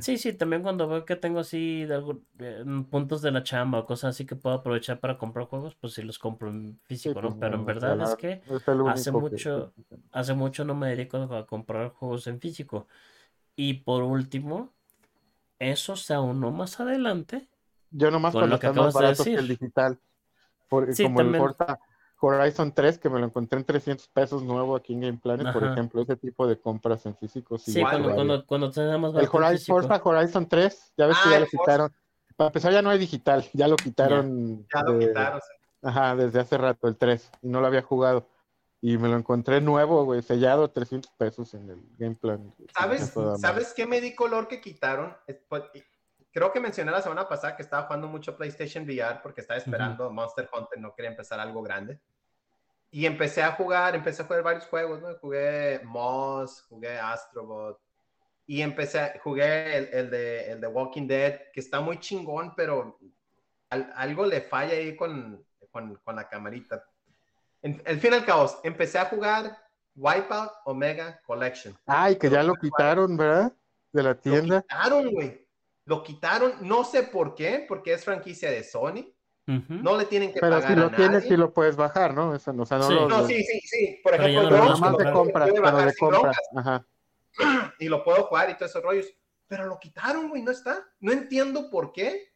[0.00, 2.02] Sí, sí, también cuando veo que tengo así de
[2.40, 5.92] eh, puntos de la chamba o cosas así que puedo aprovechar para comprar juegos, pues
[5.92, 7.38] sí los compro en Sí, físico, pues ¿no?
[7.38, 9.72] Pero en no, verdad es que es hace único que- mucho,
[10.10, 12.88] hace mucho no me dedico a comprar juegos en físico.
[13.56, 14.72] Y por último,
[15.58, 17.48] eso se aunó más adelante
[17.90, 19.58] Yo nomás con cuando lo que acabas de que el decir.
[19.58, 19.98] digital.
[20.68, 21.42] Porque Sí, como el también.
[21.42, 21.78] Forza
[22.20, 25.62] Horizon 3, que me lo encontré en 300 pesos nuevo aquí en Game Planet, por
[25.64, 27.58] ejemplo, ese tipo de compras en físico.
[27.58, 29.66] Sí, cuando, cuando, cuando te da más El Horizon.
[29.66, 31.58] Forza Horizon 3, ya ves que Ah, ya lo Forza.
[31.64, 31.92] quitaron.
[32.36, 34.66] Para empezar, ya no hay digital, ya lo quitaron.
[34.74, 35.40] Ya lo de- quitaron.
[35.82, 38.26] Ajá, desde hace rato, el 3, y no lo había jugado.
[38.86, 42.54] Y me lo encontré nuevo, güey, sellado, 300 pesos en el Game Plan.
[42.76, 43.00] ¿Sabes.
[43.38, 45.16] ¿Sabes qué me di color que quitaron?
[46.30, 50.10] Creo que mencioné la semana pasada que estaba jugando mucho PlayStation VR porque estaba esperando
[50.10, 51.98] Monster Hunter, no quería empezar algo grande.
[52.90, 55.14] Y empecé a jugar, empecé a jugar varios juegos, ¿no?
[55.18, 57.80] Jugué Moss, jugué Astrobot.
[58.46, 62.52] Y empecé, a- jugué el, el de, el de Walking Dead, que está muy chingón,
[62.54, 62.98] pero
[63.70, 66.84] al- algo le falla ahí con, con, con la camarita.
[67.64, 69.56] En, al fin y al cabo, empecé a jugar
[69.96, 71.74] Wipeout Omega Collection.
[71.86, 73.52] Ay, que ya lo quitaron, ¿verdad?
[73.90, 74.60] de la Lo tienda.
[74.62, 75.48] quitaron, güey.
[75.86, 79.10] Lo quitaron, no sé por qué, porque es franquicia de Sony.
[79.46, 82.34] No le tienen que Pero pagar si lo a tienes, sí lo puedes bajar, ¿no?
[82.34, 82.94] Eso, no- o sea, no Sí.
[82.94, 84.00] lo- No, lo- sí, sí, sí.
[84.02, 86.36] Por Pero ejemplo, lo Nada más lo de compras, pero de compras.
[86.56, 86.86] Ajá.
[87.78, 89.06] y lo puedo jugar y todos esos rollos.
[89.46, 90.84] Pero lo quitaron, güey, no está.
[91.00, 92.32] No entiendo por qué.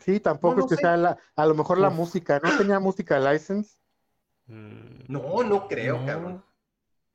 [0.00, 0.82] Sí, tampoco No, no es que sé.
[0.82, 3.76] sea la, a lo mejor la música, ¿no tenía música license?
[4.52, 6.06] Mm, No, no creo, no.
[6.06, 6.44] cabrón.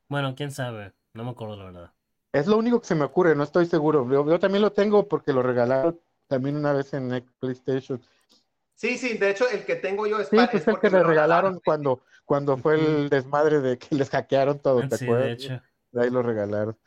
[0.10, 0.94] Bueno, quién sabe.
[1.14, 1.94] No me acuerdo la verdad.
[2.34, 4.08] Es lo único que se me ocurre, no estoy seguro.
[4.10, 8.02] Yo, yo también lo tengo porque lo regalaron también una vez en PlayStation.
[8.76, 11.02] Sí, sí, de hecho, el que tengo yo es, Sí, pues es el que le
[11.04, 15.26] regalaron cuando, cuando fue el desmadre de que les hackearon todo, ¿te Sí, acuerdas?
[15.26, 15.62] de hecho.
[15.92, 16.78] De ahí lo regalaron.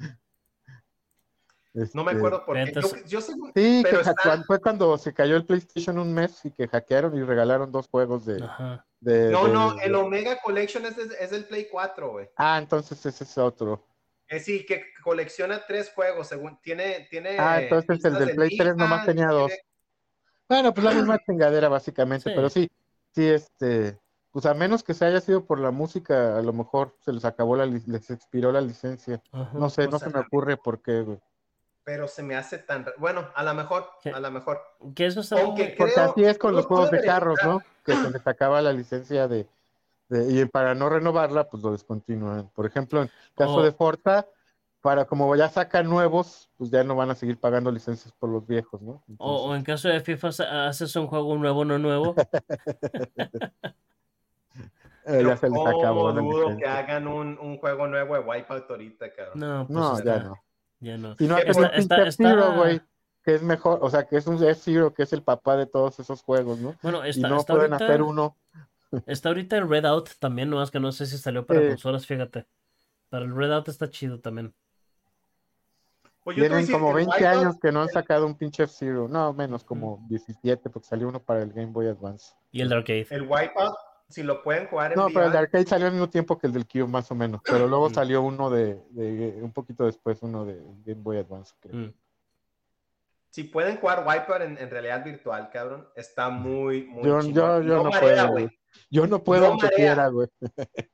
[1.95, 2.63] No me acuerdo por qué.
[2.65, 6.13] Yo, Entonces- yo sé- Sí, pero que está- fue cuando se cayó el PlayStation un
[6.13, 8.43] mes y que hackearon y regalaron dos juegos de...
[8.43, 8.85] Ajá.
[9.01, 12.29] De- No, de- no, el Omega Collection es, es del Play 4, güey.
[12.37, 13.87] Ah, entonces ese es otro.
[14.29, 17.37] Es decir, que colecciona tres juegos, según tiene, tiene.
[17.39, 19.51] Ah, entonces el del de Play 3 nomás tenía dos.
[20.49, 22.37] Bueno, pues la misma chingadera básicamente, Sí.
[22.37, 22.71] pero sí,
[23.15, 23.99] sí, este,
[24.31, 27.25] pues a menos que se haya sido por la música, a lo mejor se les
[27.25, 29.21] acabó la, li- les expiró la licencia.
[29.33, 29.51] Ajá.
[29.55, 31.19] No sé, o no sea, se me ocurre por qué, güey.
[31.91, 32.87] Pero se me hace tan.
[32.99, 34.11] Bueno, a lo mejor, ¿Qué?
[34.11, 34.61] a lo mejor.
[34.95, 37.61] Que eso Aunque muy- Porque Creo- así es con los juegos de carros, ¿no?
[37.85, 39.49] Que se les acaba la licencia de,
[40.09, 42.49] de- y para no renovarla, pues lo descontinúan.
[42.55, 44.25] Por ejemplo, en caso O- de Forza,
[44.81, 48.47] para como ya sacan nuevos, pues ya no van a seguir pagando licencias por los
[48.47, 49.03] viejos, ¿no?
[49.19, 50.29] O, o en caso de FIFA
[50.69, 52.15] haces un juego nuevo, no nuevo.
[55.07, 59.11] Eh, ya se les acabó dudo que hagan un, un juego nuevo de Wipeout ahorita,
[59.13, 59.41] cabrón.
[59.41, 60.35] No, pues No, ya no.
[60.81, 61.15] Ya no.
[61.17, 62.81] Si no Que hacen está- F-Zero, está- güey,
[63.23, 65.99] que es mejor, o sea, que es un F-Zero, que es el papá de todos
[66.01, 66.75] esos juegos, ¿no?
[66.83, 68.37] Bueno, Y está, no está pueden ahorita, hacer uno.
[69.07, 71.69] está ahorita el Redout también, no es que no sé si salió para Sí.
[71.69, 72.47] consolas, fíjate.
[73.11, 74.55] Pero el Redout está chido también.
[76.23, 79.09] Pues Tienen como el 20 Wipeout- años que no han sacado un pinche F-Zero.
[79.09, 82.35] No, menos, como 17, porque salió uno para el Game Boy Advance.
[82.53, 83.07] Y el de arcade.
[83.11, 83.75] El Wipeout,
[84.11, 86.47] si lo pueden jugar en No, pero el de arcade salió al mismo tiempo que
[86.49, 87.41] el del Cube, más o menos.
[87.45, 87.95] Pero luego Mm.
[87.95, 91.77] salió uno de, de- un poquito después, uno de Game Boy Advance, creo.
[91.77, 91.95] Mm.
[93.31, 97.77] si pueden jugar Wipeout en, en realidad virtual, cabrón, está muy, muy Yo, yo, yo
[97.77, 98.49] no, marea, puedo, güey.
[98.91, 99.77] Yo no puedo No aunque marea.
[99.79, 100.29] quiera, güey.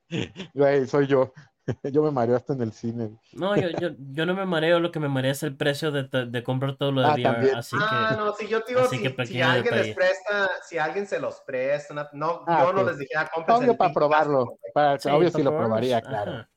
[0.55, 1.33] Güey, soy yo.
[1.93, 3.11] Yo me mareo hasta en el cine.
[3.33, 6.05] No, yo, yo, yo no me mareo, lo que me marea es el precio de,
[6.05, 7.23] de comprar todo lo de Ah, VR.
[7.25, 7.55] también.
[7.57, 9.89] Así ah, que no, si yo te digo, si, que si alguien detalle.
[9.89, 13.57] les presta, si alguien se los presta, una- no, Ah, yo no les dijera, compren
[13.59, 14.59] Obvio para probarlo.
[14.73, 16.09] Para, Sí, obvio sí lo probaría, ajá.
[16.09, 16.49] claro.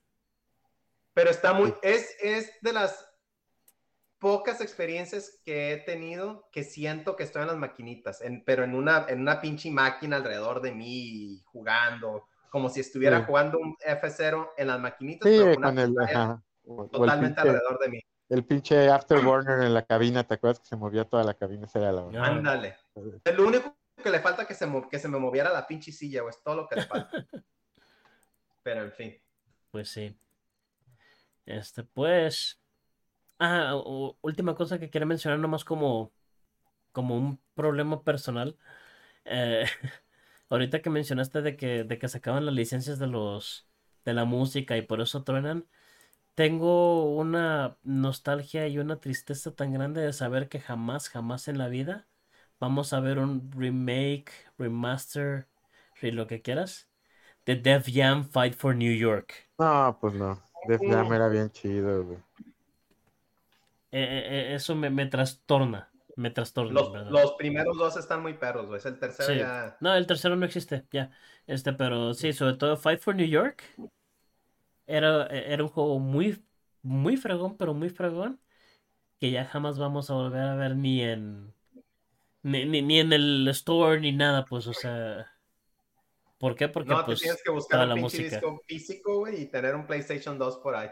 [1.13, 3.05] Pero está muy, es, es de las
[4.19, 8.75] pocas experiencias que he tenido que siento que estoy en las maquinitas, en- pero en
[8.75, 13.25] una, en una pinche máquina alrededor de mí jugando, como si estuviera Sí.
[13.27, 16.43] jugando un F0 en las maquinitas, Sí, pero con una el, pantalla ajá.
[16.65, 18.01] O- o el totalmente pinche- alrededor de mí.
[18.29, 21.65] El pinche Afterburner en la cabina, ¿te acuerdas que se movía toda la cabina?
[21.65, 22.01] Esa era la.
[22.23, 22.77] Ándale.
[23.23, 26.21] Es lo único que le falta que se, que se me moviera la pinche silla,
[26.21, 27.09] güey, es todo lo que le falta.
[28.63, 29.17] pero en fin.
[29.71, 30.15] Pues sí.
[31.45, 32.61] Este, pues.
[33.39, 33.73] Ah,
[34.21, 36.11] última cosa que quería mencionar nomás como,
[36.91, 38.57] como un problema personal.
[39.25, 39.65] Eh,
[40.49, 43.67] ahorita que mencionaste de que, de que sacaban las licencias de los
[44.05, 45.67] de la música y por eso truenan.
[46.35, 51.67] Tengo una nostalgia y una tristeza tan grande de saber que jamás, jamás en la
[51.69, 52.07] vida
[52.59, 55.47] vamos a ver un remake, remaster,
[56.01, 56.89] re- lo que quieras,
[57.45, 59.49] de Def Jam Fight for New York.
[59.59, 60.41] No, pues no.
[60.63, 62.17] Def Jam era bien chido, güey.
[63.91, 65.88] Eh, eh, eh, eso me, me trastorna,
[66.19, 68.77] me trastorna, Los, los primeros dos están muy perros, güey.
[68.79, 69.39] Es el tercero Sí.
[69.39, 69.77] ya.
[69.79, 71.11] No, el tercero no existe, ya.
[71.47, 73.63] Este, pero sí, sobre todo Fight for New York
[74.85, 76.43] era, era un juego muy,
[76.81, 78.41] muy fregón, pero muy fregón,
[79.19, 81.53] que ya jamás vamos a volver a ver ni en
[82.41, 85.25] ni, ni, ni en el store ni nada, pues, o sea.
[86.37, 86.67] ¿Por qué?
[86.67, 89.45] Porque No, pues te tienes que buscar la un pinche música disco físico, güey, y
[89.45, 90.89] tener un PlayStation 2 por ahí.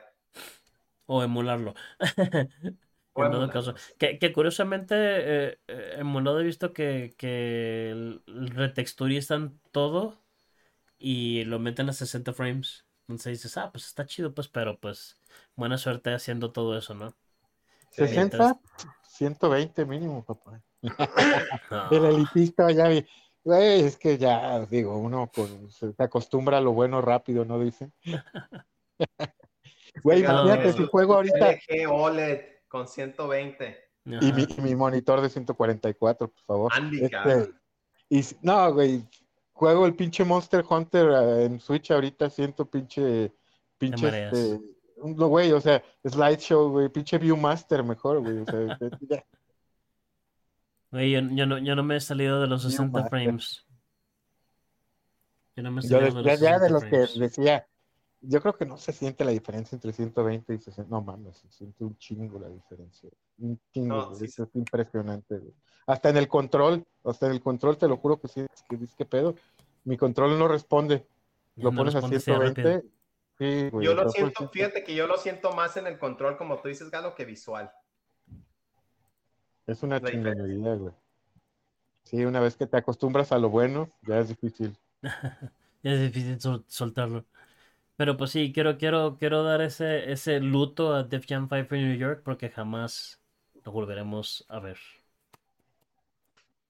[1.05, 1.73] o emularlo.
[3.25, 3.75] En todo caso.
[3.97, 10.17] Que, que curiosamente, eh, eh, emulado he visto que, que retexturizan todo
[10.99, 12.85] y lo meten a 60 frames.
[13.07, 15.17] Entonces dices, ah, pues está chido, pues, pero pues
[15.55, 17.11] buena suerte haciendo todo eso, ¿no?
[17.91, 18.05] Sí.
[18.07, 18.59] 60,
[19.07, 20.61] 120 mínimo, papá.
[21.71, 21.89] No.
[21.89, 23.05] El elitista ya vi.
[23.43, 27.59] Güey, es que ya, digo, uno con- se acostumbra a lo bueno rápido, ¿no?
[27.59, 27.93] Dicen.
[30.03, 30.77] Güey, imagínate eso.
[30.77, 33.77] si juego ahorita LG OLED con 120.
[34.05, 36.71] y mi, y mi monitor de 144, por favor.
[36.73, 37.51] Andy, Este,
[38.09, 39.03] y no, güey,
[39.53, 43.33] juego el pinche Monster Hunter eh, en Switch ahorita, siento pinche,
[43.77, 44.59] pinche, este,
[45.03, 48.37] No, güey, o sea, slideshow, güey, pinche Viewmaster mejor, güey.
[48.39, 49.25] O sea, ya.
[50.91, 53.65] Güey, yo, yo no, yo no me he salido de los Yo 60 más, frames.
[55.55, 56.89] Yo no me he Yo salido de, de los ya, ya 60 de los que
[56.89, 57.19] frames.
[57.19, 57.67] decía,
[58.21, 60.89] yo creo que no se siente la diferencia entre 120 y 60.
[60.89, 63.09] No mames, se siente un chingo la diferencia.
[63.37, 65.53] Un chingo, No, sí, es impresionante, güey.
[65.85, 68.77] Hasta en el control, hasta en el control te lo juro que sí, es que
[68.77, 69.35] dices, ¿qué pedo?
[69.83, 71.07] Mi control no responde.
[71.55, 72.81] Lo No pones a responde de 120.
[73.37, 73.85] Sí, güey.
[73.85, 76.67] Yo lo siento, pues, fíjate que yo lo siento más en el control, como tú
[76.67, 77.71] dices, Galo, que visual.
[79.67, 80.93] Es una chingonería, güey.
[82.03, 84.77] Sí, una vez que te acostumbras a lo bueno, ya es difícil.
[85.83, 87.23] Ya es difícil sol- soltarlo.
[87.97, 91.89] Pero pues sí, quiero, quiero, quiero dar ese, ese luto a Def Jam 5 en
[91.89, 93.19] New York porque jamás
[93.65, 94.77] lo volveremos a ver.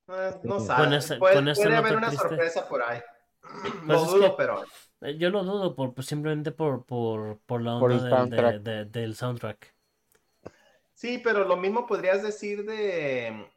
[0.09, 0.85] Eh, no Con sabes.
[0.85, 2.27] con esa puede haber una triste.
[2.29, 2.99] sorpresa por ahí.
[3.85, 4.63] Pues Lo es dudo, que- pero.
[5.01, 8.09] Eh, Yo lo dudo por, pues, simplemente por, por, por la Por onda el del,
[8.09, 8.61] de- soundtrack.
[8.61, 9.73] de- del soundtrack.
[10.93, 13.47] Sí, pero lo mismo podrías decir de,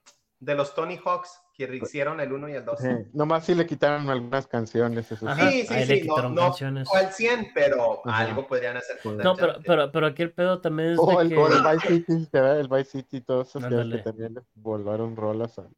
[0.41, 2.81] de los Tony Hawks que hicieron el 1 y el 2.
[2.81, 5.11] Sí, Nomás sí le quitaron algunas canciones.
[5.11, 5.27] Eso sí.
[5.27, 6.89] Ajá, Sí, sí, le sí, no, quitaron no canciones.
[6.95, 8.25] al 100, pero Ajá.
[8.25, 11.21] algo podrían hacer con No, pero, pero, pero aquí el pedo también es de O
[11.21, 11.37] el, que...
[11.37, 15.59] o el Vice City, el Vice City y todos esos que también les volaron rolas.
[15.59, 15.69] a-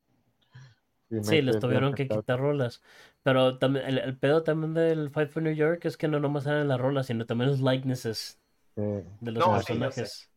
[1.22, 2.82] Sí, les tuvieron que quitar rolas.
[3.22, 6.46] Pero también el, el pedo también del Fight for New York es que no nomás
[6.46, 8.38] eran las rolas, sino también los likenesses
[8.74, 8.80] Sí.
[9.20, 10.30] de los No, personajes.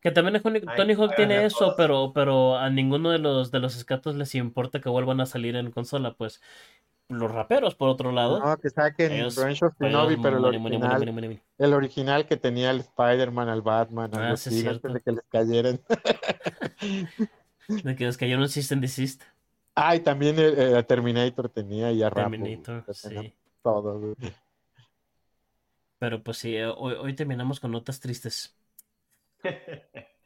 [0.00, 1.74] Que también es Tony, Tony Hawk tiene a eso, todas.
[1.76, 5.56] pero, pero a ninguno de los de los escatos les importa que vuelvan a salir
[5.56, 6.40] en consola, pues.
[7.08, 8.40] Los raperos, por otro lado.
[8.40, 11.12] No, que saquen ellos- Revenge of pues, Shinobi, pero el money, money, money, original, money,
[11.14, 11.42] money, money.
[11.58, 15.24] el original que tenía el Spider-Man, al Batman, Ah, algo sí, antes de que les
[15.28, 15.80] cayeran.
[17.68, 19.22] De que es que yo no System Desist.
[19.74, 22.30] Ah, y también el, el Terminator tenía y a Rambo.
[22.32, 23.34] Terminator, sí.
[23.62, 24.14] Todo.
[25.98, 28.54] Pero pues sí, eh, hoy, hoy terminamos con notas tristes.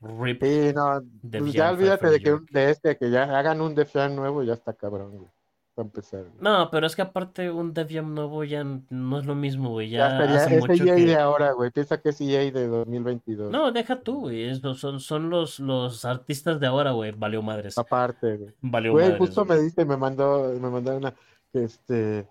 [0.03, 0.43] Rip.
[0.43, 4.15] Sí, no, pues ya olvídate de que de este, que ya hagan un Def Jam
[4.17, 5.31] nuevo, ya está cabrón, güey.
[5.75, 6.23] Para empezar.
[6.23, 6.33] güey.
[6.41, 9.91] No, pero es que aparte un Def Jam nuevo ya no es lo mismo, güey.
[9.91, 11.05] Ya, Ya sería, hace es mucho EA que...
[11.07, 11.71] de ahora, güey.
[11.71, 13.51] Piensa que es EA de 2022.
[13.51, 14.45] No, deja tú, güey.
[14.49, 17.13] es- Son, son los, los artistas de ahora, güey.
[17.13, 17.77] Valió madres.
[17.79, 18.55] Aparte, güey.
[18.63, 19.19] Valió Güey, madres.
[19.21, 19.59] justo güey.
[19.59, 21.15] me diste, me mandó, me mandó una,
[21.53, 22.27] que este,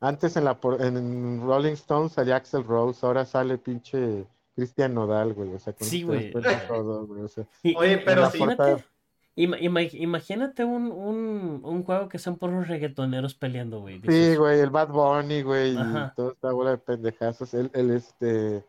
[0.00, 4.24] antes en la, en Rolling Stones salía Axel Rose, ahora sale pinche
[4.58, 6.32] Cristian Nodal, güey, o sea, con Sí, güey.
[6.66, 8.38] todo, güey, o sea, Y- Oye, pero sí.
[8.38, 8.84] imagínate,
[9.36, 14.00] ima- ima- imagínate un, un, un juego que son puros reggaetoneros peleando, güey.
[14.08, 18.64] sí, güey, el Bad Bunny, güey, y toda esta bola de pendejazos, el, el este,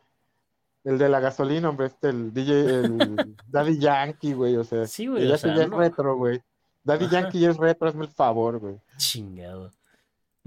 [0.83, 2.51] el de la gasolina, hombre, este, el DJ,
[2.81, 6.39] el Daddy Yankee, güey, o sea, Sí, güey, ya o sea, ya es retro, güey,
[6.83, 7.21] Daddy Ajá.
[7.21, 8.79] Yankee ya es retro, hazme el favor, güey.
[8.97, 9.71] Chingado.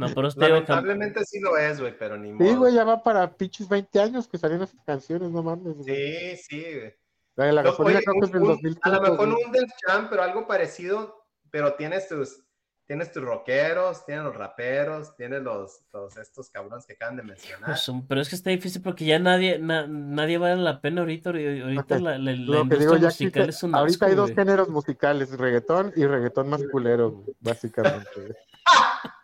[0.08, 2.58] No, pero Lamentablemente sí lo es, güey, pero ni Sí, modo.
[2.58, 6.36] güey, ya va para pinches 20 años que salieron esas canciones, no mames, güey.
[6.36, 6.94] Sí, sí, güey.
[7.36, 8.80] La la No, gasolina oye, creo que es del un- 2005.
[8.82, 9.44] a lo mejor güey.
[9.44, 12.44] un Def Jam, pero algo parecido, pero tienes tus,
[12.84, 17.70] tienes tus rockeros, tienes los raperos, tienes los, los estos cabrones que acaban de mencionar.
[17.70, 21.30] pues, pero es que está difícil porque ya nadie, na- nadie vale la pena ahorita.
[21.30, 23.94] Ahorita Ok, la, la- la Lo que industria digo, ya musical existe- es un ahorita
[23.94, 24.34] asco, hay dos güey.
[24.34, 28.36] géneros musicales, reggaetón y reggaetón más culero, básicamente.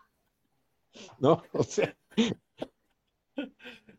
[1.21, 1.95] No, o sea,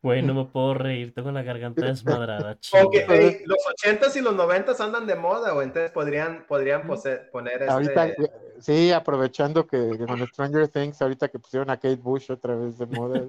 [0.02, 2.90] Güey, no me puedo reír, tengo la garganta desmadrada, chingado.
[2.94, 7.56] hey, los 80s y los 90s andan de moda, güey, entonces podrían, podrían pose- poner
[7.62, 7.70] este...
[7.70, 8.16] ahorita, eh,
[8.60, 12.78] sí, aprovechando que, que con Stranger Things, ahorita que pusieron a Kate Bush otra vez
[12.78, 13.26] de moda.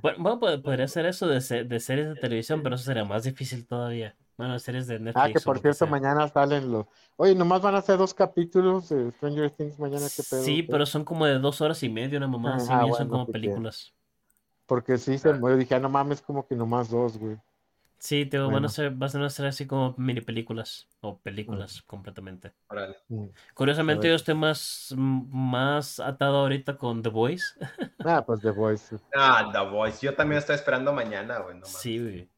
[0.00, 3.66] Bueno, bueno, pod- podría ser eso de series de televisión, pero eso sería más difícil
[3.66, 4.16] todavía.
[4.40, 5.22] Bueno, series de Netflix.
[5.22, 6.86] Ah, que por cierto, mañana salen los.
[7.16, 10.42] Oye, nomás van a ser dos capítulos de Stranger Things mañana, qué pedo.
[10.42, 13.26] Sí, pero son como de dos horas y media, una mamá así, Ah, son como
[13.26, 13.52] pues bien.
[13.52, 13.92] películas.
[14.64, 17.36] Porque sí, se, yo dije, ah, no mames, como que nomás dos, güey.
[17.98, 18.68] Sí, te van Bueno.
[18.68, 22.54] a ser, van a ser así como mini películas o películas completamente.
[22.70, 22.96] Órale.
[23.08, 23.26] Mm.
[23.52, 27.44] Curiosamente, yo estoy más, más atado ahorita con The Voice.
[28.06, 28.96] Ah, pues The Voice.
[29.14, 31.66] Ah, The Voice, yo también estoy esperando mañana, güey, no.
[31.66, 32.30] Sí, güey.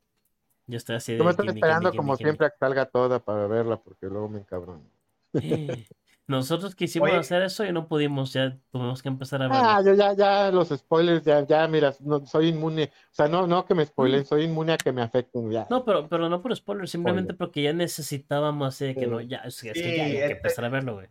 [0.67, 1.19] Yo estoy así de.
[1.19, 4.07] Yo me estoy esperando gimme, como gimme, siempre a que salga toda para verla, porque
[4.07, 4.89] luego me encabrón.
[5.39, 5.87] gimme.
[6.29, 7.19] Nosotros quisimos Oye.
[7.19, 9.63] hacer eso y no pudimos, ya tuvimos que empezar a verlo.
[9.63, 12.85] Ah, yo ya, ya, los spoilers, ya, ya, mira, no, soy inmune.
[12.85, 15.63] O sea, no, no que me spoilen, soy inmune a que me afecten, ya.
[15.63, 15.67] Mm.
[15.69, 17.39] No, pero, pero no por spoiler, simplemente Spoiler.
[17.39, 19.07] porque ya necesitábamos así de que Sí.
[19.09, 21.09] no, ya, es, es que Sí, ya hay que este- empezar a verlo, güey.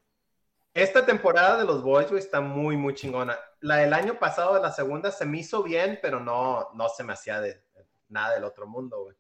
[0.74, 3.38] Esta temporada de los Boys, güey, está muy, muy chingona.
[3.60, 7.12] La del año pasado, la segunda, se me hizo bien, pero no, no se me
[7.12, 7.62] hacía de,
[8.08, 9.16] nada del otro mundo, güey.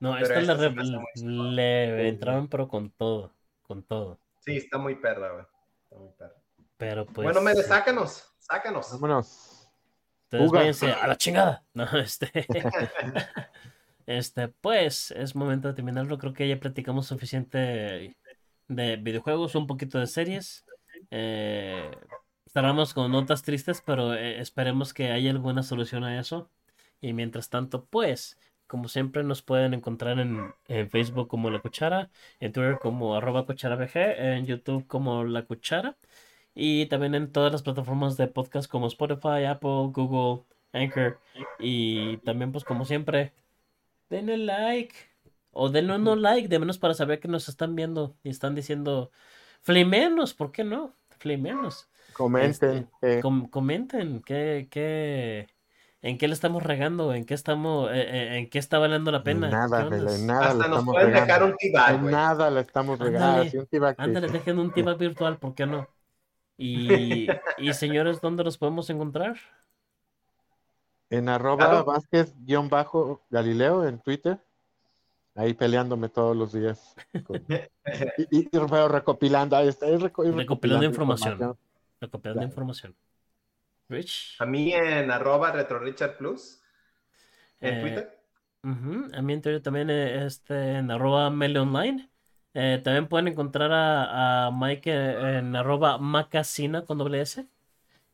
[0.00, 3.82] No, Pero esta esta le, me hace muy le Sí, entraron, pero con todo, con
[3.82, 4.18] todo.
[4.40, 5.44] Sí, está muy perra, güey.
[5.82, 6.34] Está muy perra.
[6.76, 7.24] Pero pues.
[7.24, 8.92] bueno, Mere, sácanos, sácanos.
[8.92, 9.68] Vámonos.
[10.24, 10.60] Ustedes Uga.
[10.60, 11.64] váyanse a la chingada.
[11.74, 12.30] No, este.
[14.06, 16.18] este, pues es momento de terminarlo.
[16.18, 18.14] Creo que ya platicamos suficiente
[18.68, 20.64] de videojuegos, un poquito de series.
[21.10, 21.90] Eh,
[22.46, 26.50] estaremos con notas tristes, pero eh, esperemos que haya alguna solución a eso.
[27.00, 28.38] Y mientras tanto, pues,
[28.68, 33.44] como siempre, nos pueden encontrar en, en Facebook como La Cuchara, en Twitter como arroba
[33.46, 35.96] cucharabg, en YouTube como La Cuchara.
[36.54, 41.18] Y también en todas las plataformas de podcast como Spotify, Apple, Google, Anchor.
[41.58, 43.32] Y también, pues como siempre,
[44.10, 44.94] denle like.
[45.52, 49.10] O denle no like, de menos para saber que nos están viendo y están diciendo,
[49.62, 50.92] flimenos, ¿por qué no?
[51.18, 51.88] Flimenos.
[52.12, 52.88] Comenten.
[53.00, 55.48] Este, eh, com- comenten qué, qué,
[56.02, 59.22] en qué le estamos regando, en qué estamos, eh, eh, en qué está valiendo la
[59.24, 59.46] pena.
[59.48, 61.46] en nada, en nada le Hasta nos estamos pueden dejar regando.
[61.46, 62.14] un T-Bag, En güey.
[62.14, 63.26] nada le estamos regando.
[63.26, 65.88] Ándale, Así un Ándale, dejen un tiba virtual, ¿por qué no?
[66.56, 66.88] Y,
[67.58, 69.36] y señores, ¿dónde los podemos encontrar?
[71.10, 71.84] En arroba Claro.
[71.84, 74.38] Vázquez-Galileo en Twitter.
[75.34, 76.94] Ahí peleándome todos los días.
[77.24, 77.44] con-
[78.30, 78.48] y, y,
[78.88, 79.56] recopilando.
[79.56, 81.32] Ahí está, ahí reco- Recopilando información.
[81.32, 81.56] información.
[82.00, 82.48] Recopilando Claro.
[82.48, 82.94] información.
[83.90, 84.44] Rich.
[84.44, 86.60] A mí en arroba RetroRichardPlus
[87.60, 88.18] en Eh, Twitter.
[88.64, 92.10] Ujú, A mí en Twitter también eh, este, en arroba Mele Online.
[92.54, 97.48] Eh, también pueden encontrar a, a Mike eh, en arroba Macasina con doble S.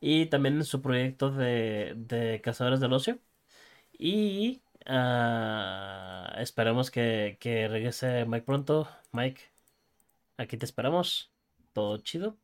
[0.01, 3.21] Y también en su proyecto de, de Cazadores del Ocio.
[3.99, 8.89] Y ah, esperamos que, que regrese Mike pronto.
[9.13, 9.43] Mike,
[10.39, 11.33] aquí te esperamos.
[11.73, 12.39] Todo chido.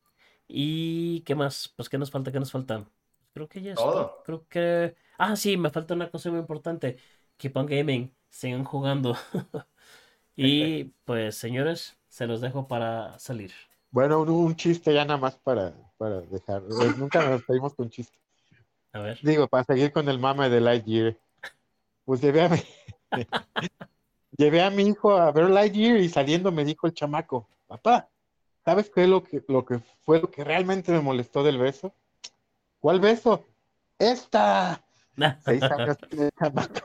[0.48, 1.72] ¿Y qué más?
[1.76, 2.32] Pues, ¿qué nos falta?
[2.32, 2.86] ¿Qué nos falta?
[3.32, 3.92] Creo que ya es Todo.
[3.92, 4.22] todo.
[4.24, 4.96] Creo que.
[5.18, 6.96] Ah, sí, me falta una cosa muy importante.
[7.36, 8.14] Keep on gaming.
[8.28, 9.16] Sigan jugando.
[10.36, 13.52] y pues, señores, se los dejo para salir.
[13.90, 16.62] Bueno, un, un chiste ya nada más para, para dejar.
[16.82, 18.18] eh, Nunca nos pedimos con chiste.
[18.92, 19.18] A ver.
[19.22, 21.16] Digo, para seguir con el mame de Lightyear.
[22.04, 22.58] Pues llevé a mi,
[24.36, 28.08] llevé a mi hijo a ver Lightyear y saliendo me dijo el chamaco, papá,
[28.64, 31.92] ¿sabes qué es lo que, lo que fue lo que realmente me molestó del beso?
[32.80, 33.46] ¿Cuál beso?
[33.98, 34.82] Esta.
[35.44, 36.80] Seis años tiene el chamaco.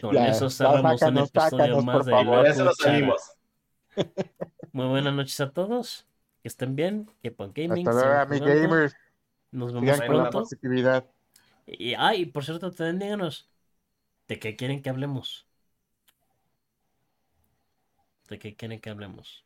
[0.00, 2.44] Con Ya, eso cerramos un episodio más de favor.
[2.44, 3.32] La se nos salimos.
[4.72, 6.06] Muy buenas noches a todos.
[6.42, 7.10] Que estén bien.
[7.22, 7.86] Keep on gaming.
[7.86, 8.94] Hasta luego, gamers.
[9.50, 10.38] Nos vemos Sigan con la pronto.
[10.40, 11.04] positividad.
[11.66, 13.50] Y, ah, y por cierto, también díganos
[14.28, 15.46] de qué quieren que hablemos.
[18.28, 19.44] ¿De qué quieren que hablemos?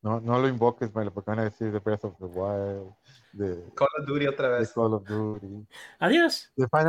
[0.00, 2.94] No, no lo invoques, Melo, porque van a decir The Breath of the Wild,
[3.32, 4.72] de, Call of Duty otra de vez.
[4.72, 5.66] Call of Duty,
[5.98, 6.52] Adiós.
[6.54, 6.70] de Final